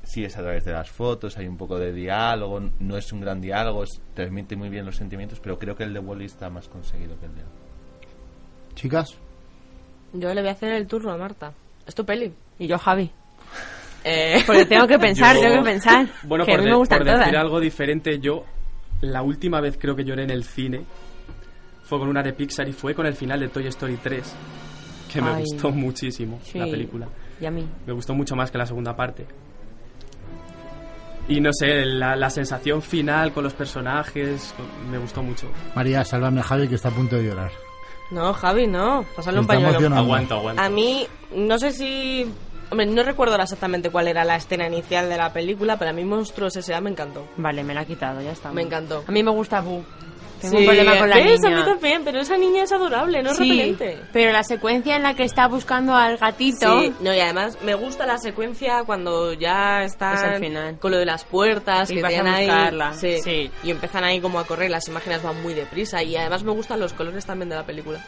sí 0.02 0.24
es 0.24 0.36
a 0.36 0.40
través 0.42 0.64
de 0.64 0.72
las 0.72 0.90
fotos, 0.90 1.36
hay 1.38 1.46
un 1.46 1.56
poco 1.56 1.78
de 1.78 1.92
diálogo. 1.92 2.60
No 2.80 2.96
es 2.96 3.12
un 3.12 3.20
gran 3.20 3.40
diálogo, 3.40 3.84
es- 3.84 4.00
transmite 4.14 4.56
muy 4.56 4.68
bien 4.68 4.84
los 4.84 4.96
sentimientos, 4.96 5.40
pero 5.40 5.58
creo 5.58 5.74
que 5.76 5.84
el 5.84 5.94
de 5.94 6.00
Wally 6.00 6.26
está 6.26 6.50
más 6.50 6.68
conseguido 6.68 7.18
que 7.18 7.26
el 7.26 7.34
de. 7.34 7.42
Chicas, 8.74 9.16
Yo 10.14 10.32
le 10.34 10.40
voy 10.42 10.48
a 10.50 10.52
hacer 10.52 10.72
el 10.72 10.86
turno 10.86 11.10
a 11.12 11.16
Marta. 11.16 11.52
Es 11.86 11.94
tu 11.94 12.04
peli. 12.04 12.32
Y 12.58 12.66
yo, 12.66 12.76
Javi. 12.78 13.10
Eh, 14.04 14.42
Porque 14.46 14.66
tengo 14.66 14.86
que 14.86 14.98
pensar, 14.98 15.34
Yo- 15.36 15.42
tengo 15.42 15.56
que 15.62 15.70
pensar. 15.70 16.06
Bueno, 16.24 16.44
que 16.44 16.52
a 16.52 16.54
por, 16.54 16.60
mí 16.60 16.64
de- 16.66 16.70
me 16.72 16.76
gustan 16.76 16.98
por 16.98 17.06
todas. 17.06 17.20
decir 17.20 17.36
algo 17.38 17.60
diferente, 17.60 18.18
yo 18.18 18.44
la 19.00 19.22
última 19.22 19.60
vez 19.60 19.78
creo 19.80 19.96
que 19.96 20.04
lloré 20.04 20.24
en 20.24 20.30
el 20.30 20.44
cine 20.44 20.84
fue 21.84 21.98
con 21.98 22.08
una 22.08 22.22
de 22.22 22.32
Pixar 22.32 22.68
y 22.68 22.72
fue 22.72 22.94
con 22.94 23.06
el 23.06 23.14
final 23.14 23.40
de 23.40 23.48
Toy 23.48 23.66
Story 23.66 23.96
3, 24.02 24.34
que 25.12 25.20
me 25.22 25.30
Ay. 25.30 25.44
gustó 25.44 25.70
muchísimo 25.70 26.38
Sí. 26.42 26.58
la 26.58 26.66
película. 26.66 27.08
Y 27.40 27.46
a 27.46 27.50
mí. 27.50 27.66
Me 27.86 27.92
gustó 27.92 28.14
mucho 28.14 28.34
más 28.36 28.50
que 28.50 28.58
la 28.58 28.66
segunda 28.66 28.94
parte. 28.96 29.26
Y 31.28 31.40
no 31.40 31.50
sé, 31.52 31.84
la, 31.84 32.16
la 32.16 32.30
sensación 32.30 32.82
final 32.82 33.32
con 33.32 33.44
los 33.44 33.54
personajes 33.54 34.52
con- 34.56 34.90
me 34.90 34.98
gustó 34.98 35.22
mucho. 35.22 35.46
María, 35.74 36.04
sálvame 36.04 36.40
a 36.40 36.42
Javi 36.42 36.68
que 36.68 36.74
está 36.74 36.88
a 36.88 36.92
punto 36.92 37.16
de 37.16 37.24
llorar. 37.24 37.52
no, 38.10 38.32
Javi, 38.34 38.66
no. 38.66 39.04
Pásale 39.16 39.38
un 39.40 39.46
pañuelo. 39.46 39.70
emocionado. 39.70 40.02
Aguanta, 40.02 40.34
aguanta. 40.34 40.64
A 40.64 40.68
mí, 40.68 41.06
no 41.34 41.58
sé 41.58 41.72
si... 41.72 42.26
Hombre, 42.70 42.86
no 42.86 43.02
recuerdo 43.02 43.36
exactamente 43.36 43.90
cuál 43.90 44.08
era 44.08 44.24
la 44.24 44.36
escena 44.36 44.66
inicial 44.66 45.08
de 45.08 45.16
la 45.16 45.32
película, 45.32 45.78
pero 45.78 45.90
a 45.90 45.94
mí 45.94 46.04
Monstruos 46.04 46.56
S.A. 46.56 46.80
me 46.80 46.90
encantó. 46.90 47.26
Vale, 47.36 47.62
me 47.64 47.72
la 47.74 47.82
ha 47.82 47.84
quitado, 47.84 48.20
ya 48.22 48.32
está. 48.32 48.50
Me 48.52 48.62
encantó. 48.62 49.04
A 49.06 49.12
mí 49.12 49.22
me 49.22 49.30
gusta 49.30 49.60
Boo. 49.60 49.84
Tengo 50.42 50.58
Sí, 50.58 50.60
un 50.62 50.66
problema 50.66 50.98
con 50.98 51.08
la 51.08 51.16
niña. 51.16 51.34
A 51.46 51.50
mí 51.50 51.64
también, 51.64 52.02
pero 52.04 52.20
esa 52.20 52.36
niña 52.36 52.64
es 52.64 52.72
adorable, 52.72 53.22
no 53.22 53.30
es 53.30 53.36
sí, 53.38 53.44
repelente. 53.50 53.98
pero 54.12 54.32
la 54.32 54.42
secuencia 54.42 54.96
en 54.96 55.02
la 55.04 55.14
que 55.14 55.22
está 55.22 55.46
buscando 55.48 55.94
al 55.94 56.18
gatito... 56.18 56.80
Sí, 56.82 56.92
no, 57.00 57.14
y 57.14 57.20
además 57.20 57.56
me 57.64 57.74
gusta 57.74 58.04
la 58.04 58.18
secuencia 58.18 58.82
cuando 58.84 59.32
ya 59.32 59.84
están 59.84 60.14
Es 60.16 60.22
el 60.34 60.40
final. 60.44 60.78
con 60.78 60.90
lo 60.90 60.98
de 60.98 61.06
las 61.06 61.24
puertas, 61.24 61.90
Y 61.90 61.94
que 61.94 62.02
vas 62.02 62.12
a 62.14 62.34
ahí, 62.34 62.48
sí, 62.98 63.20
sí. 63.22 63.50
y 63.62 63.70
empiezan 63.70 64.04
ahí 64.04 64.20
como 64.20 64.38
a 64.38 64.44
correr, 64.46 64.70
las 64.70 64.86
imágenes 64.88 65.22
van 65.22 65.40
muy 65.42 65.54
deprisa 65.54 66.02
y 66.02 66.16
además 66.16 66.42
me 66.42 66.52
gustan 66.52 66.80
los 66.80 66.92
colores 66.92 67.24
también 67.24 67.48
de 67.48 67.54
la 67.56 67.64
película. 67.64 68.00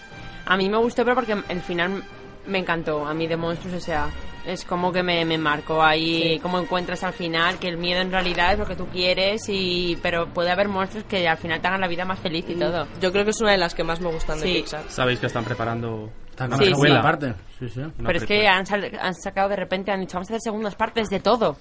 A 0.45 0.57
mí 0.57 0.68
me 0.68 0.76
gustó, 0.78 1.05
pero 1.05 1.14
porque 1.14 1.35
el 1.49 1.61
final 1.62 2.03
me 2.47 2.59
encantó. 2.59 3.07
A 3.07 3.14
mí 3.14 3.26
de 3.26 3.37
Monstruos, 3.37 3.76
o 3.76 3.80
sea, 3.80 4.09
es 4.47 4.64
como 4.64 4.92
que 4.92 5.03
me, 5.03 5.24
me 5.24 5.38
marcó 5.38 5.82
ahí, 5.82 6.34
Sí. 6.34 6.38
cómo 6.40 6.59
encuentras 6.59 7.03
al 7.05 7.12
final 7.12 7.59
que 7.59 7.68
el 7.68 7.76
miedo 7.78 8.01
en 8.01 8.11
realidad 8.11 8.53
es 8.53 8.59
lo 8.59 8.66
que 8.66 8.76
tú 8.76 8.86
quieres, 8.86 9.42
y 9.49 9.99
pero 10.03 10.26
puede 10.28 10.51
haber 10.51 10.68
monstruos 10.68 11.05
que 11.05 11.26
al 11.28 11.38
final 11.38 11.61
te 11.61 11.66
hagan 11.68 11.80
la 11.80 11.88
vida 11.88 12.05
más 12.05 12.18
feliz 12.20 12.45
y 12.49 12.55
todo. 12.55 12.86
Yo 13.01 13.11
creo 13.12 13.24
que 13.24 13.30
es 13.30 13.40
una 13.40 13.53
de 13.53 13.59
las 13.59 13.74
que 13.74 13.84
más 13.84 14.01
me 14.01 14.11
gustan 14.12 14.38
de 14.40 14.47
Sí. 14.47 14.53
Pixar. 14.55 14.84
Sabéis 14.88 15.18
que 15.20 15.26
están 15.26 15.45
preparando 15.45 16.11
Está 16.30 16.49
Sí, 16.59 16.64
segunda 16.64 17.01
parte. 17.01 17.32
Sí, 17.61 17.68
sí. 17.68 17.78
una 17.80 17.92
pero 18.07 18.18
es 18.18 18.24
que 18.24 18.49
han, 18.49 18.66
sal- 18.66 18.90
han 19.01 19.14
sacado 19.14 19.49
de 19.51 19.55
repente, 19.57 19.92
han 19.92 20.01
dicho, 20.01 20.14
vamos 20.14 20.28
a 20.30 20.32
hacer 20.32 20.40
segundas 20.42 20.74
partes 20.74 21.09
de 21.09 21.20
todo. 21.20 21.57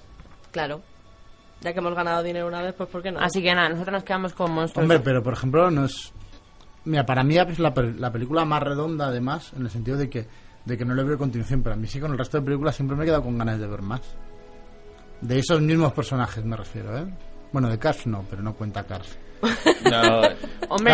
Claro. 0.50 0.82
Ya 1.60 1.72
que 1.72 1.78
hemos 1.78 1.94
ganado 1.94 2.22
dinero 2.24 2.48
una 2.48 2.60
vez, 2.60 2.74
pues 2.76 2.88
¿por 2.90 3.00
qué 3.00 3.12
no? 3.12 3.20
Así 3.20 3.40
que 3.40 3.54
nada, 3.54 3.68
nosotros 3.68 3.92
nos 3.92 4.02
quedamos 4.04 4.34
con 4.34 4.52
monstruos. 4.52 4.82
Hombre, 4.82 4.98
pero 4.98 5.22
por 5.22 5.32
ejemplo, 5.34 5.70
no 5.70 5.84
es. 5.84 6.12
Mira, 6.84 7.06
para 7.06 7.22
mí 7.22 7.36
es 7.38 7.58
la, 7.60 7.72
la 7.96 8.10
película 8.12 8.44
más 8.44 8.62
redonda, 8.64 9.06
además, 9.06 9.52
en 9.56 9.62
el 9.62 9.70
sentido 9.70 9.96
de 9.96 10.10
que, 10.10 10.26
de 10.64 10.76
que 10.78 10.84
no 10.84 10.94
le 10.94 11.04
veo 11.04 11.18
continuación, 11.18 11.62
pero 11.62 11.74
a 11.74 11.78
mí 11.78 11.86
sí 11.86 12.00
con 12.00 12.12
el 12.12 12.18
resto 12.18 12.38
de 12.38 12.44
películas 12.44 12.74
siempre 12.74 12.96
me 12.96 13.04
he 13.04 13.06
quedado 13.06 13.22
con 13.22 13.36
ganas 13.38 13.58
de 13.58 13.66
ver 13.66 13.82
más. 13.82 14.00
De 15.20 15.38
esos 15.38 15.60
mismos 15.60 15.92
personajes 15.92 16.44
me 16.44 16.56
refiero, 16.56 16.96
¿eh? 16.98 17.06
Bueno, 17.52 17.68
de 17.68 17.78
Cars 17.78 18.06
no, 18.06 18.24
pero 18.28 18.42
no 18.42 18.54
cuenta 18.54 18.84
Cars. 18.84 19.18
No, 19.90 20.22
Hombre, 20.70 20.92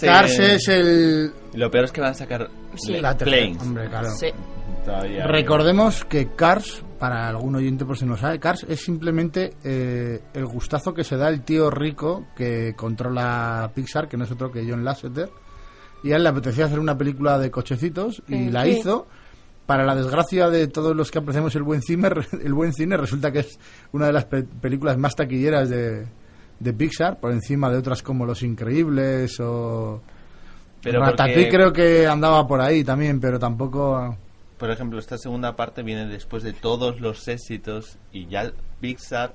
Cars, 0.00 0.38
es 0.38 0.68
el... 0.68 1.32
lo 1.54 1.70
peor 1.70 1.84
es 1.84 1.92
que 1.92 2.00
van 2.00 2.10
a 2.10 2.14
sacar 2.14 2.50
Sí. 2.74 2.94
La 3.00 3.16
tercera, 3.16 3.42
Planes. 3.42 3.62
hombre, 3.62 3.88
claro. 3.88 4.10
Sí. 4.10 4.26
Todavía. 4.84 5.26
Recordemos 5.28 6.04
que 6.06 6.34
Cars, 6.34 6.82
para 6.98 7.28
algún 7.28 7.54
oyente 7.54 7.84
por 7.84 7.96
si 7.96 8.04
no 8.04 8.16
sabe, 8.16 8.40
Cars 8.40 8.66
es 8.68 8.80
simplemente 8.84 9.54
eh, 9.62 10.20
el 10.34 10.46
gustazo 10.46 10.92
que 10.92 11.04
se 11.04 11.16
da 11.16 11.28
el 11.28 11.42
tío 11.42 11.70
rico 11.70 12.26
que 12.34 12.74
controla 12.76 13.70
Pixar, 13.74 14.08
que 14.08 14.16
no 14.16 14.24
es 14.24 14.30
otro 14.32 14.50
que 14.50 14.66
John 14.68 14.84
Lasseter, 14.84 15.30
y 16.02 16.12
a 16.12 16.16
él 16.16 16.22
le 16.22 16.28
apetecía 16.28 16.66
hacer 16.66 16.78
una 16.80 16.96
película 16.98 17.38
de 17.38 17.50
cochecitos 17.50 18.22
y 18.28 18.34
Sí. 18.34 18.50
la 18.50 18.64
Sí. 18.64 18.70
hizo. 18.70 19.06
Para 19.66 19.84
la 19.84 19.94
desgracia 19.94 20.50
de 20.50 20.66
todos 20.66 20.94
los 20.96 21.10
que 21.10 21.18
apreciamos 21.18 21.54
el 21.54 21.62
buen 21.62 21.82
cine, 21.82 22.08
el 22.44 22.52
buen 22.52 22.72
cine 22.72 22.96
resulta 22.96 23.30
que 23.30 23.40
es 23.40 23.58
una 23.92 24.06
de 24.06 24.12
las 24.12 24.24
pe- 24.24 24.42
películas 24.42 24.98
más 24.98 25.14
taquilleras 25.14 25.68
de, 25.70 26.06
de 26.58 26.72
Pixar, 26.72 27.20
por 27.20 27.30
encima 27.32 27.70
de 27.70 27.78
otras 27.78 28.02
como 28.02 28.26
Los 28.26 28.42
Increíbles 28.42 29.38
o 29.40 30.02
Pero 30.82 31.00
Ratatouille 31.00 31.44
porque- 31.44 31.56
creo 31.56 31.72
que 31.72 32.06
andaba 32.08 32.46
por 32.46 32.60
ahí 32.60 32.82
también, 32.82 33.20
pero 33.20 33.38
tampoco... 33.38 34.16
Por 34.58 34.70
ejemplo, 34.70 34.98
esta 34.98 35.16
segunda 35.18 35.54
parte 35.56 35.82
viene 35.82 36.06
después 36.06 36.42
de 36.42 36.52
todos 36.52 37.00
los 37.00 37.26
éxitos 37.28 37.98
y 38.12 38.26
ya 38.26 38.52
Pixar 38.80 39.34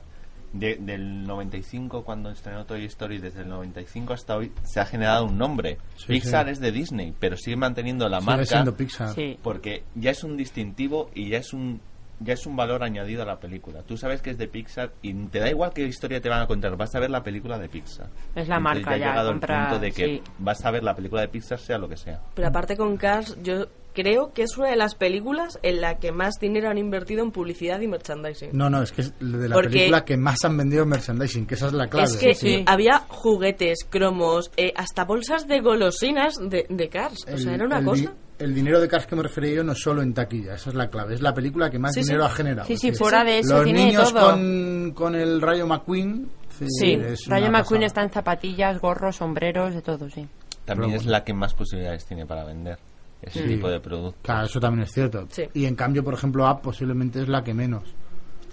de- 0.53 0.77
del 0.77 1.23
95 1.25 2.03
cuando 2.03 2.29
estrenó 2.31 2.65
Toy 2.65 2.85
Story 2.85 3.19
desde 3.19 3.41
el 3.41 3.49
95 3.49 4.13
hasta 4.13 4.35
hoy 4.37 4.51
se 4.63 4.79
ha 4.79 4.85
generado 4.85 5.25
un 5.25 5.37
nombre. 5.37 5.77
Sí, 5.97 6.07
Pixar 6.07 6.45
sí. 6.45 6.51
es 6.51 6.59
de 6.59 6.71
Disney, 6.71 7.13
pero 7.19 7.35
sigue 7.37 7.57
manteniendo 7.57 8.07
la 8.09 8.19
Sigue 8.19 8.31
marca 8.31 8.45
siendo 8.45 8.75
Pixar. 8.75 9.13
Sí. 9.13 9.37
porque 9.43 9.83
ya 9.95 10.11
es 10.11 10.23
un 10.23 10.37
distintivo 10.37 11.09
y 11.13 11.29
ya 11.29 11.37
es 11.37 11.53
un 11.53 11.79
ya 12.19 12.33
es 12.33 12.47
un 12.47 12.55
valor 12.55 12.81
añadido 12.83 13.21
a 13.21 13.25
la 13.25 13.39
película. 13.39 13.83
Tú 13.83 13.95
sabes 13.95 14.23
que 14.23 14.31
es 14.31 14.39
de 14.39 14.47
Pixar 14.47 14.91
y 15.03 15.13
te 15.27 15.37
da 15.39 15.51
igual 15.51 15.71
qué 15.71 15.83
historia 15.85 16.19
te 16.19 16.29
van 16.29 16.41
a 16.41 16.47
contar, 16.47 16.75
vas 16.75 16.95
a 16.95 16.99
ver 16.99 17.11
la 17.11 17.21
película 17.21 17.59
de 17.59 17.69
Pixar. 17.69 18.07
Es 18.33 18.47
la 18.47 18.55
Entonces 18.57 18.61
marca 18.63 18.89
ha 18.89 18.97
ya, 18.97 19.09
llegado 19.09 19.29
compra- 19.33 19.55
el 19.65 19.67
punto 19.69 19.79
de 19.85 19.91
que 19.91 20.05
sí. 20.05 20.21
vas 20.39 20.65
a 20.65 20.71
ver 20.71 20.83
la 20.83 20.95
película 20.95 21.21
de 21.21 21.27
Pixar 21.27 21.59
sea 21.59 21.77
lo 21.77 21.87
que 21.87 21.95
sea. 21.95 22.19
Pero 22.33 22.47
aparte 22.47 22.75
con 22.75 22.97
Cars, 22.97 23.37
yo 23.43 23.67
creo 24.01 24.31
que 24.31 24.43
es 24.43 24.55
una 24.57 24.69
de 24.69 24.75
las 24.75 24.93
películas 24.93 25.57
en 25.63 25.81
la 25.81 25.97
que 25.97 26.11
más 26.11 26.35
dinero 26.39 26.69
han 26.69 26.77
invertido 26.77 27.23
en 27.23 27.31
publicidad 27.31 27.81
y 27.81 27.87
merchandising. 27.87 28.49
No, 28.53 28.69
no, 28.69 28.83
es 28.83 28.91
que 28.91 29.01
es 29.01 29.13
de 29.19 29.49
la 29.49 29.55
Porque- 29.55 29.69
película 29.69 30.05
que 30.05 30.17
más 30.17 30.37
han 30.45 30.55
vendido 30.55 30.83
en 30.83 30.89
merchandising, 30.89 31.47
que 31.47 31.55
esa 31.55 31.65
es 31.67 31.73
la 31.73 31.87
clave. 31.87 32.05
Es 32.07 32.17
que 32.17 32.35
Sí. 32.35 32.63
había 32.67 32.99
juguetes, 33.07 33.79
cromos, 33.89 34.51
eh, 34.55 34.71
hasta 34.75 35.03
bolsas 35.05 35.47
de 35.47 35.61
golosinas 35.61 36.35
de, 36.39 36.67
de 36.69 36.89
Cars. 36.89 37.25
O 37.33 37.37
sea, 37.37 37.55
era 37.55 37.65
una 37.65 37.79
el 37.79 37.85
cosa. 37.85 38.13
el 38.37 38.53
dinero 38.53 38.79
de 38.79 38.87
Cars 38.87 39.07
que 39.07 39.15
me 39.15 39.23
refería 39.23 39.55
yo 39.55 39.63
no 39.63 39.71
es 39.71 39.79
solo 39.81 40.03
en 40.03 40.13
taquilla, 40.13 40.53
esa 40.53 40.69
es 40.69 40.75
la 40.75 40.87
clave. 40.89 41.15
Es 41.15 41.21
la 41.21 41.33
película 41.33 41.69
que 41.71 41.79
más 41.79 41.93
Sí, 41.95 42.01
sí. 42.03 42.07
dinero 42.09 42.25
ha 42.25 42.29
generado. 42.29 42.67
Sí, 42.67 42.77
sí, 42.77 42.91
fuera 42.91 43.23
de 43.23 43.39
eso 43.39 43.55
Los 43.55 43.63
tiene 43.63 43.85
niños 43.85 44.13
todo. 44.13 44.29
con, 44.31 44.91
con 44.93 45.15
el 45.15 45.41
Rayo 45.41 45.65
McQueen. 45.65 46.29
Sí, 46.49 46.95
Rayo 47.27 47.51
McQueen 47.51 47.81
pasada. 47.81 47.85
está 47.85 48.01
en 48.03 48.11
zapatillas, 48.11 48.79
gorros, 48.79 49.15
sombreros, 49.17 49.73
de 49.75 49.81
todo, 49.81 50.09
sí. 50.09 50.27
También 50.65 50.89
Pero 50.91 50.97
es 50.97 51.03
bueno. 51.05 51.11
la 51.11 51.23
que 51.23 51.33
más 51.33 51.53
posibilidades 51.53 52.05
tiene 52.05 52.25
para 52.25 52.43
vender 52.43 52.77
ese 53.21 53.41
Sí. 53.43 53.47
tipo 53.47 53.69
de 53.69 53.79
producto. 53.79 54.17
Claro, 54.21 54.45
eso 54.45 54.59
también 54.59 54.83
es 54.83 54.91
cierto. 54.91 55.25
Sí. 55.29 55.43
Y 55.53 55.65
en 55.65 55.75
cambio, 55.75 56.03
por 56.03 56.13
ejemplo, 56.13 56.45
App 56.47 56.61
posiblemente 56.61 57.21
es 57.21 57.27
la 57.27 57.43
que 57.43 57.53
menos. 57.53 57.83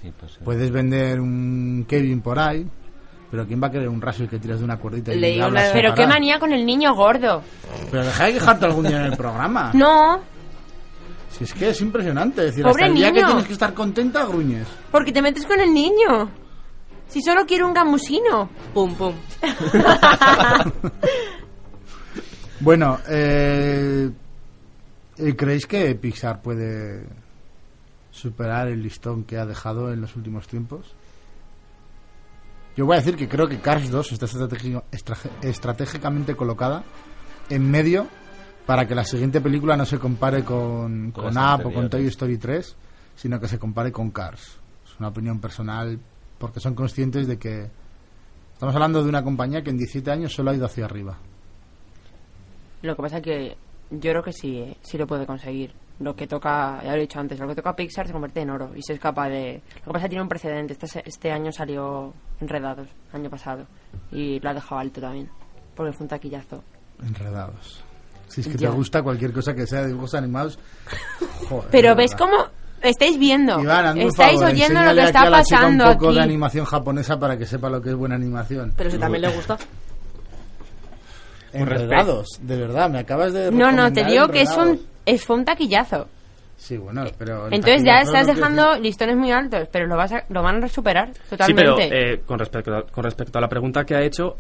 Sí, 0.03 0.13
pues, 0.19 0.33
sí. 0.33 0.39
Puedes 0.45 0.71
vender 0.71 1.21
un 1.21 1.85
Kevin 1.89 2.21
por 2.21 2.39
ahí, 2.39 2.67
pero 3.31 3.47
¿quién 3.47 3.63
va 3.63 3.69
a 3.69 3.71
querer 3.71 3.89
un 3.89 4.01
Russell 4.01 4.27
que 4.29 4.39
tiras 4.39 4.59
de 4.59 4.65
una 4.65 4.79
cuerdita 4.79 5.15
y 5.15 5.41
hablas 5.41 5.65
una- 5.65 5.73
Pero 5.73 5.95
qué 5.95 6.07
manía 6.07 6.39
con 6.39 6.53
el 6.53 6.65
niño 6.67 6.95
gordo. 6.95 7.43
Pero 7.91 8.05
deja 8.05 8.25
de 8.27 8.33
quejarte 8.35 8.67
algún 8.67 8.87
día 8.87 8.99
en 9.01 9.07
el 9.13 9.17
programa. 9.17 9.71
No, 9.75 10.21
Si 11.31 11.43
es 11.45 11.53
que 11.53 11.71
es 11.71 11.81
impresionante. 11.81 12.43
Es 12.43 12.47
decir, 12.53 12.63
Pobre 12.65 12.85
hasta 12.85 12.87
el 12.87 12.95
día 12.95 13.13
que 13.13 13.25
tienes 13.25 13.47
que 13.47 13.53
estar 13.55 13.75
contenta, 13.75 14.25
gruñes. 14.25 14.69
porque 14.93 15.11
te 15.13 15.21
metes 15.21 15.45
con 15.47 15.59
el 15.61 15.73
niño. 15.75 16.31
Si 17.09 17.21
solo 17.23 17.45
quiero 17.47 17.67
un 17.67 17.75
gamusino. 17.75 18.49
Pum, 18.73 18.95
pum. 18.95 19.15
Bueno, 22.61 22.99
eh, 23.09 24.11
eh, 25.19 25.37
¿creéis 25.37 25.67
que 25.67 25.95
Pixar 25.95 26.43
puede 26.43 27.07
superar 28.11 28.69
el 28.69 28.83
listón 28.83 29.25
que 29.25 29.39
ha 29.39 29.47
dejado 29.47 29.93
en 29.93 30.01
los 30.01 30.17
últimos 30.17 30.47
tiempos? 30.47 30.95
Yo 32.77 32.87
voy 32.87 32.97
a 32.97 33.01
decir 33.01 33.17
que 33.17 33.29
creo 33.29 33.47
que 33.47 33.59
Cars 33.61 33.91
2 33.91 34.13
está 34.13 35.17
estratégicamente 35.43 36.35
colocada 36.35 36.83
en 37.49 37.71
medio 37.71 38.09
para 38.67 38.87
que 38.87 38.95
la 38.95 39.05
siguiente 39.05 39.41
película 39.41 39.77
no 39.77 39.85
se 39.85 39.99
compare 39.99 40.43
con, 40.43 41.13
Con 41.13 41.33
con 41.33 41.37
Up 41.37 41.67
o 41.67 41.73
con 41.73 41.89
Toy. 41.89 42.07
Story 42.07 42.39
3, 42.39 42.77
sino 43.15 43.39
que 43.39 43.47
se 43.47 43.59
compare 43.59 43.93
con 43.93 44.11
Cars. 44.11 44.59
Es 44.85 44.99
una 44.99 45.09
opinión 45.09 45.41
personal 45.41 45.99
porque 46.39 46.61
son 46.61 46.75
conscientes 46.75 47.27
de 47.29 47.39
que 47.39 47.71
estamos 48.53 48.75
hablando 48.75 49.03
de 49.03 49.09
una 49.09 49.23
compañía 49.23 49.63
que 49.63 49.71
en 49.71 49.79
17 49.79 50.11
años 50.11 50.33
solo 50.33 50.51
ha 50.51 50.55
ido 50.55 50.67
hacia 50.67 50.85
arriba. 50.85 51.17
Lo 52.83 52.97
que 52.97 53.03
pasa 53.03 53.19
es 53.19 53.23
que 53.23 53.57
yo 53.91 54.11
creo 54.11 54.23
que 54.23 54.33
sí, 54.33 54.59
eh, 54.59 54.77
sí 54.83 54.99
lo 54.99 55.07
puede 55.07 55.27
conseguir. 55.27 55.73
Lo 56.01 56.17
que 56.17 56.27
toca, 56.27 56.81
ya 56.83 56.91
lo 56.91 56.97
he 56.97 57.01
dicho 57.03 57.21
antes, 57.21 57.39
lo 57.39 57.47
que 57.47 57.55
toca 57.55 57.71
a 57.71 57.77
Pixar 57.77 58.07
se 58.07 58.13
convierte 58.13 58.41
en 58.41 58.51
oro 58.51 58.73
y 58.75 58.83
se 58.83 58.95
es 58.95 59.01
capaz 59.01 59.29
de... 59.29 59.63
Lo 59.79 59.85
que 59.85 59.93
pasa 59.93 59.99
es 59.99 60.03
que 60.05 60.09
tiene 60.09 60.23
un 60.23 60.29
precedente. 60.29 60.73
Este, 60.73 60.89
se- 60.89 61.03
este 61.07 61.31
año 61.31 61.53
salió 61.53 62.13
Enredados, 62.41 62.89
año 63.13 63.31
pasado, 63.31 63.65
y 64.11 64.41
lo 64.41 64.51
ha 64.51 64.55
dejado 64.55 64.81
alto 64.81 65.01
también, 65.01 65.31
porque 65.77 65.93
fue 65.93 66.05
un 66.05 66.09
taquillazo. 66.09 66.65
Enredados. 67.01 67.85
Si 68.27 68.41
es 68.41 68.49
que 68.49 68.55
Ya. 68.57 68.71
te 68.71 68.75
gusta 68.75 69.03
cualquier 69.03 69.33
cosa 69.33 69.55
que 69.55 69.67
sea 69.69 69.83
de 69.83 69.89
dibujos 69.89 70.15
animados. 70.15 70.59
joder, 71.49 71.69
Pero 71.71 71.95
ves 71.95 72.15
cómo 72.17 72.35
estáis 72.83 73.17
viendo. 73.17 73.61
Iván, 73.61 73.97
estáis 73.99 74.41
favor, 74.41 74.53
oyendo 74.53 74.81
lo 74.83 74.95
que 74.95 75.01
aquí 75.01 75.07
está 75.07 75.21
a 75.23 75.31
la 75.31 75.43
chica 75.45 75.57
pasando 75.59 75.85
un 75.87 75.93
poco 75.93 76.07
aquí. 76.09 76.17
de 76.17 76.23
animación 76.23 76.65
japonesa 76.65 77.21
para 77.21 77.39
que 77.39 77.47
sepa 77.47 77.71
lo 77.71 77.81
que 77.81 77.91
es 77.91 77.95
buena 77.95 78.17
animación. 78.17 78.73
Pero 78.77 78.91
si 78.91 78.99
también 78.99 79.23
le 79.23 79.29
gusta. 79.37 79.57
Enredados, 81.55 82.27
de 82.43 82.57
verdad, 82.57 82.91
me 82.91 82.99
acabas 82.99 83.33
de 83.33 83.51
No, 83.51 83.71
no, 83.73 83.93
te 83.93 84.05
digo 84.05 84.29
que 84.29 84.43
es 84.43 84.51
un, 84.57 84.63
Enredados. 84.69 84.87
es, 85.07 85.25
fue 85.25 85.37
un 85.37 85.45
taquillazo. 85.45 86.09
Sí, 86.57 86.77
bueno, 86.77 87.05
pero... 87.19 87.49
el 87.49 87.55
Entonces 87.55 87.83
ya 87.85 87.99
estás 88.01 88.27
dejando 88.27 88.63
decir- 88.71 88.83
listones 88.83 89.17
muy 89.17 89.33
altos, 89.33 89.69
pero 89.71 89.87
lo, 89.87 89.97
vas 89.97 90.13
a- 90.13 90.25
lo 90.29 90.43
van 90.43 90.63
a 90.65 90.69
superar 90.69 91.13
Sí, 91.13 91.21
totalmente. 91.31 91.89
pero 91.89 92.13
eh, 92.15 92.21
con, 92.25 92.39
respecto 92.39 92.75
a, 92.75 92.83
con 92.87 93.05
respecto 93.05 93.39
a 93.39 93.41
la 93.41 93.49
pregunta 93.49 93.85
que 93.85 93.95
ha 93.97 94.03
hecho, 94.03 94.37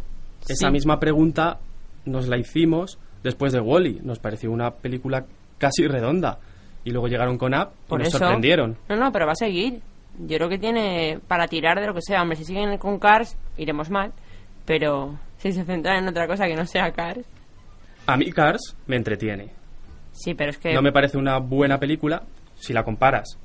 esa 0.48 0.68
Sí. 0.68 0.72
misma 0.72 0.98
pregunta 1.00 1.58
nos 2.06 2.28
la 2.28 2.38
hicimos 2.38 2.98
después 3.22 3.52
de 3.52 3.60
Wally. 3.60 4.00
Nos 4.02 4.18
pareció 4.20 4.50
una 4.50 4.70
película 4.70 5.24
casi 5.58 5.86
redonda. 5.86 6.38
Y 6.84 6.90
luego 6.90 7.08
llegaron 7.08 7.36
con 7.38 7.54
App 7.54 7.72
y 7.86 7.88
Por 7.88 7.98
nos 8.00 8.08
eso. 8.08 8.18
sorprendieron. 8.18 8.76
No, 8.88 8.96
no, 8.96 9.10
pero 9.10 9.26
va 9.26 9.32
a 9.32 9.36
seguir. 9.36 9.80
Yo 10.18 10.36
creo 10.36 10.48
que 10.48 10.58
tiene 10.58 11.18
para 11.26 11.48
tirar 11.48 11.80
de 11.80 11.86
lo 11.86 11.94
que 11.94 12.02
sea. 12.02 12.22
Hombre, 12.22 12.36
si 12.36 12.44
siguen 12.44 12.76
con 12.78 12.98
Cars, 12.98 13.36
iremos 13.56 13.90
mal. 13.90 14.12
Pero 14.66 15.18
si 15.50 15.60
se 15.60 15.64
centran 15.64 15.98
en 16.02 16.08
otra 16.08 16.26
cosa 16.26 16.46
que 16.46 16.54
no 16.56 16.64
sea 16.66 16.90
Cars. 16.92 17.24
A 18.06 18.16
mí 18.16 18.30
Cars 18.32 18.76
me 18.86 18.96
entretiene. 18.96 19.50
Sí, 20.12 20.34
pero 20.34 20.50
es 20.50 20.58
que. 20.58 20.72
No 20.74 20.82
me 20.82 20.92
parece 20.92 21.18
una 21.18 21.38
buena 21.38 21.78
película 21.78 22.22
si 22.54 22.72
la 22.72 22.84
comparas 22.84 23.38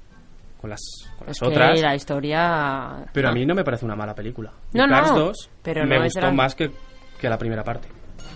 con 0.61 0.69
las, 0.69 0.79
con 1.17 1.27
las 1.27 1.37
es 1.37 1.39
que 1.41 1.47
otras. 1.47 1.81
la 1.81 1.95
historia. 1.95 3.05
Pero 3.13 3.29
a 3.29 3.31
mí 3.31 3.45
no 3.45 3.55
me 3.55 3.63
parece 3.63 3.85
una 3.85 3.95
mala 3.95 4.13
película. 4.13 4.51
Y 4.73 4.77
No, 4.77 4.87
no, 4.87 4.93
Cars 4.95 5.13
2 5.15 5.49
pero 5.63 5.85
me 5.85 5.97
no 5.97 6.03
gustó 6.03 6.21
la- 6.21 6.31
más 6.31 6.55
que, 6.55 6.71
que 7.19 7.29
la 7.29 7.37
primera 7.37 7.63
parte. 7.63 7.87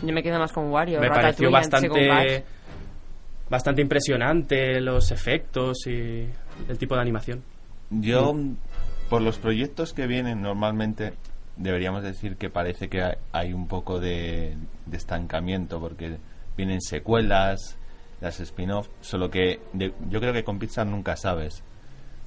Yo 0.02 0.14
me 0.14 0.24
quedo 0.24 0.40
más 0.40 0.52
con 0.52 0.70
Wario. 0.72 1.00
me 1.00 1.10
pareció 1.10 1.52
bastante 1.52 2.44
bastante 3.50 3.82
impresionante 3.82 4.82
los 4.82 5.12
efectos 5.12 5.86
y 5.88 6.28
el 6.68 6.78
tipo 6.78 6.96
de 6.96 7.02
animación. 7.02 7.44
Yo, 7.92 8.34
por 9.10 9.22
los 9.22 9.38
proyectos 9.38 9.94
que 9.94 10.08
vienen, 10.08 10.42
normalmente 10.42 11.14
deberíamos 11.58 12.04
decir 12.04 12.36
que 12.38 12.50
parece 12.50 12.90
que 12.90 13.04
hay- 13.32 13.54
un 13.54 13.68
poco 13.68 14.00
de, 14.00 14.56
de 14.86 14.98
estancamiento, 14.98 15.80
porque 15.80 16.18
vienen 16.58 16.82
secuelas, 16.82 17.78
las 18.22 18.40
spin-off, 18.40 18.88
solo 19.02 19.30
que 19.30 19.60
de- 19.74 19.94
yo 20.10 20.20
creo 20.20 20.34
que 20.34 20.44
con 20.44 20.60
Pixar 20.60 20.88
nunca 20.88 21.16
sabes, 21.16 21.64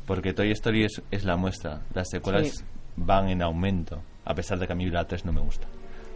porque 0.06 0.32
Toy 0.32 0.50
Story 0.52 0.84
es, 0.84 1.02
es 1.10 1.24
la 1.24 1.36
muestra, 1.36 1.80
las 1.94 2.08
secuelas 2.10 2.48
Sí. 2.58 2.64
van 2.96 3.28
en 3.28 3.42
aumento, 3.42 4.02
a 4.24 4.34
pesar 4.34 4.58
de 4.58 4.66
que 4.66 4.72
a 4.72 4.76
mí 4.76 4.86
la 4.90 5.04
3 5.06 5.24
no 5.24 5.32
me 5.32 5.40
gusta, 5.40 5.66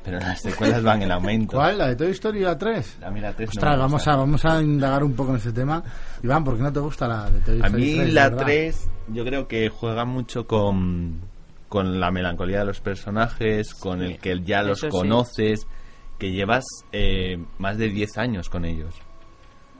pero 0.04 0.18
las 0.18 0.40
secuelas 0.40 0.82
van 0.82 1.02
en 1.02 1.10
aumento. 1.12 1.56
¿Cuál? 1.56 1.78
¿La 1.78 1.88
de 1.88 1.96
Toy 1.96 2.10
Story 2.12 2.40
la 2.40 2.56
3? 2.56 2.98
A 3.02 3.10
mí 3.10 3.20
la 3.20 3.32
3 3.32 3.48
no 3.48 3.50
Ostras, 3.50 3.72
me 3.74 3.78
vamos 3.82 3.92
gusta. 4.00 4.12
a, 4.12 4.16
vamos 4.16 4.44
a 4.44 4.62
indagar 4.62 5.02
un 5.04 5.14
poco 5.14 5.30
en 5.30 5.36
ese 5.36 5.52
tema. 5.52 5.82
Iván, 6.22 6.44
¿por 6.44 6.56
qué 6.56 6.62
no 6.62 6.72
te 6.72 6.80
gusta 6.80 7.08
la 7.08 7.30
de 7.30 7.40
Toy 7.40 7.60
A 7.62 7.66
Story 7.66 7.82
mí 7.82 7.94
3, 7.96 8.14
la 8.14 8.28
verdad? 8.28 8.44
3 8.44 8.90
yo 9.08 9.24
creo 9.24 9.48
que 9.48 9.68
juega 9.68 10.04
mucho 10.04 10.46
con, 10.46 11.20
con 11.70 12.00
la 12.00 12.10
melancolía 12.10 12.58
de 12.58 12.64
los 12.66 12.80
personajes, 12.80 13.74
con 13.74 14.02
el 14.02 14.18
que 14.18 14.40
ya 14.42 14.62
los 14.62 14.82
conoces, 14.82 15.66
que 16.18 16.32
llevas 16.32 16.64
eh, 16.92 17.38
más 17.58 17.78
de 17.78 17.88
10 17.88 18.18
años 18.18 18.50
con 18.50 18.64
ellos. 18.66 18.92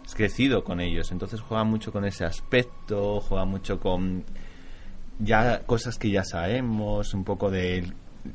Has 0.07 0.15
crecido 0.15 0.65
con 0.65 0.81
ellos, 0.81 1.11
entonces 1.13 1.41
juega 1.41 1.65
mucho 1.65 1.93
con 1.93 2.05
ese 2.07 2.25
aspecto, 2.25 3.21
juega 3.21 3.45
mucho 3.45 3.79
con 3.79 4.25
ya 5.19 5.61
cosas 5.67 5.99
que 5.99 6.11
ya 6.11 6.25
sabemos, 6.25 7.13
un 7.13 7.25
poco 7.25 7.51
de 7.51 7.93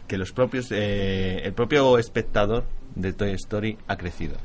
que 0.08 0.18
los 0.18 0.32
propios 0.34 0.68
eh, 0.72 1.40
el 1.44 1.54
propio 1.54 1.98
espectador 1.98 2.66
de 2.94 3.14
Toy 3.14 3.32
Story 3.32 3.78
ha 3.88 3.96
crecido. 3.98 4.36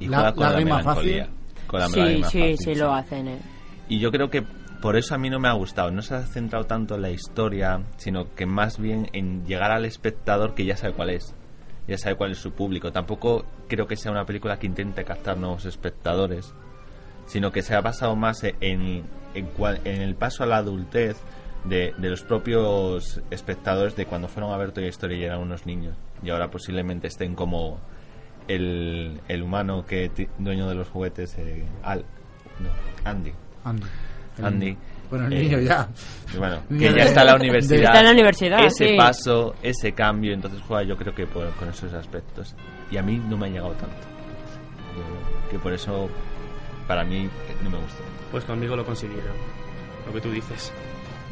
Y 0.00 0.08
La- 0.08 0.16
juega 0.18 0.32
con 0.34 0.42
la 0.44 0.50
lágrima 0.50 0.76
melancolía. 0.78 1.24
fácil. 1.26 1.66
Con 1.68 1.80
la 1.80 1.86
Sí, 1.88 2.00
sí, 2.16 2.22
fácil, 2.22 2.58
sí, 2.58 2.74
lo 2.74 2.92
hacen, 2.92 3.28
eh. 3.28 3.38
y 3.88 3.98
yo 4.00 4.10
creo 4.10 4.28
que 4.28 4.42
por 4.82 4.96
eso 4.96 5.14
a 5.14 5.18
mí 5.18 5.30
no 5.30 5.38
me 5.38 5.48
ha 5.48 5.52
gustado. 5.52 5.90
No 5.90 6.02
se 6.02 6.14
ha 6.14 6.26
centrado 6.26 6.66
tanto 6.66 6.96
en 6.96 7.02
la 7.02 7.10
historia, 7.10 7.84
sino 7.96 8.34
que 8.34 8.44
más 8.44 8.78
bien 8.78 9.08
en 9.12 9.46
llegar 9.46 9.70
al 9.70 9.84
espectador 9.84 10.54
que 10.54 10.66
ya 10.66 10.76
sabe 10.76 10.92
cuál 10.92 11.10
es. 11.10 11.34
Ya 11.86 11.96
sabe 11.96 12.16
cuál 12.16 12.32
es 12.32 12.38
su 12.38 12.52
público. 12.52 12.92
Tampoco 12.92 13.46
creo 13.68 13.86
que 13.86 13.96
sea 13.96 14.10
una 14.10 14.26
película 14.26 14.58
que 14.58 14.66
intente 14.66 15.04
captar 15.04 15.38
nuevos 15.38 15.64
espectadores, 15.64 16.52
sino 17.26 17.52
que 17.52 17.62
se 17.62 17.74
ha 17.74 17.80
basado 17.80 18.16
más 18.16 18.42
en, 18.44 18.56
en, 18.60 19.04
en 19.34 20.02
el 20.02 20.14
paso 20.16 20.42
a 20.42 20.46
la 20.46 20.56
adultez 20.56 21.16
de, 21.64 21.94
los 21.98 22.22
propios 22.22 23.20
espectadores 23.30 23.94
de 23.94 24.06
cuando 24.06 24.28
fueron 24.28 24.52
a 24.52 24.56
ver 24.56 24.72
Toy 24.72 24.86
Story 24.88 25.20
y 25.20 25.24
eran 25.24 25.40
unos 25.40 25.64
niños. 25.64 25.96
Y 26.22 26.30
ahora 26.30 26.50
posiblemente 26.50 27.06
estén 27.06 27.34
como 27.34 27.78
el, 28.48 29.20
humano 29.42 29.84
que 29.86 30.10
dueño 30.38 30.68
de 30.68 30.74
los 30.74 30.88
juguetes, 30.88 31.36
eh, 31.38 31.64
Al, 31.82 32.04
no, 32.58 32.70
Andy. 33.04 33.32
Andy. 33.64 33.86
El 34.38 34.44
Andy. 34.44 34.76
Bueno, 35.10 35.26
el 35.26 35.32
Eh, 35.34 35.42
niño 35.42 35.58
ya. 35.60 35.88
Bueno, 36.38 36.62
que 36.68 36.92
ya 36.94 37.04
está 37.04 37.20
en 37.20 37.26
la 37.26 37.34
universidad. 37.36 37.82
Está 37.84 37.98
en 38.00 38.06
la 38.06 38.12
universidad, 38.12 38.64
Ese 38.64 38.88
sí. 38.90 38.96
paso, 38.96 39.54
ese 39.62 39.92
cambio, 39.92 40.32
entonces 40.32 40.60
juega 40.66 40.82
yo 40.84 40.96
creo 40.96 41.14
que 41.14 41.26
por- 41.26 41.50
con 41.56 41.68
esos 41.68 41.92
aspectos. 41.92 42.54
Y 42.90 42.96
a 42.96 43.02
mí 43.02 43.18
no 43.28 43.36
me 43.36 43.46
ha 43.46 43.50
llegado 43.50 43.72
tanto. 43.72 43.96
Que 45.50 45.58
por 45.58 45.72
eso, 45.74 46.08
para 46.88 47.04
mí, 47.04 47.24
eh, 47.24 47.30
no 47.62 47.70
me 47.70 47.76
gusta. 47.78 48.02
Pues 48.30 48.44
conmigo 48.44 48.74
lo 48.74 48.84
consiguieron. 48.86 49.34
Lo 50.06 50.12
que 50.12 50.20
tú 50.20 50.30
dices. 50.30 50.72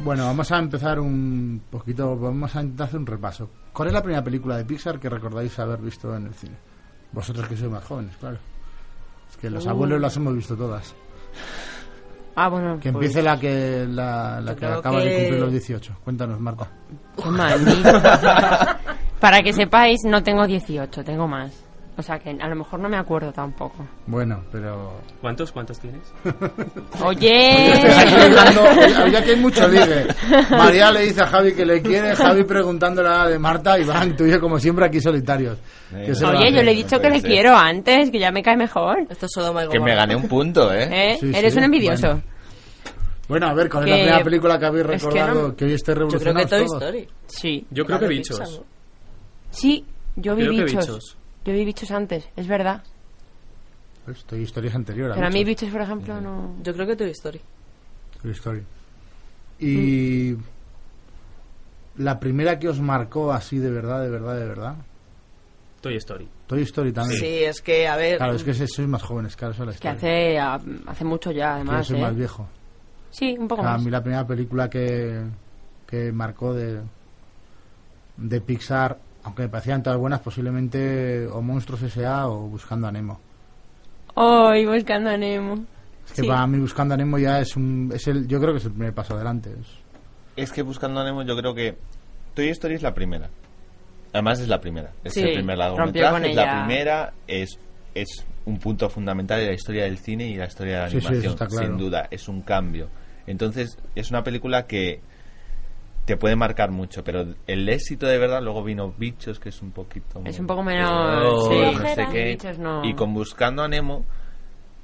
Bueno, 0.03 0.25
vamos 0.25 0.51
a 0.51 0.57
empezar 0.59 0.99
un 0.99 1.61
poquito, 1.69 2.15
vamos 2.17 2.55
a 2.55 2.61
intentar 2.61 2.87
hacer 2.87 2.99
un 2.99 3.05
repaso. 3.07 3.49
¿Cuál 3.73 3.87
es 3.89 3.93
la 3.93 4.01
primera 4.01 4.23
película 4.23 4.57
de 4.57 4.65
Pixar 4.65 4.99
que 4.99 5.09
recordáis 5.09 5.57
haber 5.59 5.79
visto 5.79 6.15
en 6.15 6.27
el 6.27 6.33
cine? 6.33 6.55
Vosotros 7.11 7.47
que 7.47 7.57
sois 7.57 7.71
más 7.71 7.83
jóvenes, 7.83 8.15
claro. 8.17 8.37
Es 9.29 9.37
que 9.37 9.49
los 9.49 9.65
Uh. 9.65 9.69
abuelos 9.71 9.99
las 10.01 10.15
hemos 10.17 10.35
visto 10.35 10.55
todas. 10.55 10.95
Ah, 12.35 12.49
bueno. 12.49 12.79
Que 12.79 12.91
pues- 12.91 13.05
empiece 13.05 13.21
la 13.21 13.39
que 13.39 13.85
la, 13.87 14.41
que 14.57 14.65
acaba 14.65 14.99
de 15.01 15.15
cumplir 15.17 15.39
los 15.39 15.51
18. 15.51 15.97
Cuéntanos, 16.03 16.39
maldito. 16.39 17.91
Para 19.19 19.41
que 19.43 19.53
sepáis, 19.53 19.99
no 20.05 20.23
tengo 20.23 20.47
18, 20.47 21.03
tengo 21.03 21.27
más. 21.27 21.70
O 21.97 22.01
sea 22.01 22.17
que 22.17 22.29
a 22.29 22.47
lo 22.47 22.55
mejor 22.55 22.79
no 22.79 22.87
me 22.89 22.97
acuerdo 22.97 23.31
tampoco. 23.33 23.85
Bueno, 24.07 24.43
pero... 24.51 24.93
¿Cuántos? 25.19 25.51
¿Cuántos 25.51 25.77
tienes? 25.79 26.01
Oye. 27.03 27.83
Ya 29.11 29.21
que 29.23 29.31
hay 29.31 29.35
mucho 29.35 29.67
ligue. 29.67 30.07
María 30.51 30.91
le 30.91 31.01
dice 31.01 31.21
a 31.21 31.27
Javi 31.27 31.53
que 31.53 31.65
le 31.65 31.81
quiere, 31.81 32.15
Javi 32.15 32.43
preguntándole 32.43 33.09
a 33.09 33.17
la 33.19 33.27
de 33.29 33.37
Marta, 33.39 33.77
Iván, 33.77 34.15
tú 34.15 34.25
y 34.25 34.31
yo 34.31 34.39
como 34.39 34.57
siempre 34.57 34.85
aquí 34.85 35.01
solitarios. 35.01 35.57
¿Qué 35.89 36.15
se 36.15 36.21
le 36.25 36.27
va 36.31 36.37
a 36.37 36.41
Oye, 36.41 36.53
yo 36.53 36.63
le 36.63 36.71
he 36.71 36.75
dicho 36.75 36.95
que 36.97 37.01
puede 37.09 37.13
le 37.15 37.21
ser. 37.21 37.29
quiero 37.29 37.55
antes, 37.55 38.09
que 38.09 38.19
ya 38.19 38.31
me 38.31 38.41
cae 38.41 38.55
mejor. 38.57 38.99
Esto 39.09 39.25
es 39.25 39.31
y 39.37 39.69
Que 39.69 39.79
me 39.79 39.93
gané 39.95 40.15
un 40.15 40.27
punto, 40.27 40.73
¿eh? 40.73 40.87
¿Eh? 41.13 41.17
Sí, 41.19 41.31
Eres 41.35 41.53
sí, 41.53 41.59
un 41.59 41.65
envidioso. 41.65 42.07
bueno. 42.07 42.23
Bueno, 43.27 43.47
a 43.47 43.53
ver, 43.53 43.69
¿cuál 43.69 43.83
es 43.83 43.89
la 43.89 43.95
Que- 43.95 44.01
primera 44.03 44.23
película 44.23 44.59
que 44.59 44.65
habéis 44.65 44.85
es 44.85 44.89
que 44.89 44.97
recordado 44.97 45.47
no- 45.49 45.55
que 45.55 45.65
hoy 45.65 45.73
esté 45.73 45.91
Yo 45.91 45.95
creo 45.95 46.07
que 46.09 46.17
revolucionando 46.17 46.47
Toy? 46.49 46.65
Story. 46.65 47.07
Sí. 47.27 47.67
Yo 47.69 47.85
creo 47.85 47.99
que 47.99 48.07
bichos. 48.07 48.39
¿no? 48.39 48.63
Sí, 49.51 49.85
yo 50.15 50.35
vi 50.35 50.43
Creo 50.47 50.55
que 50.55 50.63
bichos. 50.73 51.17
Yo 51.45 51.53
vi 51.53 51.65
bichos 51.65 51.91
antes, 51.91 52.27
es 52.35 52.47
verdad. 52.47 52.83
Pues 54.05 54.23
Toy 54.25 54.43
Story 54.43 54.67
es 54.67 54.75
anterior 54.75 55.11
a 55.11 55.15
Pero 55.15 55.27
a 55.27 55.29
mí 55.29 55.43
Bichos. 55.43 55.69
por 55.69 55.81
ejemplo, 55.81 56.19
no... 56.21 56.55
Yo 56.63 56.73
creo 56.73 56.87
que 56.87 56.95
Toy 56.95 57.09
Story. 57.11 57.39
Toy 58.21 58.31
Story. 58.31 58.63
Y... 59.59 60.35
La 61.97 62.19
primera 62.19 62.57
que 62.57 62.69
os 62.69 62.79
marcó 62.79 63.31
así 63.31 63.57
de 63.57 63.69
verdad, 63.69 64.01
de 64.01 64.09
verdad, 64.09 64.35
de 64.37 64.45
verdad. 64.47 64.75
Toy 65.81 65.95
Story. 65.97 66.27
Toy 66.47 66.61
Story 66.63 66.91
también. 66.93 67.19
Sí, 67.19 67.43
es 67.43 67.61
que, 67.61 67.87
a 67.87 67.95
ver. 67.95 68.17
Claro, 68.17 68.33
es 68.33 68.43
que 68.43 68.53
sois 68.53 68.87
más 68.87 69.03
jóvenes, 69.03 69.35
claro, 69.35 69.53
eso 69.53 69.63
es 69.63 69.67
la 69.67 69.71
Que 69.73 69.87
historia. 69.89 70.53
hace, 70.53 70.67
a- 70.87 70.91
hace 70.91 71.05
mucho 71.05 71.31
ya, 71.31 71.35
Que 71.59 71.65
yo 71.65 71.71
además, 71.71 71.87
soy 71.87 71.97
¿eh? 71.97 72.01
más 72.01 72.15
viejo. 72.15 72.47
Sí, 73.09 73.35
un 73.37 73.47
poco 73.47 73.61
a 73.61 73.65
más. 73.73 73.83
mí 73.83 73.91
la 73.91 74.01
primera 74.01 74.25
película 74.25 74.69
que, 74.69 75.21
que 75.85 76.11
marcó 76.13 76.53
de, 76.53 76.79
de 78.17 78.41
Pixar, 78.41 78.97
aunque 79.23 79.43
me 79.43 79.49
parecían 79.49 79.83
todas 79.83 79.99
buenas, 79.99 80.19
posiblemente 80.21 81.27
o 81.27 81.41
Monstruos 81.41 81.81
S.A. 81.83 82.27
o 82.27 82.47
Buscando 82.47 82.87
a 82.87 82.91
Nemo. 82.91 83.19
Ay, 84.15 84.65
buscando 84.65 85.09
a 85.09 85.17
Nemo. 85.17 85.63
Es 86.05 86.13
que 86.13 86.21
Sí. 86.23 86.27
para 86.27 86.45
mí 86.47 86.57
Buscando 86.59 86.93
a 86.93 86.97
Nemo 86.97 87.17
ya 87.17 87.39
es 87.39 87.55
un... 87.55 87.91
Es 87.93 88.07
el, 88.07 88.27
yo 88.27 88.39
creo 88.39 88.51
que 88.53 88.57
es 88.59 88.65
el 88.65 88.71
primer 88.71 88.93
paso 88.93 89.15
adelante. 89.15 89.51
es- 89.59 89.79
Es 90.35 90.51
que 90.51 90.61
buscando 90.61 90.99
a 90.99 91.03
Nemo, 91.03 91.23
yo 91.23 91.35
creo 91.37 91.53
que 91.53 91.77
Toy 92.33 92.49
Story 92.49 92.75
es 92.75 92.81
la 92.81 92.93
primera. 92.93 93.29
Además, 94.13 94.39
es 94.41 94.47
la 94.49 94.59
primera. 94.59 94.91
Es 95.03 95.13
Sí, 95.13 95.21
el 95.21 95.33
primer 95.35 95.57
largometraje, 95.57 96.29
es 96.31 96.35
la 96.35 96.65
primera, 96.65 97.13
es, 97.27 97.57
es 97.95 98.25
un 98.45 98.57
punto 98.59 98.89
fundamental 98.89 99.39
de 99.39 99.47
la 99.47 99.53
historia 99.53 99.83
del 99.85 99.97
cine 99.99 100.27
y 100.27 100.35
la 100.35 100.45
historia 100.47 100.73
de 100.75 100.79
la 100.81 100.87
Sí, 100.89 100.91
sí, 100.93 100.97
eso 100.99 101.07
animación. 101.09 101.33
está 101.33 101.47
claro. 101.47 101.67
Sin 101.67 101.77
duda, 101.77 102.07
es 102.11 102.27
un 102.27 102.41
cambio. 102.41 102.89
Entonces, 103.27 103.77
es 103.95 104.09
una 104.09 104.23
película 104.23 104.65
que 104.67 104.99
te 106.05 106.17
puede 106.17 106.35
marcar 106.35 106.71
mucho, 106.71 107.03
pero 107.03 107.25
el 107.47 107.69
éxito 107.69 108.05
de 108.07 108.17
verdad 108.17 108.41
luego 108.41 108.63
vino 108.63 108.91
Bichos, 108.97 109.39
que 109.39 109.49
es 109.49 109.61
un 109.61 109.71
poquito... 109.71 110.21
Es 110.25 110.39
un 110.39 110.47
poco 110.47 110.63
menos... 110.63 111.47
Sí. 111.47 111.61
no 111.79 111.87
sé 111.95 112.07
qué. 112.11 112.25
Bichos 112.31 112.57
no... 112.57 112.83
Y 112.83 112.93
con 112.95 113.13
Buscando 113.13 113.63
a 113.63 113.67
Nemo, 113.67 114.03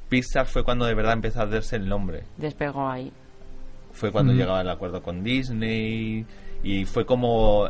Pixar 0.10 0.46
fue 0.46 0.64
cuando 0.64 0.86
de 0.86 0.94
verdad 0.94 1.14
empezó 1.14 1.42
a 1.42 1.46
darse 1.48 1.76
el 1.76 1.90
nombre 1.90 2.24
Despegó 2.38 2.88
ahí. 2.88 3.12
fue 3.92 4.12
cuando 4.12 4.32
Mm. 4.34 4.38
llegaba 4.38 4.62
el 4.62 4.70
acuerdo 4.70 5.02
con 5.02 5.24
Disney 5.24 6.26
y 6.64 6.86
fue 6.86 7.06
como 7.06 7.68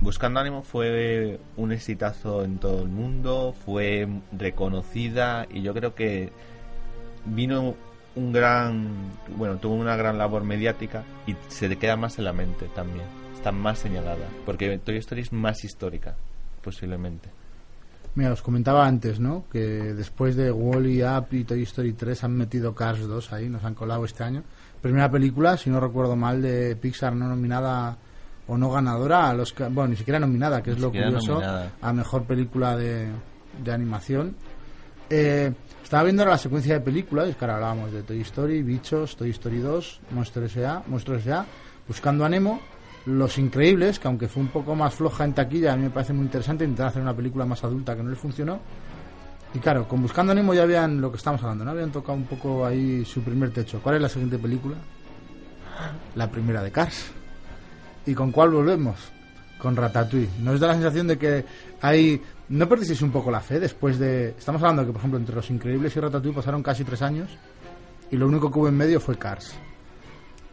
Buscando 0.00 0.40
Ánimo 0.40 0.62
fue 0.62 1.40
un 1.56 1.72
exitazo 1.72 2.42
en 2.44 2.58
todo 2.58 2.82
el 2.82 2.88
mundo, 2.88 3.52
fue 3.66 4.06
reconocida 4.32 5.46
y 5.50 5.62
yo 5.62 5.74
creo 5.74 5.94
que 5.94 6.30
vino 7.26 7.74
un 8.16 8.32
gran, 8.32 9.10
bueno, 9.36 9.56
tuvo 9.56 9.74
una 9.74 9.96
gran 9.96 10.18
labor 10.18 10.44
mediática 10.44 11.04
y 11.26 11.34
se 11.48 11.68
te 11.68 11.76
queda 11.76 11.96
más 11.96 12.18
en 12.18 12.24
la 12.24 12.32
mente 12.32 12.68
también. 12.74 13.06
Está 13.34 13.52
más 13.52 13.78
señalada, 13.78 14.26
porque 14.46 14.78
Toy 14.78 14.96
Story 14.96 15.22
es 15.22 15.32
más 15.32 15.64
histórica, 15.64 16.14
posiblemente. 16.62 17.28
Mira, 18.14 18.32
os 18.32 18.42
comentaba 18.42 18.86
antes, 18.86 19.18
¿no? 19.18 19.44
Que 19.50 19.58
después 19.58 20.36
de 20.36 20.52
Wall-E, 20.52 21.04
Up 21.04 21.26
y 21.32 21.44
Toy 21.44 21.62
Story 21.64 21.94
3 21.94 22.24
han 22.24 22.36
metido 22.36 22.74
Cars 22.74 23.06
2 23.06 23.32
ahí, 23.32 23.48
nos 23.48 23.64
han 23.64 23.74
colado 23.74 24.04
este 24.04 24.22
año. 24.22 24.44
Primera 24.80 25.10
película, 25.10 25.56
si 25.56 25.68
no 25.68 25.80
recuerdo 25.80 26.14
mal, 26.14 26.40
de 26.40 26.76
Pixar 26.76 27.14
no 27.16 27.26
nominada 27.28 27.96
o 28.46 28.56
no 28.56 28.70
ganadora 28.70 29.30
a 29.30 29.34
los 29.34 29.54
bueno, 29.56 29.88
ni 29.88 29.96
siquiera 29.96 30.20
nominada, 30.20 30.62
que 30.62 30.70
es 30.70 30.78
lo 30.78 30.90
curioso, 30.90 31.34
nominada. 31.34 31.72
a 31.80 31.92
mejor 31.92 32.24
película 32.24 32.76
de, 32.76 33.08
de 33.62 33.72
animación. 33.72 34.36
Eh, 35.10 35.52
estaba 35.94 36.06
viendo 36.06 36.24
la 36.24 36.38
secuencia 36.38 36.74
de 36.74 36.80
películas, 36.80 37.28
es 37.28 37.36
que 37.36 37.44
ahora 37.44 37.54
hablábamos 37.54 37.92
de 37.92 38.02
Toy 38.02 38.20
Story, 38.22 38.62
Bichos, 38.64 39.14
Toy 39.14 39.30
Story 39.30 39.60
2, 39.60 40.00
Monster 40.10 40.42
S.A., 40.42 40.82
Monstruos 40.88 41.20
S.A., 41.20 41.46
Buscando 41.86 42.24
a 42.24 42.28
Nemo, 42.28 42.60
Los 43.06 43.38
Increíbles, 43.38 44.00
que 44.00 44.08
aunque 44.08 44.26
fue 44.26 44.42
un 44.42 44.48
poco 44.48 44.74
más 44.74 44.92
floja 44.92 45.24
en 45.24 45.34
taquilla, 45.34 45.72
a 45.72 45.76
mí 45.76 45.84
me 45.84 45.90
parece 45.90 46.12
muy 46.12 46.24
interesante 46.24 46.64
intentar 46.64 46.88
hacer 46.88 47.00
una 47.00 47.14
película 47.14 47.46
más 47.46 47.62
adulta 47.62 47.94
que 47.94 48.02
no 48.02 48.10
les 48.10 48.18
funcionó. 48.18 48.58
Y 49.54 49.60
claro, 49.60 49.86
con 49.86 50.02
Buscando 50.02 50.32
a 50.32 50.34
Nemo 50.34 50.52
ya 50.52 50.64
habían 50.64 51.00
lo 51.00 51.12
que 51.12 51.16
estamos 51.18 51.40
hablando, 51.44 51.64
¿no? 51.64 51.70
Habían 51.70 51.92
tocado 51.92 52.18
un 52.18 52.24
poco 52.24 52.66
ahí 52.66 53.04
su 53.04 53.22
primer 53.22 53.52
techo. 53.52 53.78
¿Cuál 53.80 53.94
es 53.94 54.02
la 54.02 54.08
siguiente 54.08 54.36
película? 54.36 54.74
La 56.16 56.28
primera 56.28 56.60
de 56.60 56.72
Cars. 56.72 57.12
¿Y 58.04 58.14
con 58.14 58.32
cuál 58.32 58.50
volvemos? 58.50 58.96
Con 59.58 59.76
Ratatouille. 59.76 60.28
¿Nos 60.40 60.58
da 60.58 60.66
la 60.66 60.74
sensación 60.74 61.06
de 61.06 61.18
que 61.18 61.44
hay... 61.80 62.20
¿No 62.48 62.68
perdisteis 62.68 63.00
un 63.02 63.10
poco 63.10 63.30
la 63.30 63.40
fe 63.40 63.58
después 63.58 63.98
de... 63.98 64.28
Estamos 64.30 64.60
hablando 64.62 64.82
de 64.82 64.86
que, 64.88 64.92
por 64.92 65.00
ejemplo, 65.00 65.18
entre 65.18 65.34
Los 65.34 65.48
Increíbles 65.50 65.96
y 65.96 66.00
Ratatouille 66.00 66.36
pasaron 66.36 66.62
casi 66.62 66.84
tres 66.84 67.00
años 67.02 67.30
y 68.10 68.16
lo 68.16 68.26
único 68.26 68.50
que 68.50 68.58
hubo 68.58 68.68
en 68.68 68.76
medio 68.76 69.00
fue 69.00 69.16
Cars. 69.16 69.54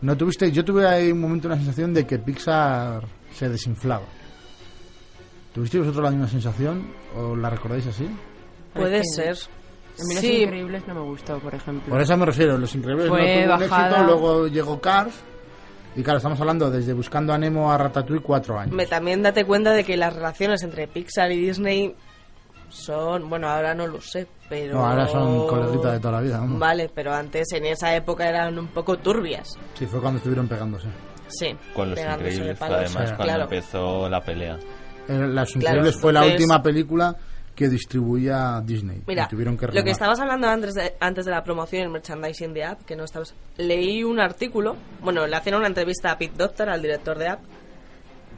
¿No 0.01 0.15
tuviste... 0.15 0.51
Yo 0.51 0.63
tuve 0.63 0.87
ahí 0.87 1.11
un 1.11 1.19
momento 1.19 1.47
una 1.47 1.57
sensación 1.57 1.93
de 1.93 2.07
que 2.07 2.17
Pixar 2.17 3.03
se 3.33 3.49
desinflaba. 3.49 4.05
¿Tuvisteis 5.53 5.81
vosotros 5.83 6.05
la 6.05 6.11
misma 6.11 6.27
sensación 6.29 6.91
o 7.15 7.35
la 7.35 7.49
recordáis 7.49 7.85
así? 7.87 8.07
Puede 8.73 9.01
ser. 9.03 9.35
A 9.99 10.03
mí 10.05 10.13
Los 10.15 10.21
Sí. 10.21 10.43
Increíbles 10.43 10.87
no 10.87 10.95
me 10.95 11.01
gustó, 11.01 11.39
por 11.39 11.53
ejemplo. 11.53 11.89
Por 11.91 12.01
eso 12.01 12.15
me 12.15 12.25
refiero, 12.25 12.57
Los 12.57 12.73
Increíbles 12.73 13.09
Fue 13.09 13.19
no 13.19 13.25
tuvo 13.43 13.53
un 13.55 13.59
bajada. 13.69 13.87
éxito, 13.89 14.03
luego 14.05 14.47
llegó 14.47 14.79
Cars 14.79 15.13
y 15.95 16.03
claro, 16.03 16.17
estamos 16.17 16.39
hablando 16.39 16.69
desde 16.71 16.93
Buscando 16.93 17.33
a 17.33 17.37
Nemo 17.37 17.71
a 17.71 17.77
Ratatouille 17.77 18.21
cuatro 18.23 18.57
años. 18.59 18.73
Me, 18.75 18.85
también 18.85 19.21
date 19.21 19.43
cuenta 19.45 19.71
de 19.71 19.83
que 19.83 19.97
las 19.97 20.13
relaciones 20.15 20.63
entre 20.63 20.87
Pixar 20.87 21.31
y 21.31 21.37
Disney 21.37 21.95
son, 22.69 23.29
bueno, 23.29 23.49
ahora 23.49 23.73
no 23.73 23.85
lo 23.87 23.99
sé, 24.01 24.27
pero... 24.47 24.75
No, 24.75 24.85
ahora 24.87 25.05
son 25.07 25.47
coleguitas 25.47 25.93
de 25.93 25.99
toda 25.99 26.13
la 26.13 26.21
vida. 26.21 26.39
vamos. 26.39 26.59
Vale, 26.59 26.89
pero 26.93 27.13
antes 27.13 27.51
en 27.53 27.65
esa 27.65 27.93
época 27.95 28.27
eran 28.29 28.57
un 28.57 28.67
poco 28.67 28.97
turbias. 28.97 29.57
Sí, 29.73 29.85
fue 29.85 29.99
cuando 29.99 30.17
estuvieron 30.17 30.47
pegándose. 30.47 30.87
Sí. 31.27 31.55
Con 31.73 31.89
Los 31.91 31.99
Increíbles 31.99 32.61
además 32.61 32.89
Sí. 32.91 32.95
cuando 33.15 33.23
Claro. 33.23 33.43
empezó 33.43 34.09
la 34.09 34.21
pelea. 34.21 34.55
Eh, 35.07 35.17
Los 35.17 35.51
Claro, 35.53 35.59
Increíbles 35.59 35.95
fue 35.99 36.13
la 36.13 36.23
última 36.25 36.61
película 36.63 37.15
que 37.61 37.69
distribuía 37.69 38.59
Disney. 38.65 39.03
Mira, 39.05 39.27
tuvieron 39.27 39.55
que 39.55 39.67
lo 39.67 39.83
que 39.83 39.91
estabas 39.91 40.19
hablando 40.19 40.47
antes 40.47 40.73
de, 40.73 40.95
antes 40.99 41.25
de 41.25 41.31
la 41.31 41.43
promoción 41.43 41.81
y 41.81 41.85
el 41.85 41.91
merchandising 41.91 42.53
de 42.55 42.63
App, 42.63 42.81
que 42.85 42.95
no 42.95 43.03
estabas... 43.03 43.35
Leí 43.57 44.03
un 44.03 44.19
artículo, 44.19 44.77
bueno, 45.03 45.27
le 45.27 45.35
hacían 45.35 45.57
una 45.57 45.67
entrevista 45.67 46.11
a 46.11 46.17
Pete 46.17 46.33
Doctor, 46.35 46.69
al 46.69 46.81
director 46.81 47.19
de 47.19 47.27
App, 47.27 47.39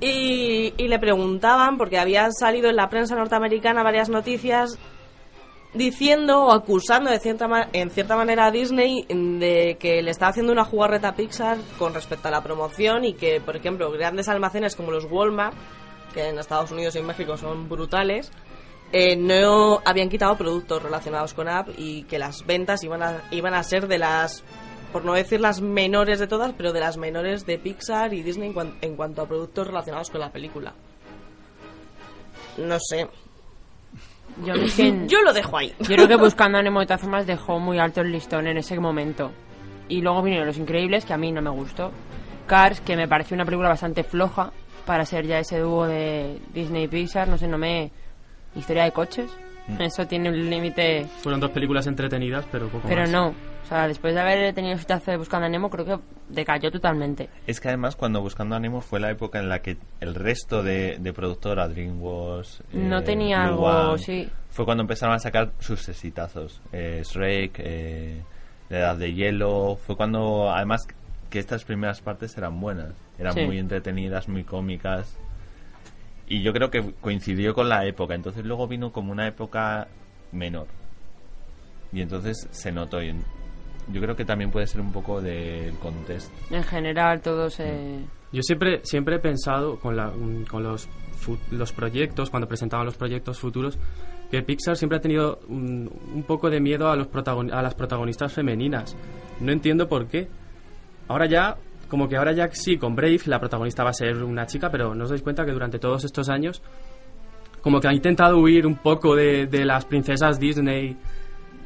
y, 0.02 0.74
y 0.76 0.88
le 0.90 1.00
preguntaban, 1.00 1.78
porque 1.78 2.00
habían 2.00 2.34
salido 2.34 2.70
en 2.70 2.76
la 2.76 2.90
prensa 2.90 3.16
norteamericana 3.16 3.82
varias 3.82 4.10
noticias 4.10 4.78
diciendo 5.74 6.44
o 6.44 6.52
acusando 6.52 7.10
de 7.10 7.20
cierta 7.20 7.48
en 7.72 7.92
cierta 7.92 8.18
manera 8.18 8.48
a 8.48 8.52
Disney 8.52 9.06
de 9.08 9.78
que 9.80 10.02
le 10.02 10.12
estaba 10.12 10.32
haciendo 10.32 10.52
una 10.52 10.66
jugarreta 10.66 11.08
a 11.08 11.16
Pixar 11.16 11.58
con 11.80 11.94
respecto 11.94 12.28
a 12.28 12.32
la 12.32 12.44
promoción 12.44 13.06
y 13.06 13.14
que, 13.14 13.40
por 13.40 13.56
ejemplo, 13.56 13.90
grandes 13.90 14.28
almacenes 14.28 14.76
como 14.76 14.92
los 14.92 15.06
Walmart, 15.10 15.56
que 16.14 16.28
en 16.28 16.38
Estados 16.38 16.72
Unidos 16.72 16.96
y 16.98 17.00
en 17.00 17.08
México 17.08 17.38
son 17.38 17.70
brutales, 17.70 18.30
eh, 18.94 19.16
no 19.18 19.82
habían 19.84 20.08
quitado 20.08 20.38
productos 20.38 20.82
relacionados 20.82 21.34
con 21.34 21.50
App 21.50 21.68
y 21.78 22.04
que 22.04 22.18
las 22.20 22.46
ventas 22.46 22.82
iban 22.84 23.04
a, 23.04 23.24
iban 23.32 23.54
a 23.56 23.64
ser 23.64 23.88
de 23.88 23.98
las, 23.98 24.44
por 24.94 25.04
no 25.04 25.14
decir 25.14 25.41
las 25.41 25.60
menores 25.62 26.20
de 26.20 26.28
todas, 26.28 26.54
pero 26.54 26.72
de 26.72 26.80
las 26.80 26.96
menores 26.98 27.46
de 27.46 27.58
Pixar 27.58 28.14
y 28.14 28.22
Disney 28.24 28.48
en, 28.50 28.54
cuan- 28.54 28.78
en 28.82 28.96
cuanto 28.96 29.22
a 29.24 29.28
productos 29.28 29.68
relacionados 29.68 30.10
con 30.10 30.22
la 30.22 30.32
película. 30.32 30.74
No 32.58 32.78
sé. 32.80 33.08
Yo, 34.46 34.54
es 34.54 34.76
que- 34.76 35.04
Yo 35.08 35.22
lo 35.22 35.34
dejo 35.34 35.58
ahí. 35.58 35.74
yo 35.80 35.86
creo 35.96 36.08
que 36.08 36.16
Buscando 36.16 36.58
a 36.58 36.62
Nemo 36.64 36.80
de 36.80 36.86
todas 36.86 37.02
formas 37.02 37.26
dejó 37.28 37.60
muy 37.60 37.80
alto 37.80 38.02
el 38.02 38.12
listón 38.12 38.48
en 38.48 38.58
ese 38.58 38.80
momento. 38.80 39.32
Y 39.89 40.02
luego 40.02 40.22
vinieron 40.22 40.48
Los 40.48 40.58
Increíbles, 40.58 41.06
que 41.06 41.14
a 41.14 41.18
mí 41.18 41.32
no 41.32 41.41
me 41.41 41.50
gustó. 41.50 41.91
Cars, 42.48 42.80
que 42.82 42.96
me 42.96 43.08
pareció 43.08 43.36
una 43.36 43.46
película 43.46 43.70
bastante 43.70 44.04
floja 44.04 44.52
para 44.86 45.06
ser 45.06 45.26
ya 45.26 45.39
ese 45.39 45.60
dúo 45.60 45.86
de 45.88 46.39
Disney 46.54 46.84
y 46.84 46.88
Pixar. 46.88 47.28
No 47.28 47.38
sé, 47.38 47.48
no 47.48 47.58
me... 47.58 47.91
Historia 48.56 48.84
de 48.84 48.91
coches. 48.91 49.32
Mm. 49.68 49.82
Eso 49.82 50.06
tiene 50.06 50.30
un 50.30 50.49
límite... 50.49 51.06
Fueron 51.22 51.39
dos 51.39 51.51
películas 51.51 51.88
entretenidas, 51.88 52.45
pero 52.51 52.68
poco 52.68 52.88
Pero 52.88 53.01
más. 53.01 53.12
no. 53.12 53.28
O 53.30 53.66
sea, 53.66 53.88
después 53.88 54.14
de 54.14 54.20
haber 54.20 54.54
tenido 54.54 54.74
el 54.76 54.82
hitazo 54.82 55.10
de 55.12 55.16
Buscando 55.18 55.45
a 55.45 55.49
Nemo, 55.49 55.70
creo 55.70 55.86
que 55.86 55.97
decayó 56.28 56.70
totalmente. 56.70 57.30
Es 57.47 57.62
que 57.62 57.70
además 57.70 57.95
cuando 57.95 58.20
Buscando 58.22 58.58
a 58.58 58.60
Nemo 58.60 58.82
fue 58.82 58.99
la 58.99 59.10
época 59.10 59.39
en 59.39 59.47
la 59.47 59.60
que 59.62 59.78
el 60.01 60.16
resto 60.16 60.62
de, 60.64 60.97
de 60.99 61.14
productora, 61.14 61.70
DreamWorks, 61.70 62.62
No 62.74 62.99
eh, 62.99 63.01
tenía 63.04 63.47
Blue 63.47 63.66
algo, 63.66 63.91
One, 63.93 63.99
sí. 63.99 64.30
fue 64.49 64.66
cuando 64.66 64.82
empezaron 64.82 65.16
a 65.16 65.20
sacar 65.20 65.54
sus 65.60 65.88
exitazos. 65.88 66.62
Eh, 66.74 67.01
Shrek, 67.06 67.54
eh, 67.60 68.22
La 68.70 68.80
Edad 68.80 68.97
de 68.97 69.14
Hielo, 69.14 69.78
fue 69.78 69.95
cuando 69.95 70.51
además 70.51 70.82
que 71.30 71.39
estas 71.39 71.64
primeras 71.64 72.01
partes 72.01 72.38
eran 72.38 72.60
buenas, 72.60 72.91
eran 73.18 73.34
Sí. 73.34 73.45
muy 73.45 73.60
entretenidas, 73.60 74.28
muy 74.28 74.43
cómicas. 74.43 75.18
Y 76.34 76.42
yo 76.42 76.52
creo 76.52 76.72
que 76.72 76.94
coincidió 77.00 77.54
con 77.54 77.70
la 77.70 77.86
época, 77.86 78.16
entonces 78.16 78.44
luego 78.44 78.68
vino 78.68 78.92
como 78.92 79.12
una 79.12 79.28
época 79.28 79.88
menor. 80.32 80.66
Y 81.92 82.02
entonces 82.02 82.48
se 82.52 82.72
notó. 82.72 83.02
y 83.04 83.14
yo 83.92 84.02
creo 84.02 84.16
que 84.16 84.26
también 84.26 84.50
puede 84.50 84.66
ser 84.66 84.82
un 84.82 84.92
poco 84.92 85.22
del 85.22 85.74
contexto. 85.76 86.32
En 86.50 86.64
general, 86.64 87.22
todo 87.22 87.50
se... 87.50 88.00
Yo 88.32 88.42
siempre, 88.42 88.80
siempre 88.84 89.18
he 89.18 89.20
pensado 89.20 89.78
con, 89.80 89.96
la- 89.96 90.12
con 90.50 90.64
los, 90.64 90.90
los 91.52 91.72
proyectos, 91.74 92.32
cuando 92.32 92.48
presentaban 92.48 92.86
los 92.88 92.96
proyectos 92.98 93.38
futuros, 93.40 93.78
que 94.32 94.42
Pixar 94.42 94.76
siempre 94.76 94.98
ha 94.98 95.02
tenido 95.02 95.40
un, 95.50 95.92
un 96.16 96.24
poco 96.24 96.50
de 96.50 96.60
miedo 96.60 96.90
a, 96.90 96.96
los 96.96 97.12
protagon- 97.12 97.54
a 97.54 97.62
las 97.62 97.76
protagonistas 97.76 98.34
femeninas. 98.34 98.96
No 99.40 99.52
entiendo 99.52 99.88
por 99.88 100.08
qué. 100.08 100.30
Ahora 101.08 101.28
ya, 101.28 101.58
como 101.94 102.10
que 102.10 102.18
ahora 102.18 102.32
ya 102.32 102.50
sí, 102.52 102.78
con 102.80 102.96
Brave 102.96 103.20
la 103.28 103.39
protagonista 103.39 103.84
va 103.84 103.91
a 103.91 103.94
ser 103.94 104.24
una 104.24 104.48
chica, 104.48 104.72
pero 104.72 104.96
no 104.96 105.04
os 105.04 105.12
dais 105.12 105.22
cuenta 105.22 105.46
que 105.46 105.52
durante 105.52 105.78
todos 105.78 106.04
estos 106.04 106.28
años, 106.28 106.60
como 107.62 107.80
que 107.80 107.88
ha 107.88 107.94
intentado 107.94 108.39
huir 108.39 108.66
un 108.66 108.78
poco 108.78 109.16
de, 109.16 109.46
de 109.46 109.64
las 109.64 109.86
princesas 109.86 110.39
Disney, 110.39 110.98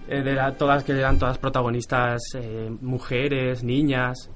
eh, 0.09 0.21
de 0.21 0.34
la- 0.34 0.51
todas 0.51 0.84
que 0.84 0.91
eran 0.91 1.17
todas 1.17 1.38
protagonistas 1.38 2.19
eh, 2.36 2.69
mujeres, 2.82 3.63
niñas. 3.63 4.30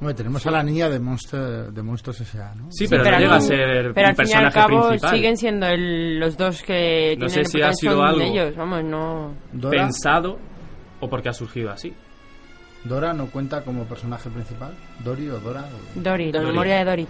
Hombre, 0.00 0.14
tenemos 0.14 0.44
a 0.44 0.50
la 0.50 0.64
niña 0.64 0.88
de, 0.88 0.98
Monster, 0.98 1.70
de 1.72 1.82
Monstruos 1.84 2.20
S.A., 2.22 2.52
¿no? 2.56 2.66
Sí, 2.72 2.86
pero, 2.90 3.04
pero 3.04 3.14
no 3.16 3.22
llega 3.22 3.36
a 3.36 3.40
ser 3.40 3.92
Pero 3.94 4.08
un 4.08 4.10
al 4.10 4.16
fin 4.16 4.26
y 4.28 4.32
al 4.32 4.42
personaje 4.50 4.54
cabo 4.54 4.88
principal. 4.88 5.14
siguen 5.14 5.36
siendo 5.36 5.66
el- 5.68 6.18
los 6.18 6.36
dos 6.36 6.62
que 6.64 7.14
No 7.16 7.26
tienen 7.28 7.44
sé 7.44 7.44
si 7.44 7.62
ha 7.62 7.72
sido 7.72 8.02
algo 8.02 8.20
ellos, 8.22 8.56
vamos, 8.56 8.82
no... 8.82 9.34
Dora, 9.52 9.82
pensado 9.82 10.36
o 10.98 11.08
porque 11.08 11.28
ha 11.28 11.32
surgido 11.32 11.70
así. 11.70 11.94
Dora 12.84 13.12
no 13.12 13.26
cuenta 13.26 13.62
como 13.62 13.84
personaje 13.84 14.30
principal. 14.30 14.74
Dori 15.04 15.28
o 15.28 15.38
Dora. 15.40 15.62
o- 15.62 16.00
Dory, 16.00 16.32
la 16.32 16.40
memoria 16.42 16.78
de 16.78 16.84
Dory. 16.84 17.06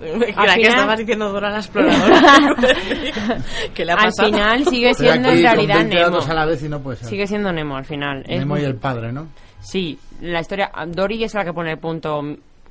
que 0.00 0.32
Al 0.36 0.46
la 0.46 0.54
que 0.54 0.60
final- 0.62 0.72
estabas 0.74 0.98
diciendo 0.98 1.32
Dora 1.32 1.50
la 1.50 1.58
exploradora. 1.58 2.20
¿Qué 3.74 3.84
le 3.84 3.92
ha 3.92 3.94
Al 3.94 4.04
pasado? 4.06 4.28
final 4.28 4.64
sigue 4.66 4.94
siendo 4.94 5.28
en 5.30 5.42
realidad 5.42 5.76
20 5.76 5.94
Nemo. 5.94 6.06
datos 6.10 6.28
a 6.28 6.34
la 6.34 6.44
vez 6.44 6.62
y 6.62 6.68
no 6.68 6.80
puede 6.80 6.96
ser. 6.98 7.08
Sigue 7.08 7.26
siendo 7.26 7.52
Nemo 7.52 7.76
al 7.76 7.84
final. 7.84 8.24
Es 8.26 8.38
Nemo 8.40 8.58
y 8.58 8.64
el 8.64 8.76
padre, 8.76 9.12
¿no? 9.12 9.28
Sí, 9.60 9.98
la 10.20 10.40
historia... 10.40 10.70
Dory 10.88 11.24
es 11.24 11.34
la 11.34 11.44
que 11.44 11.52
pone 11.52 11.72
el 11.72 11.78
punto 11.78 12.20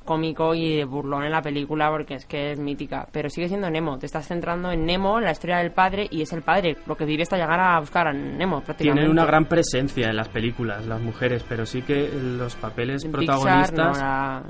cómico 0.06 0.54
y 0.54 0.76
de 0.76 0.84
burlón 0.86 1.24
en 1.24 1.32
la 1.32 1.42
película 1.42 1.90
porque 1.90 2.14
es 2.14 2.24
que 2.24 2.52
es 2.52 2.58
mítica. 2.58 3.06
Pero 3.12 3.28
sigue 3.28 3.48
siendo 3.48 3.68
Nemo. 3.68 3.98
Te 3.98 4.06
estás 4.06 4.26
centrando 4.26 4.72
en 4.72 4.86
Nemo, 4.86 5.18
en 5.18 5.24
la 5.24 5.32
historia 5.32 5.58
del 5.58 5.72
padre, 5.72 6.06
y 6.10 6.22
es 6.22 6.32
el 6.32 6.40
padre 6.40 6.78
lo 6.86 6.96
que 6.96 7.04
vive 7.04 7.24
hasta 7.24 7.36
llegar 7.36 7.60
a 7.60 7.78
buscar 7.80 8.08
a 8.08 8.12
Nemo 8.14 8.62
prácticamente. 8.62 9.00
Tienen 9.02 9.10
una 9.10 9.26
gran 9.26 9.44
presencia 9.44 10.06
en 10.08 10.16
las 10.16 10.28
películas, 10.30 10.86
las 10.86 11.00
mujeres, 11.02 11.44
pero 11.46 11.66
sí 11.66 11.82
que 11.82 12.08
los 12.38 12.54
papeles 12.56 13.04
En 13.04 13.12
Pixar, 13.12 13.26
protagonistas 13.38 13.98
no, 13.98 14.02
la- 14.02 14.42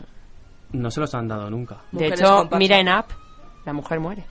no 0.73 0.91
se 0.91 1.01
los 1.01 1.15
han 1.15 1.27
dado 1.27 1.51
nunca. 1.51 1.79
De 1.91 2.05
Mujeres 2.05 2.21
hecho, 2.21 2.49
mira 2.59 2.79
en 2.79 2.89
Up, 2.89 3.07
la 3.65 3.73
mujer 3.73 3.99
muere. 3.99 4.25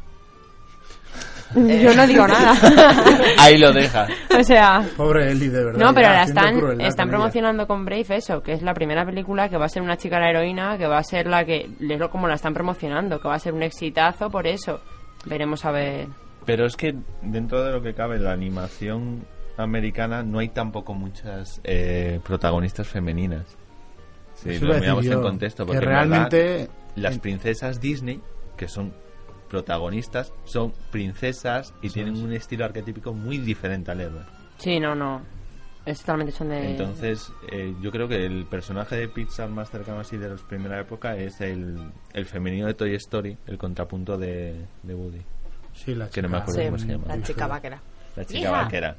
Yo 1.55 1.95
no 1.95 2.07
digo 2.07 2.27
nada. 2.27 2.55
Ahí 3.39 3.57
lo 3.57 3.71
deja. 3.71 4.07
o 4.37 4.43
sea... 4.43 4.83
Pobre 4.97 5.31
Ellie, 5.31 5.49
de 5.49 5.63
verdad. 5.65 5.79
No, 5.79 5.93
pero 5.93 6.07
haciendo 6.07 6.71
están, 6.71 6.81
están 6.81 7.09
promocionando 7.09 7.67
con 7.67 7.85
Brave 7.85 8.05
eso, 8.09 8.41
que 8.41 8.53
es 8.53 8.61
la 8.61 8.73
primera 8.73 9.05
película 9.05 9.49
que 9.49 9.57
va 9.57 9.65
a 9.65 9.69
ser 9.69 9.81
una 9.81 9.97
chica 9.97 10.19
la 10.19 10.29
heroína, 10.29 10.77
que 10.77 10.87
va 10.87 10.97
a 10.97 11.03
ser 11.03 11.27
la 11.27 11.45
que, 11.45 11.69
es 11.79 11.99
lo 11.99 12.09
como 12.09 12.27
la 12.27 12.35
están 12.35 12.53
promocionando, 12.53 13.19
que 13.19 13.27
va 13.27 13.35
a 13.35 13.39
ser 13.39 13.53
un 13.53 13.63
exitazo 13.63 14.29
por 14.29 14.47
eso. 14.47 14.81
Veremos 15.25 15.65
a 15.65 15.71
ver. 15.71 16.07
Pero 16.45 16.65
es 16.65 16.75
que 16.75 16.95
dentro 17.21 17.63
de 17.63 17.71
lo 17.71 17.81
que 17.81 17.93
cabe, 17.93 18.19
la 18.19 18.31
animación 18.31 19.25
americana 19.57 20.23
no 20.23 20.39
hay 20.39 20.49
tampoco 20.49 20.93
muchas 20.93 21.61
eh, 21.63 22.19
protagonistas 22.25 22.87
femeninas. 22.87 23.57
Si 24.35 24.51
Eso 24.51 24.65
lo 24.65 24.75
miramos 24.75 25.05
en 25.05 25.21
contexto, 25.21 25.63
que 25.65 25.73
porque 25.73 25.85
verdad, 25.85 26.07
realmente- 26.07 26.69
las 26.95 27.17
princesas 27.19 27.79
Disney, 27.79 28.21
que 28.57 28.67
son 28.67 28.93
protagonistas, 29.49 30.33
son 30.45 30.73
princesas 30.91 31.73
y 31.81 31.89
tienen 31.89 32.17
un 32.17 32.33
estilo 32.33 32.65
arquetípico 32.65 33.13
muy 33.13 33.37
diferente 33.37 33.91
al 33.91 34.01
héroe. 34.01 34.21
Sí, 34.57 34.79
no, 34.79 34.95
no. 34.95 35.21
Es 35.85 35.99
totalmente 35.99 36.31
son 36.31 36.49
de... 36.49 36.71
Entonces, 36.71 37.31
eh, 37.51 37.75
yo 37.79 37.91
creo 37.91 38.07
que 38.07 38.25
el 38.25 38.45
personaje 38.47 38.95
de 38.95 39.07
Pixar 39.07 39.49
más 39.49 39.69
cercano 39.69 39.99
así 39.99 40.17
de 40.17 40.29
la 40.29 40.35
primera 40.35 40.79
época 40.79 41.15
es 41.15 41.39
el, 41.41 41.77
el 42.13 42.25
femenino 42.25 42.65
de 42.65 42.73
Toy 42.73 42.95
Story, 42.95 43.37
el 43.45 43.57
contrapunto 43.59 44.17
de, 44.17 44.65
de 44.81 44.95
Woody. 44.95 45.21
Sí, 45.73 45.93
la 45.93 46.09
Que 46.09 46.21
no 46.23 46.29
me 46.29 46.37
chica- 46.39 46.43
acuerdo 46.43 46.59
Sí, 46.61 46.65
cómo 46.65 46.77
se 46.79 46.87
llama. 46.87 47.15
la 47.15 47.21
chica 47.23 47.47
vaquera. 47.47 47.81
La 48.15 48.25
chica 48.25 48.39
Hija. 48.39 48.51
vaquera. 48.51 48.95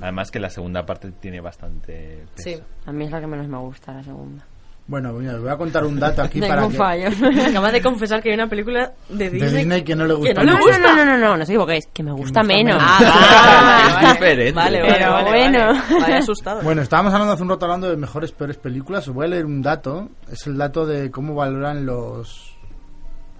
Además 0.00 0.30
que 0.32 0.40
la 0.40 0.50
segunda 0.50 0.84
parte 0.84 1.12
tiene 1.12 1.40
bastante 1.40 2.24
peso. 2.34 2.48
Sí. 2.58 2.62
A 2.86 2.90
mí 2.92 3.04
es 3.04 3.12
la 3.12 3.20
que 3.20 3.26
menos 3.28 3.46
me 3.46 3.58
gusta, 3.58 3.92
la 3.94 4.02
segunda. 4.02 4.44
Bueno, 4.86 5.14
mira, 5.14 5.34
os 5.36 5.40
voy 5.40 5.48
a 5.50 5.56
contar 5.56 5.84
un 5.86 5.98
dato 5.98 6.20
aquí 6.22 6.40
para 6.46 6.68
que... 6.68 6.74
fallo. 6.76 7.08
Acabas 7.48 7.72
de 7.72 7.80
confesar 7.82 8.22
que 8.22 8.28
hay 8.28 8.34
una 8.34 8.48
película 8.48 8.92
de 9.08 9.30
Disney, 9.30 9.50
De 9.50 9.56
Disney 9.58 9.82
que 9.82 9.96
no 9.96 10.06
le 10.06 10.12
gusta. 10.14 10.34
que 10.34 10.34
no 10.34 10.42
le 10.44 10.52
No, 10.52 10.58
gusta. 10.58 10.78
no, 10.78 10.96
no, 10.96 11.04
no, 11.04 11.12
no, 11.12 11.18
no, 11.18 11.36
no 11.38 11.42
os 11.42 11.48
equivoquéis, 11.48 11.86
que 11.92 12.02
me 12.02 12.10
gusta 12.12 12.24
gusta 12.24 12.42
menos. 12.42 12.76
menos. 12.76 12.82
Ah, 12.86 14.00
Es 14.02 14.12
diferente. 14.12 14.52
Vale, 14.52 14.82
vale, 14.82 14.94
Pero 14.98 15.10
vale, 15.12 15.28
bueno. 15.30 15.58
vale. 15.68 16.00
Vaya 16.02 16.18
asustado. 16.18 16.62
Bueno, 16.62 16.82
estábamos 16.82 17.12
hablando 17.14 17.32
hace 17.32 17.42
un 17.42 17.48
rato 17.48 17.64
hablando 17.64 17.88
de 17.88 17.96
mejores 17.96 18.32
peores 18.32 18.58
películas. 18.58 19.08
Os 19.08 19.14
voy 19.14 19.24
a 19.24 19.28
leer 19.30 19.46
un 19.46 19.62
dato. 19.62 20.10
Es 20.30 20.46
el 20.46 20.58
dato 20.58 20.84
de 20.84 21.10
cómo 21.10 21.34
valoran 21.34 21.86
los 21.86 22.50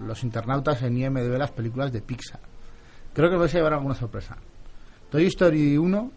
los 0.01 0.22
internautas 0.24 0.82
en 0.82 0.97
IMDb 0.99 1.38
las 1.38 1.51
películas 1.53 1.92
de 1.92 2.01
Pixar. 2.03 2.40
Creo 3.12 3.30
que 3.30 3.36
vais 3.36 3.55
a 3.55 3.59
llevar 3.59 3.74
alguna 3.74 3.95
sorpresa. 3.95 4.36
Toy 5.11 5.26
Story 5.26 5.78
1, 5.78 6.11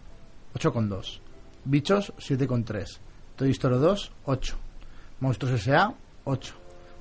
8,2. 0.54 1.20
Bichos, 1.64 2.12
7,3. 2.18 2.98
Toy 3.36 3.50
Story 3.50 3.76
2, 3.78 4.12
8. 4.24 4.58
Monstruos 5.20 5.54
S.A., 5.54 5.94
8. 6.24 6.54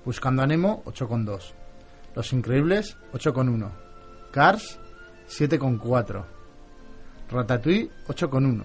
Buscando 0.05 0.41
a 0.41 0.47
Nemo, 0.47 0.83
8,2. 0.85 1.53
Los 2.15 2.33
Increíbles, 2.33 2.97
8,1. 3.13 3.71
Cars, 4.31 4.79
7,4. 5.27 6.25
Ratatouille, 7.29 7.91
8,1. 8.07 8.63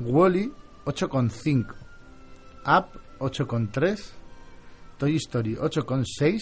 Wally 0.00 0.52
8,5, 0.84 1.74
Up 2.66 3.00
8,3, 3.18 4.00
Toy 4.98 5.16
Story 5.16 5.56
8,6 5.56 6.40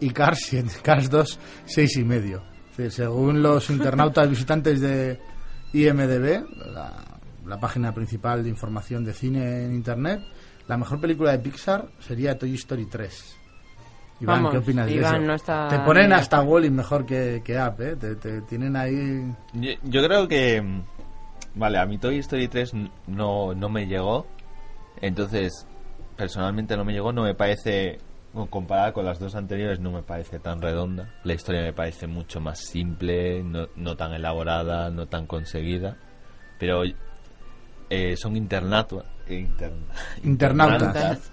y 0.00 0.10
Cars 0.10 0.38
7, 0.46 0.70
Cars 0.82 1.10
2 1.10 1.38
6 1.66 1.96
y 1.96 2.04
medio. 2.04 2.42
Es 2.70 2.76
decir, 2.76 2.92
según 2.92 3.42
los 3.42 3.68
internautas 3.70 4.28
visitantes 4.28 4.80
de 4.80 5.20
IMDb, 5.72 6.44
la, 6.72 7.04
la 7.46 7.60
página 7.60 7.92
principal 7.92 8.42
de 8.42 8.48
información 8.48 9.04
de 9.04 9.12
cine 9.12 9.64
en 9.64 9.74
internet, 9.74 10.20
la 10.72 10.78
mejor 10.78 11.00
película 11.02 11.32
de 11.32 11.38
Pixar 11.38 11.88
sería 12.00 12.38
Toy 12.38 12.54
Story 12.54 12.86
3. 12.86 13.38
Iván, 14.20 14.36
Vamos, 14.36 14.52
¿qué 14.52 14.58
opinas 14.58 14.86
de 14.86 14.92
Iván 14.94 15.16
eso? 15.16 15.22
no 15.26 15.34
está 15.34 15.68
Te 15.68 15.78
ponen 15.80 16.12
hasta 16.14 16.40
Wally 16.40 16.70
mejor 16.70 17.04
que, 17.04 17.42
que 17.44 17.58
Up, 17.60 17.78
¿eh? 17.82 17.96
Te, 17.96 18.14
te 18.16 18.40
tienen 18.42 18.74
ahí... 18.76 19.34
Yo, 19.52 19.72
yo 19.82 20.02
creo 20.02 20.26
que. 20.28 20.62
mm, 20.62 20.82
Vale, 21.56 21.78
a 21.78 21.84
mi 21.84 21.98
Toy 21.98 22.16
Story 22.20 22.48
3 22.48 22.72
n- 22.72 22.90
no, 23.06 23.52
no 23.54 23.68
me 23.68 23.86
llegó. 23.86 24.26
Entonces, 25.02 25.66
personalmente 26.16 26.74
no 26.74 26.84
me 26.86 26.94
llegó. 26.94 27.12
No 27.12 27.24
me 27.24 27.34
parece. 27.34 27.98
bueno, 28.32 28.48
comparada 28.48 28.94
con 28.94 29.04
las 29.04 29.18
dos 29.18 29.34
anteriores, 29.34 29.78
no 29.78 29.90
me 29.92 30.02
parece 30.02 30.38
tan 30.38 30.62
redonda. 30.62 31.12
La 31.24 31.34
historia 31.34 31.60
me 31.60 31.74
parece 31.74 32.06
mucho 32.06 32.40
más 32.40 32.60
simple, 32.60 33.42
no, 33.44 33.68
no 33.76 33.94
tan 33.96 34.14
elaborada, 34.14 34.88
no 34.88 35.06
tan 35.06 35.26
conseguida. 35.26 35.98
Pero 36.58 36.84
eh, 37.90 38.16
son 38.16 38.36
internatua- 38.36 39.04
intern- 39.28 39.86
Internautas. 40.24 41.30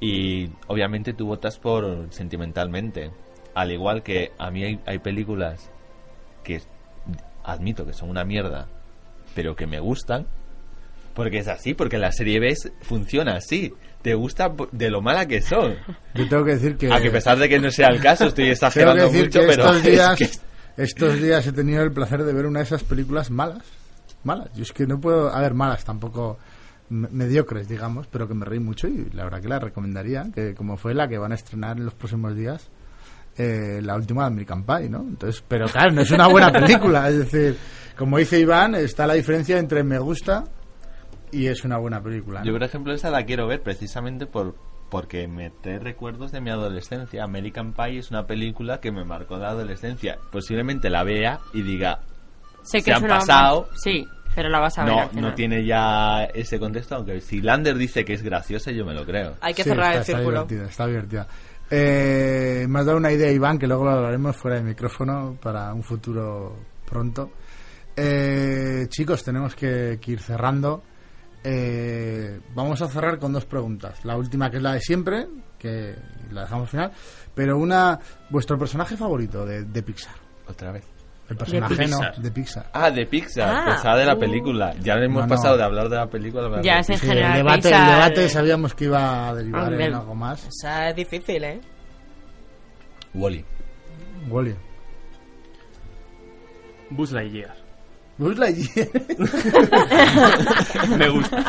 Y 0.00 0.50
obviamente 0.66 1.14
tú 1.14 1.26
votas 1.26 1.58
por 1.58 2.08
sentimentalmente. 2.10 3.10
Al 3.54 3.70
igual 3.70 4.02
que 4.02 4.32
a 4.38 4.50
mí 4.50 4.64
hay, 4.64 4.80
hay 4.86 4.98
películas 4.98 5.70
que 6.42 6.60
admito 7.44 7.86
que 7.86 7.92
son 7.92 8.10
una 8.10 8.24
mierda, 8.24 8.66
pero 9.34 9.54
que 9.54 9.66
me 9.66 9.80
gustan. 9.80 10.26
Porque 11.14 11.38
es 11.38 11.48
así, 11.48 11.74
porque 11.74 11.96
la 11.96 12.10
serie 12.10 12.40
B 12.40 12.54
funciona 12.82 13.36
así. 13.36 13.72
Te 14.02 14.14
gusta 14.14 14.52
de 14.72 14.90
lo 14.90 15.00
mala 15.00 15.26
que 15.26 15.40
son. 15.40 15.76
Yo 16.14 16.28
tengo 16.28 16.44
que 16.44 16.52
decir 16.56 16.76
que... 16.76 16.92
A 16.92 17.00
que 17.00 17.10
pesar 17.10 17.38
de 17.38 17.48
que 17.48 17.58
no 17.60 17.70
sea 17.70 17.86
el 17.88 18.00
caso, 18.00 18.26
estoy 18.26 18.46
exagerando 18.50 19.10
mucho, 19.12 19.40
pero 19.40 19.50
estos 19.70 19.76
es 19.76 19.82
días, 19.84 20.18
que- 20.18 20.82
estos 20.82 21.22
días 21.22 21.46
he 21.46 21.52
tenido 21.52 21.82
el 21.84 21.92
placer 21.92 22.24
de 22.24 22.32
ver 22.32 22.46
una 22.46 22.58
de 22.58 22.64
esas 22.64 22.82
películas 22.82 23.30
malas. 23.30 23.62
Malas. 24.24 24.52
Yo 24.54 24.64
es 24.64 24.72
que 24.72 24.86
no 24.88 25.00
puedo... 25.00 25.32
A 25.32 25.40
ver, 25.40 25.54
malas 25.54 25.84
tampoco 25.84 26.38
mediocres, 26.88 27.68
digamos, 27.68 28.06
pero 28.06 28.28
que 28.28 28.34
me 28.34 28.44
reí 28.44 28.60
mucho 28.60 28.88
y 28.88 29.10
la 29.12 29.24
verdad 29.24 29.40
que 29.40 29.48
la 29.48 29.58
recomendaría, 29.58 30.26
que 30.34 30.54
como 30.54 30.76
fue 30.76 30.94
la 30.94 31.08
que 31.08 31.18
van 31.18 31.32
a 31.32 31.34
estrenar 31.34 31.78
en 31.78 31.84
los 31.84 31.94
próximos 31.94 32.34
días, 32.34 32.70
eh, 33.36 33.80
la 33.82 33.96
última 33.96 34.22
de 34.22 34.26
American 34.28 34.64
Pie, 34.64 34.88
¿no? 34.88 35.00
Entonces, 35.00 35.42
pero 35.46 35.66
claro, 35.66 35.92
no 35.92 36.02
es 36.02 36.10
una 36.10 36.28
buena 36.28 36.52
película, 36.52 37.08
es 37.08 37.18
decir, 37.18 37.56
como 37.96 38.18
dice 38.18 38.38
Iván, 38.38 38.74
está 38.74 39.06
la 39.06 39.14
diferencia 39.14 39.58
entre 39.58 39.82
me 39.82 39.98
gusta 39.98 40.44
y 41.32 41.46
es 41.46 41.64
una 41.64 41.78
buena 41.78 42.02
película. 42.02 42.40
¿no? 42.40 42.46
Yo, 42.46 42.52
por 42.52 42.62
ejemplo, 42.62 42.92
esa 42.92 43.10
la 43.10 43.24
quiero 43.24 43.46
ver 43.46 43.62
precisamente 43.62 44.26
por 44.26 44.54
porque 44.90 45.26
me 45.26 45.50
trae 45.50 45.80
recuerdos 45.80 46.30
de 46.30 46.40
mi 46.40 46.50
adolescencia. 46.50 47.24
American 47.24 47.72
Pie 47.72 47.98
es 47.98 48.10
una 48.10 48.26
película 48.26 48.78
que 48.78 48.92
me 48.92 49.04
marcó 49.04 49.36
la 49.36 49.48
adolescencia. 49.48 50.18
Posiblemente 50.30 50.88
la 50.88 51.02
vea 51.02 51.40
y 51.52 51.62
diga, 51.62 52.00
Sé 52.62 52.78
que 52.78 52.84
se 52.84 52.92
han 52.92 53.02
pasado. 53.08 53.68
Sí, 53.74 54.06
pero 54.34 54.48
la 54.48 54.58
vas 54.60 54.78
a 54.78 54.84
ver 54.84 54.92
No, 54.94 55.00
al 55.00 55.08
final. 55.10 55.24
no 55.24 55.34
tiene 55.34 55.64
ya 55.64 56.24
ese 56.24 56.58
contexto, 56.58 56.96
aunque 56.96 57.20
si 57.20 57.40
Lander 57.40 57.76
dice 57.76 58.04
que 58.04 58.14
es 58.14 58.22
graciosa, 58.22 58.70
yo 58.72 58.84
me 58.84 58.94
lo 58.94 59.04
creo. 59.04 59.36
Hay 59.40 59.54
que 59.54 59.62
Sí, 59.62 59.70
cerrar 59.70 59.86
está, 59.86 59.94
el 59.96 60.00
está 60.02 60.12
círculo. 60.16 60.30
divertida, 60.44 60.64
está 60.70 60.86
divertida. 60.86 61.26
Eh, 61.70 62.66
me 62.68 62.78
has 62.80 62.86
dado 62.86 62.98
una 62.98 63.10
idea, 63.12 63.30
Iván, 63.32 63.58
que 63.58 63.66
luego 63.66 63.84
lo 63.84 63.90
hablaremos 63.92 64.36
fuera 64.36 64.56
de 64.58 64.62
micrófono 64.62 65.36
para 65.42 65.72
un 65.72 65.82
futuro 65.82 66.56
pronto. 66.84 67.30
Eh, 67.96 68.86
chicos, 68.88 69.22
tenemos 69.24 69.54
que, 69.54 69.98
que 70.00 70.12
ir 70.12 70.20
cerrando. 70.20 70.82
Eh, 71.42 72.40
vamos 72.54 72.80
a 72.82 72.88
cerrar 72.88 73.18
con 73.18 73.32
dos 73.32 73.44
preguntas. 73.44 74.04
La 74.04 74.16
última, 74.16 74.50
que 74.50 74.56
es 74.58 74.62
la 74.62 74.72
de 74.74 74.80
siempre, 74.80 75.26
que 75.58 75.94
la 76.30 76.42
dejamos 76.42 76.64
al 76.64 76.70
final. 76.70 76.92
Pero 77.34 77.58
una, 77.58 77.98
vuestro 78.30 78.58
personaje 78.58 78.96
favorito 78.96 79.44
de, 79.46 79.64
de 79.64 79.82
Pixar. 79.82 80.14
Otra 80.46 80.72
vez. 80.72 80.84
El 81.28 81.36
personaje 81.38 81.74
no, 81.86 81.98
Pixar. 81.98 82.16
de 82.16 82.30
Pixar. 82.30 82.66
Ah, 82.74 82.90
de 82.90 83.06
Pixar, 83.06 83.48
Ah, 83.50 83.64
pensaba 83.70 83.96
de 83.98 84.04
la 84.04 84.14
uh. 84.14 84.18
película. 84.18 84.74
Ya 84.80 84.94
hemos 84.96 85.22
No, 85.22 85.26
no. 85.26 85.34
pasado 85.34 85.56
de 85.56 85.62
hablar 85.64 85.88
de 85.88 85.96
la 85.96 86.06
película 86.06 86.42
a 86.42 86.46
hablar 86.46 86.62
Ya 86.62 86.74
de 86.74 86.80
es 86.80 86.90
en 86.90 86.98
Sí, 86.98 87.06
general. 87.06 87.30
el 87.30 87.36
debate, 87.38 87.56
el 87.56 87.62
Pixar, 87.62 87.90
debate 87.94 88.24
eh, 88.24 88.28
sabíamos 88.28 88.74
que 88.74 88.84
iba 88.84 89.28
a 89.28 89.34
derivar 89.34 89.62
Hombre. 89.68 89.84
en 89.86 89.94
algo 89.94 90.14
más. 90.14 90.44
O 90.46 90.50
sea, 90.52 90.90
es 90.90 90.96
difícil, 90.96 91.42
¿eh? 91.44 91.60
Wally. 93.14 93.44
Wally. 94.28 94.54
Buzz 96.90 97.12
Lightyear. 97.12 97.54
Buzz 98.16 98.38
Lightyear. 98.38 98.88
Me 100.98 101.08
gusta. 101.08 101.44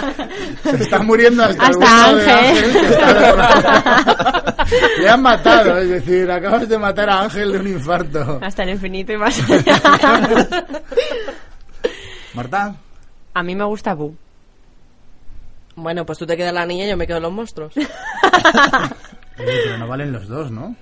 Se 0.63 0.75
está 0.83 0.99
muriendo 1.03 1.43
hasta, 1.43 1.67
Hasta 1.67 2.05
Ángel. 2.09 2.75
está- 2.75 4.55
Le 4.99 5.09
han 5.09 5.21
matado, 5.21 5.77
es 5.77 5.89
decir, 5.89 6.29
acabas 6.31 6.67
de 6.67 6.77
matar 6.79 7.07
a 7.09 7.21
Ángel 7.23 7.51
de 7.51 7.59
un 7.59 7.67
infarto. 7.67 8.39
Hasta 8.41 8.63
el 8.63 8.71
infinito 8.71 9.13
y 9.13 9.17
más 9.17 9.39
allá. 9.49 9.79
Marta, 12.33 12.75
a 13.33 13.43
mí 13.43 13.55
me 13.55 13.63
gusta 13.65 13.93
Boo. 13.93 14.15
Bueno, 15.75 16.05
pues 16.05 16.17
tú 16.17 16.25
te 16.25 16.35
quedas 16.37 16.53
la 16.53 16.65
niña 16.65 16.85
y 16.85 16.89
yo 16.89 16.97
me 16.97 17.05
quedo 17.05 17.19
los 17.19 17.31
monstruos. 17.31 17.73
Oye, 17.77 17.87
pero 19.37 19.77
no 19.77 19.87
valen 19.87 20.11
los 20.13 20.27
dos, 20.27 20.49
¿no? 20.49 20.75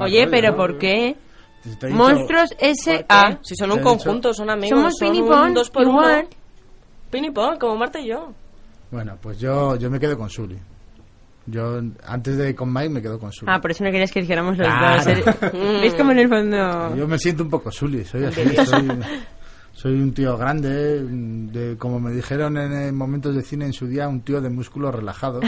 Oye, 0.00 0.20
rollo, 0.24 0.30
pero 0.30 0.50
¿no? 0.50 0.56
¿por 0.56 0.78
qué? 0.78 1.16
Monstruos. 1.90 2.50
S.A. 2.58 3.38
Si 3.42 3.54
son 3.56 3.72
un 3.72 3.80
conjunto, 3.80 4.32
son 4.32 4.50
amigos. 4.50 4.78
Somos 4.78 4.94
son 4.98 5.08
un 5.22 5.28
Pong, 5.28 5.54
dos 5.54 5.70
por 5.70 5.82
igual. 5.82 6.28
uno. 7.10 7.32
Pong, 7.34 7.58
como 7.58 7.76
Marta 7.76 8.00
y 8.00 8.08
yo. 8.08 8.32
Bueno, 8.90 9.16
pues 9.20 9.38
yo, 9.38 9.76
yo 9.76 9.90
me 9.90 9.98
quedo 10.00 10.16
con 10.16 10.30
Sully. 10.30 10.58
Yo, 11.46 11.80
antes 12.06 12.36
de 12.36 12.54
con 12.54 12.70
Mike, 12.72 12.90
me 12.90 13.00
quedo 13.02 13.18
con 13.18 13.32
Sully. 13.32 13.50
Ah, 13.50 13.60
por 13.60 13.70
eso 13.70 13.82
no 13.84 13.90
querías 13.90 14.12
que 14.12 14.20
dijéramos 14.20 14.58
los 14.58 14.66
Claro. 14.66 14.96
dos. 14.96 15.06
¿eh? 15.06 15.78
¿Veis 15.80 15.94
como 15.94 16.12
en 16.12 16.18
el 16.18 16.28
fondo? 16.28 16.94
Yo 16.96 17.06
me 17.08 17.18
siento 17.18 17.42
un 17.42 17.50
poco 17.50 17.70
Sully, 17.70 18.04
soy 18.04 18.24
así, 18.24 18.42
soy, 18.66 18.88
soy 19.78 19.92
un 19.92 20.12
tío 20.12 20.36
grande, 20.36 21.04
de, 21.04 21.76
como 21.76 22.00
me 22.00 22.10
dijeron 22.10 22.56
en, 22.56 22.92
momentos 22.96 23.32
de 23.36 23.42
cine 23.42 23.66
en 23.66 23.72
su 23.72 23.86
día, 23.86 24.08
un 24.08 24.22
tío 24.22 24.40
de 24.40 24.50
músculos 24.50 24.92
relajados. 24.92 25.44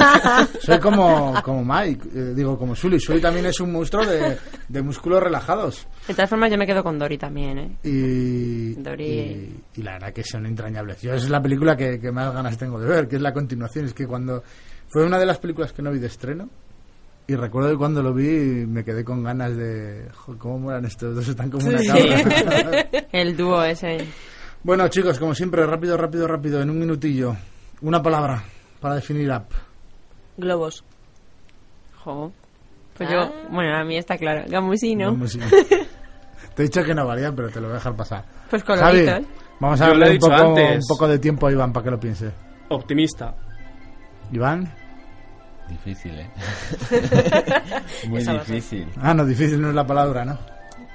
soy 0.62 0.78
como, 0.80 1.34
como 1.42 1.62
Mike, 1.62 2.08
eh, 2.14 2.32
digo, 2.34 2.58
como 2.58 2.74
Sully. 2.74 2.98
Sully 2.98 3.20
también 3.20 3.44
es 3.44 3.60
un 3.60 3.72
monstruo 3.72 4.06
de, 4.06 4.38
de 4.66 4.82
músculos 4.82 5.22
relajados. 5.22 5.86
De 6.08 6.14
todas 6.14 6.30
formas, 6.30 6.50
yo 6.50 6.56
me 6.56 6.66
quedo 6.66 6.82
con 6.82 6.98
Dory 6.98 7.18
también, 7.18 7.58
¿eh? 7.58 7.76
Y, 7.82 8.72
Dory. 8.76 9.04
y, 9.04 9.62
y 9.74 9.82
la 9.82 9.92
verdad 9.92 10.12
que 10.14 10.24
son 10.24 10.46
entrañables. 10.46 11.02
Yo 11.02 11.12
es 11.12 11.28
la 11.28 11.42
película 11.42 11.76
que, 11.76 12.00
que 12.00 12.10
más 12.10 12.32
ganas 12.32 12.56
tengo 12.56 12.80
de 12.80 12.88
ver, 12.88 13.06
que 13.06 13.16
es 13.16 13.22
la 13.22 13.34
continuación. 13.34 13.84
Es 13.84 13.92
que 13.92 14.06
cuando 14.06 14.42
fue 14.88 15.04
una 15.04 15.18
de 15.18 15.26
las 15.26 15.36
películas 15.36 15.74
que 15.74 15.82
no 15.82 15.92
vi 15.92 15.98
de 15.98 16.06
estreno, 16.06 16.48
y 17.28 17.34
recuerdo 17.34 17.70
que 17.70 17.76
cuando 17.76 18.02
lo 18.02 18.14
vi 18.14 18.66
me 18.66 18.84
quedé 18.84 19.04
con 19.04 19.22
ganas 19.24 19.56
de... 19.56 20.08
"Jo, 20.14 20.36
¿Cómo 20.38 20.58
molan 20.60 20.84
estos 20.84 21.14
dos? 21.14 21.26
Están 21.28 21.50
como 21.50 21.66
una 21.68 21.78
Sí. 21.78 21.86
cabra. 21.88 22.86
El 23.12 23.36
dúo 23.36 23.62
ese. 23.64 23.98
Bueno, 24.62 24.88
chicos, 24.88 25.18
como 25.18 25.34
siempre, 25.34 25.64
rápido, 25.66 25.96
rápido, 25.96 26.26
rápido, 26.26 26.60
en 26.62 26.70
un 26.70 26.78
minutillo. 26.78 27.36
Una 27.82 28.02
palabra 28.02 28.42
para 28.80 28.94
definir 28.96 29.30
Up. 29.30 29.44
Globos. 30.36 30.84
Jo. 32.04 32.32
Pues 32.96 33.10
yo, 33.10 33.30
bueno, 33.50 33.76
a 33.76 33.84
mí 33.84 33.96
está 33.96 34.16
claro. 34.16 34.44
Gamusino. 34.48 35.26
Sí. 35.26 35.38
te 36.54 36.62
he 36.62 36.66
dicho 36.66 36.82
que 36.82 36.94
no 36.94 37.06
valía, 37.06 37.32
pero 37.34 37.48
te 37.50 37.60
lo 37.60 37.66
voy 37.66 37.72
a 37.72 37.78
dejar 37.78 37.94
pasar. 37.96 38.24
Pues 38.48 38.62
Javi, 38.64 38.80
coloritos. 39.04 39.32
vamos 39.60 39.80
a 39.80 39.88
darle 39.88 40.12
un 40.12 40.18
poco, 40.18 40.32
antes. 40.32 40.76
un 40.76 40.88
poco 40.88 41.08
de 41.08 41.18
tiempo 41.18 41.46
a 41.46 41.52
Iván 41.52 41.72
para 41.72 41.84
que 41.84 41.90
lo 41.90 42.00
piense. 42.00 42.30
Optimista. 42.70 43.34
Iván. 44.32 44.72
Difícil, 45.68 46.18
¿eh? 46.18 46.30
Muy 48.08 48.20
Esa 48.20 48.34
difícil. 48.34 48.86
Ah, 49.00 49.12
no, 49.14 49.24
difícil 49.24 49.60
no 49.60 49.68
es 49.70 49.74
la 49.74 49.86
palabra, 49.86 50.24
¿no? 50.24 50.38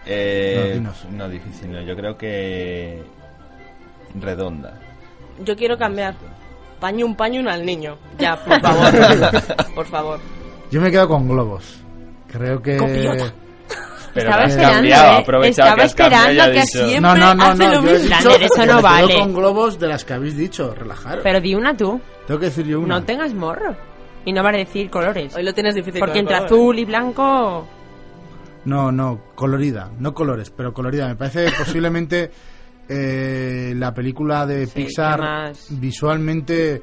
Eh, 0.05 0.81
No, 1.11 1.29
difícil, 1.29 1.71
no. 1.71 1.81
Yo 1.81 1.95
creo 1.95 2.17
que. 2.17 3.03
Redonda. 4.19 4.73
Yo 5.43 5.55
quiero 5.55 5.77
cambiar. 5.77 6.15
Paño 6.79 7.05
un 7.05 7.15
paño 7.15 7.47
al 7.49 7.65
niño. 7.65 7.97
Ya, 8.17 8.35
por 8.45 8.59
favor. 8.61 9.73
por 9.75 9.85
favor. 9.87 10.19
Yo 10.71 10.81
me 10.81 10.89
quedo 10.91 11.07
con 11.07 11.27
globos. 11.27 11.79
Creo 12.27 12.61
que... 12.61 12.77
Copiota. 12.77 13.33
Pero 14.13 14.29
Estaba 14.29 14.43
esperando, 14.45 14.73
cambiado, 14.75 15.11
¿eh? 15.13 15.21
aprovechado 15.21 15.67
Estaba 15.69 15.75
que 15.75 15.81
has 15.83 15.95
cambiado 15.95 16.25
y 16.25 16.37
esperando 16.37 16.59
que 16.59 16.65
siempre 16.67 16.99
No, 17.01 17.15
no, 17.15 17.35
no, 17.35 17.43
hace 17.45 17.63
no. 17.65 17.73
lo 17.75 17.81
mismo. 17.81 17.97
dicho 17.99 18.09
Lander, 18.09 18.43
eso 18.43 18.55
no 18.57 18.61
me 18.61 18.67
quedo 18.67 18.81
vale. 18.81 19.19
con 19.19 19.33
globos 19.33 19.79
de 19.79 19.87
las 19.87 20.03
que 20.05 20.13
habéis 20.13 20.35
dicho, 20.37 20.73
relajaros. 20.75 21.23
Pero 21.23 21.39
di 21.39 21.55
una 21.55 21.77
tú. 21.77 22.01
Tengo 22.27 22.39
que 22.39 22.45
decir 22.47 22.65
yo 22.65 22.79
una. 22.81 22.95
No 22.99 23.03
tengas 23.05 23.33
morro. 23.33 23.73
Y 24.25 24.33
no 24.33 24.43
vale 24.43 24.59
decir 24.59 24.89
colores. 24.89 25.35
Hoy 25.35 25.43
lo 25.43 25.53
tienes 25.53 25.75
difícil. 25.75 25.99
Porque 25.99 26.19
entre 26.19 26.35
color, 26.35 26.45
azul 26.47 26.79
y 26.79 26.85
blanco... 26.85 27.67
No, 28.65 28.91
no, 28.91 29.19
colorida, 29.33 29.89
no 29.99 30.13
colores, 30.13 30.51
pero 30.51 30.73
colorida. 30.73 31.07
Me 31.07 31.15
parece 31.15 31.45
posiblemente 31.57 32.29
eh, 32.87 33.73
la 33.75 33.93
película 33.93 34.45
de 34.45 34.67
Sí, 34.67 34.83
Pixar 34.85 35.19
más- 35.19 35.67
visualmente 35.79 36.81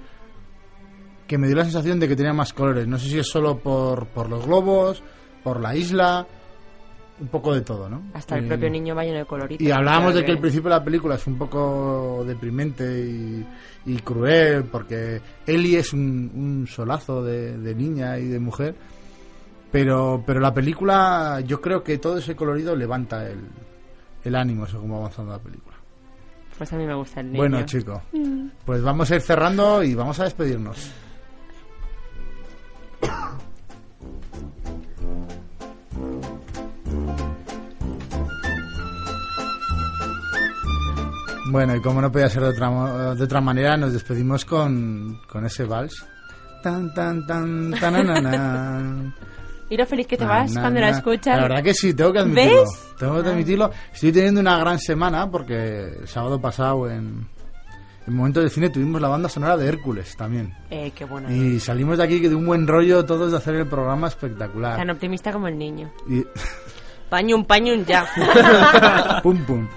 que 1.28 1.38
me 1.38 1.46
dio 1.46 1.56
la 1.56 1.64
sensación 1.64 2.00
de 2.00 2.08
que 2.08 2.16
tenía 2.16 2.32
más 2.32 2.52
colores. 2.52 2.86
No 2.88 2.98
sé 2.98 3.08
si 3.08 3.18
es 3.18 3.28
solo 3.28 3.58
por, 3.58 4.06
por 4.06 4.28
los 4.28 4.44
globos, 4.46 5.02
por 5.44 5.60
la 5.60 5.76
isla, 5.76 6.26
un 7.20 7.28
poco 7.28 7.54
de 7.54 7.60
todo, 7.62 7.88
¿no? 7.88 8.02
Hasta 8.14 8.36
el 8.38 8.44
Eh, 8.44 8.48
propio 8.48 8.70
niño 8.70 8.94
va 8.94 9.04
lleno 9.04 9.18
de 9.18 9.24
coloritos. 9.24 9.66
Y 9.66 9.70
hablábamos 9.70 10.14
de 10.14 10.24
que 10.24 10.30
el 10.32 10.38
principio 10.38 10.70
de 10.70 10.76
la 10.76 10.84
película 10.84 11.14
es 11.16 11.26
un 11.26 11.36
poco 11.38 12.24
deprimente 12.26 12.84
y, 12.84 13.46
y 13.86 13.96
cruel, 13.98 14.64
porque 14.64 15.20
Ellie 15.46 15.78
es 15.78 15.92
un, 15.92 16.30
un 16.34 16.66
solazo 16.66 17.22
de, 17.24 17.58
de 17.58 17.74
niña 17.74 18.18
y 18.18 18.26
de 18.28 18.38
mujer, 18.38 18.74
pero, 19.72 20.22
pero 20.26 20.40
la 20.40 20.54
película, 20.54 21.40
yo 21.44 21.60
creo 21.60 21.82
que 21.82 21.98
todo 21.98 22.18
ese 22.18 22.34
colorido 22.36 22.74
levanta 22.76 23.28
el, 23.28 23.40
el 24.24 24.34
ánimo 24.34 24.66
según 24.66 24.92
va 24.92 24.96
avanzando 24.98 25.32
la 25.32 25.38
película. 25.38 25.76
Pues 26.56 26.72
a 26.72 26.76
mí 26.76 26.86
me 26.86 26.94
gusta 26.94 27.20
el 27.20 27.26
niño. 27.26 27.38
Bueno, 27.38 27.62
chicos, 27.66 28.00
pues 28.64 28.82
vamos 28.82 29.10
a 29.10 29.14
ir 29.16 29.20
cerrando 29.20 29.82
y 29.82 29.94
vamos 29.94 30.18
a 30.20 30.24
despedirnos. 30.24 30.90
Bueno, 41.50 41.74
y 41.76 41.80
como 41.80 42.00
no 42.00 42.10
podía 42.12 42.28
ser 42.28 42.42
de 42.42 42.48
otra, 42.48 43.14
de 43.14 43.24
otra 43.24 43.40
manera, 43.40 43.76
nos 43.76 43.92
despedimos 43.92 44.44
con, 44.44 45.20
con 45.26 45.46
ese 45.46 45.64
vals. 45.64 46.06
Tan, 46.62 46.92
tan, 46.94 47.26
tan, 47.26 47.72
tananana. 47.72 49.14
Y 49.70 49.76
lo 49.76 49.84
feliz 49.84 50.06
que 50.06 50.16
te 50.16 50.24
vas 50.24 50.50
Na, 50.52 50.62
cuando 50.62 50.80
na, 50.80 50.90
la 50.90 50.96
escuchas. 50.96 51.36
La 51.36 51.42
verdad 51.42 51.62
que 51.62 51.74
sí, 51.74 51.92
tengo 51.92 52.10
que 52.10 52.20
admitirlo. 52.20 52.62
¿Ves? 52.62 52.94
Tengo 52.98 53.22
que 53.22 53.28
admitirlo. 53.28 53.70
Estoy 53.92 54.12
teniendo 54.12 54.40
una 54.40 54.58
gran 54.58 54.78
semana 54.78 55.30
porque 55.30 55.84
el 56.00 56.08
sábado 56.08 56.40
pasado 56.40 56.88
en, 56.88 57.28
en 58.06 58.14
Momento 58.16 58.40
del 58.40 58.50
Cine 58.50 58.70
tuvimos 58.70 58.98
la 58.98 59.08
banda 59.08 59.28
sonora 59.28 59.58
de 59.58 59.68
Hércules 59.68 60.16
también. 60.16 60.54
Eh, 60.70 60.90
qué 60.94 61.04
bueno. 61.04 61.30
Y 61.30 61.60
salimos 61.60 61.98
de 61.98 62.04
aquí 62.04 62.18
de 62.18 62.34
un 62.34 62.46
buen 62.46 62.66
rollo 62.66 63.04
todos 63.04 63.30
de 63.30 63.36
hacer 63.36 63.56
el 63.56 63.66
programa 63.66 64.08
espectacular. 64.08 64.78
Tan 64.78 64.88
optimista 64.88 65.32
como 65.32 65.48
el 65.48 65.58
niño. 65.58 65.92
Y 66.08 66.24
paño 67.10 67.44
ya. 67.86 69.20
pum 69.22 69.44
pum. 69.44 69.68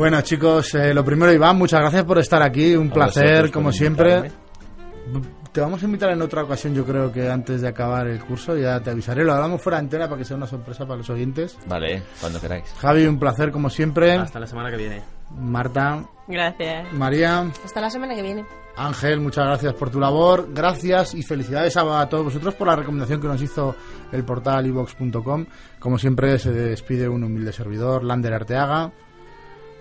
Bueno 0.00 0.22
chicos, 0.22 0.74
eh, 0.76 0.94
lo 0.94 1.04
primero 1.04 1.30
Iván, 1.30 1.58
muchas 1.58 1.78
gracias 1.80 2.04
por 2.04 2.18
estar 2.18 2.42
aquí, 2.42 2.74
un 2.74 2.88
A 2.88 2.94
placer 2.94 3.50
como 3.50 3.70
siempre. 3.70 4.16
invitarme. 4.16 5.28
Te 5.52 5.60
vamos 5.60 5.82
a 5.82 5.84
invitar 5.84 6.10
en 6.10 6.22
otra 6.22 6.42
ocasión, 6.42 6.74
yo 6.74 6.86
creo 6.86 7.12
que 7.12 7.28
antes 7.28 7.60
de 7.60 7.68
acabar 7.68 8.06
el 8.06 8.18
curso, 8.24 8.56
ya 8.56 8.80
te 8.80 8.88
avisaré. 8.88 9.24
Lo 9.24 9.34
hablamos 9.34 9.60
fuera 9.60 9.76
de 9.76 9.84
antena 9.84 10.06
para 10.06 10.16
que 10.16 10.24
sea 10.24 10.38
una 10.38 10.46
sorpresa 10.46 10.86
para 10.86 10.96
los 10.96 11.10
oyentes. 11.10 11.58
Vale, 11.66 12.02
cuando 12.18 12.40
queráis. 12.40 12.64
Javi, 12.78 13.04
un 13.06 13.18
placer 13.18 13.50
como 13.52 13.68
siempre. 13.68 14.12
Hasta 14.14 14.40
la 14.40 14.46
semana 14.46 14.70
que 14.70 14.78
viene. 14.78 15.02
Marta, 15.38 16.02
Gracias. 16.26 16.90
María, 16.94 17.40
Hasta 17.62 17.82
la 17.82 17.90
semana 17.90 18.14
que 18.14 18.22
viene. 18.22 18.46
Ángel, 18.78 19.20
muchas 19.20 19.44
gracias 19.44 19.74
por 19.74 19.90
tu 19.90 20.00
labor. 20.00 20.48
Gracias 20.54 21.14
y 21.14 21.22
felicidades 21.22 21.76
a, 21.76 22.00
a 22.00 22.08
todos 22.08 22.24
vosotros 22.24 22.54
por 22.54 22.68
la 22.68 22.76
recomendación 22.76 23.20
que 23.20 23.28
nos 23.28 23.42
hizo 23.42 23.76
el 24.12 24.24
portal 24.24 24.66
ivox.com. 24.66 25.44
Como 25.78 25.98
siempre, 25.98 26.38
se 26.38 26.52
despide 26.52 27.06
un 27.06 27.22
humilde 27.22 27.52
servidor, 27.52 28.02
Lander 28.02 28.32
Arteaga. 28.32 28.90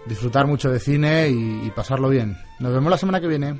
Disfrutar 0.06 0.48
mucho 0.48 0.72
de 0.72 0.80
cine 0.80 1.30
y- 1.30 1.72
pasarlo 1.76 2.10
bien. 2.10 2.36
Nos 2.60 2.74
vemos 2.74 2.90
la 2.90 2.98
semana 2.98 3.22
que 3.22 3.28
viene. 3.28 3.60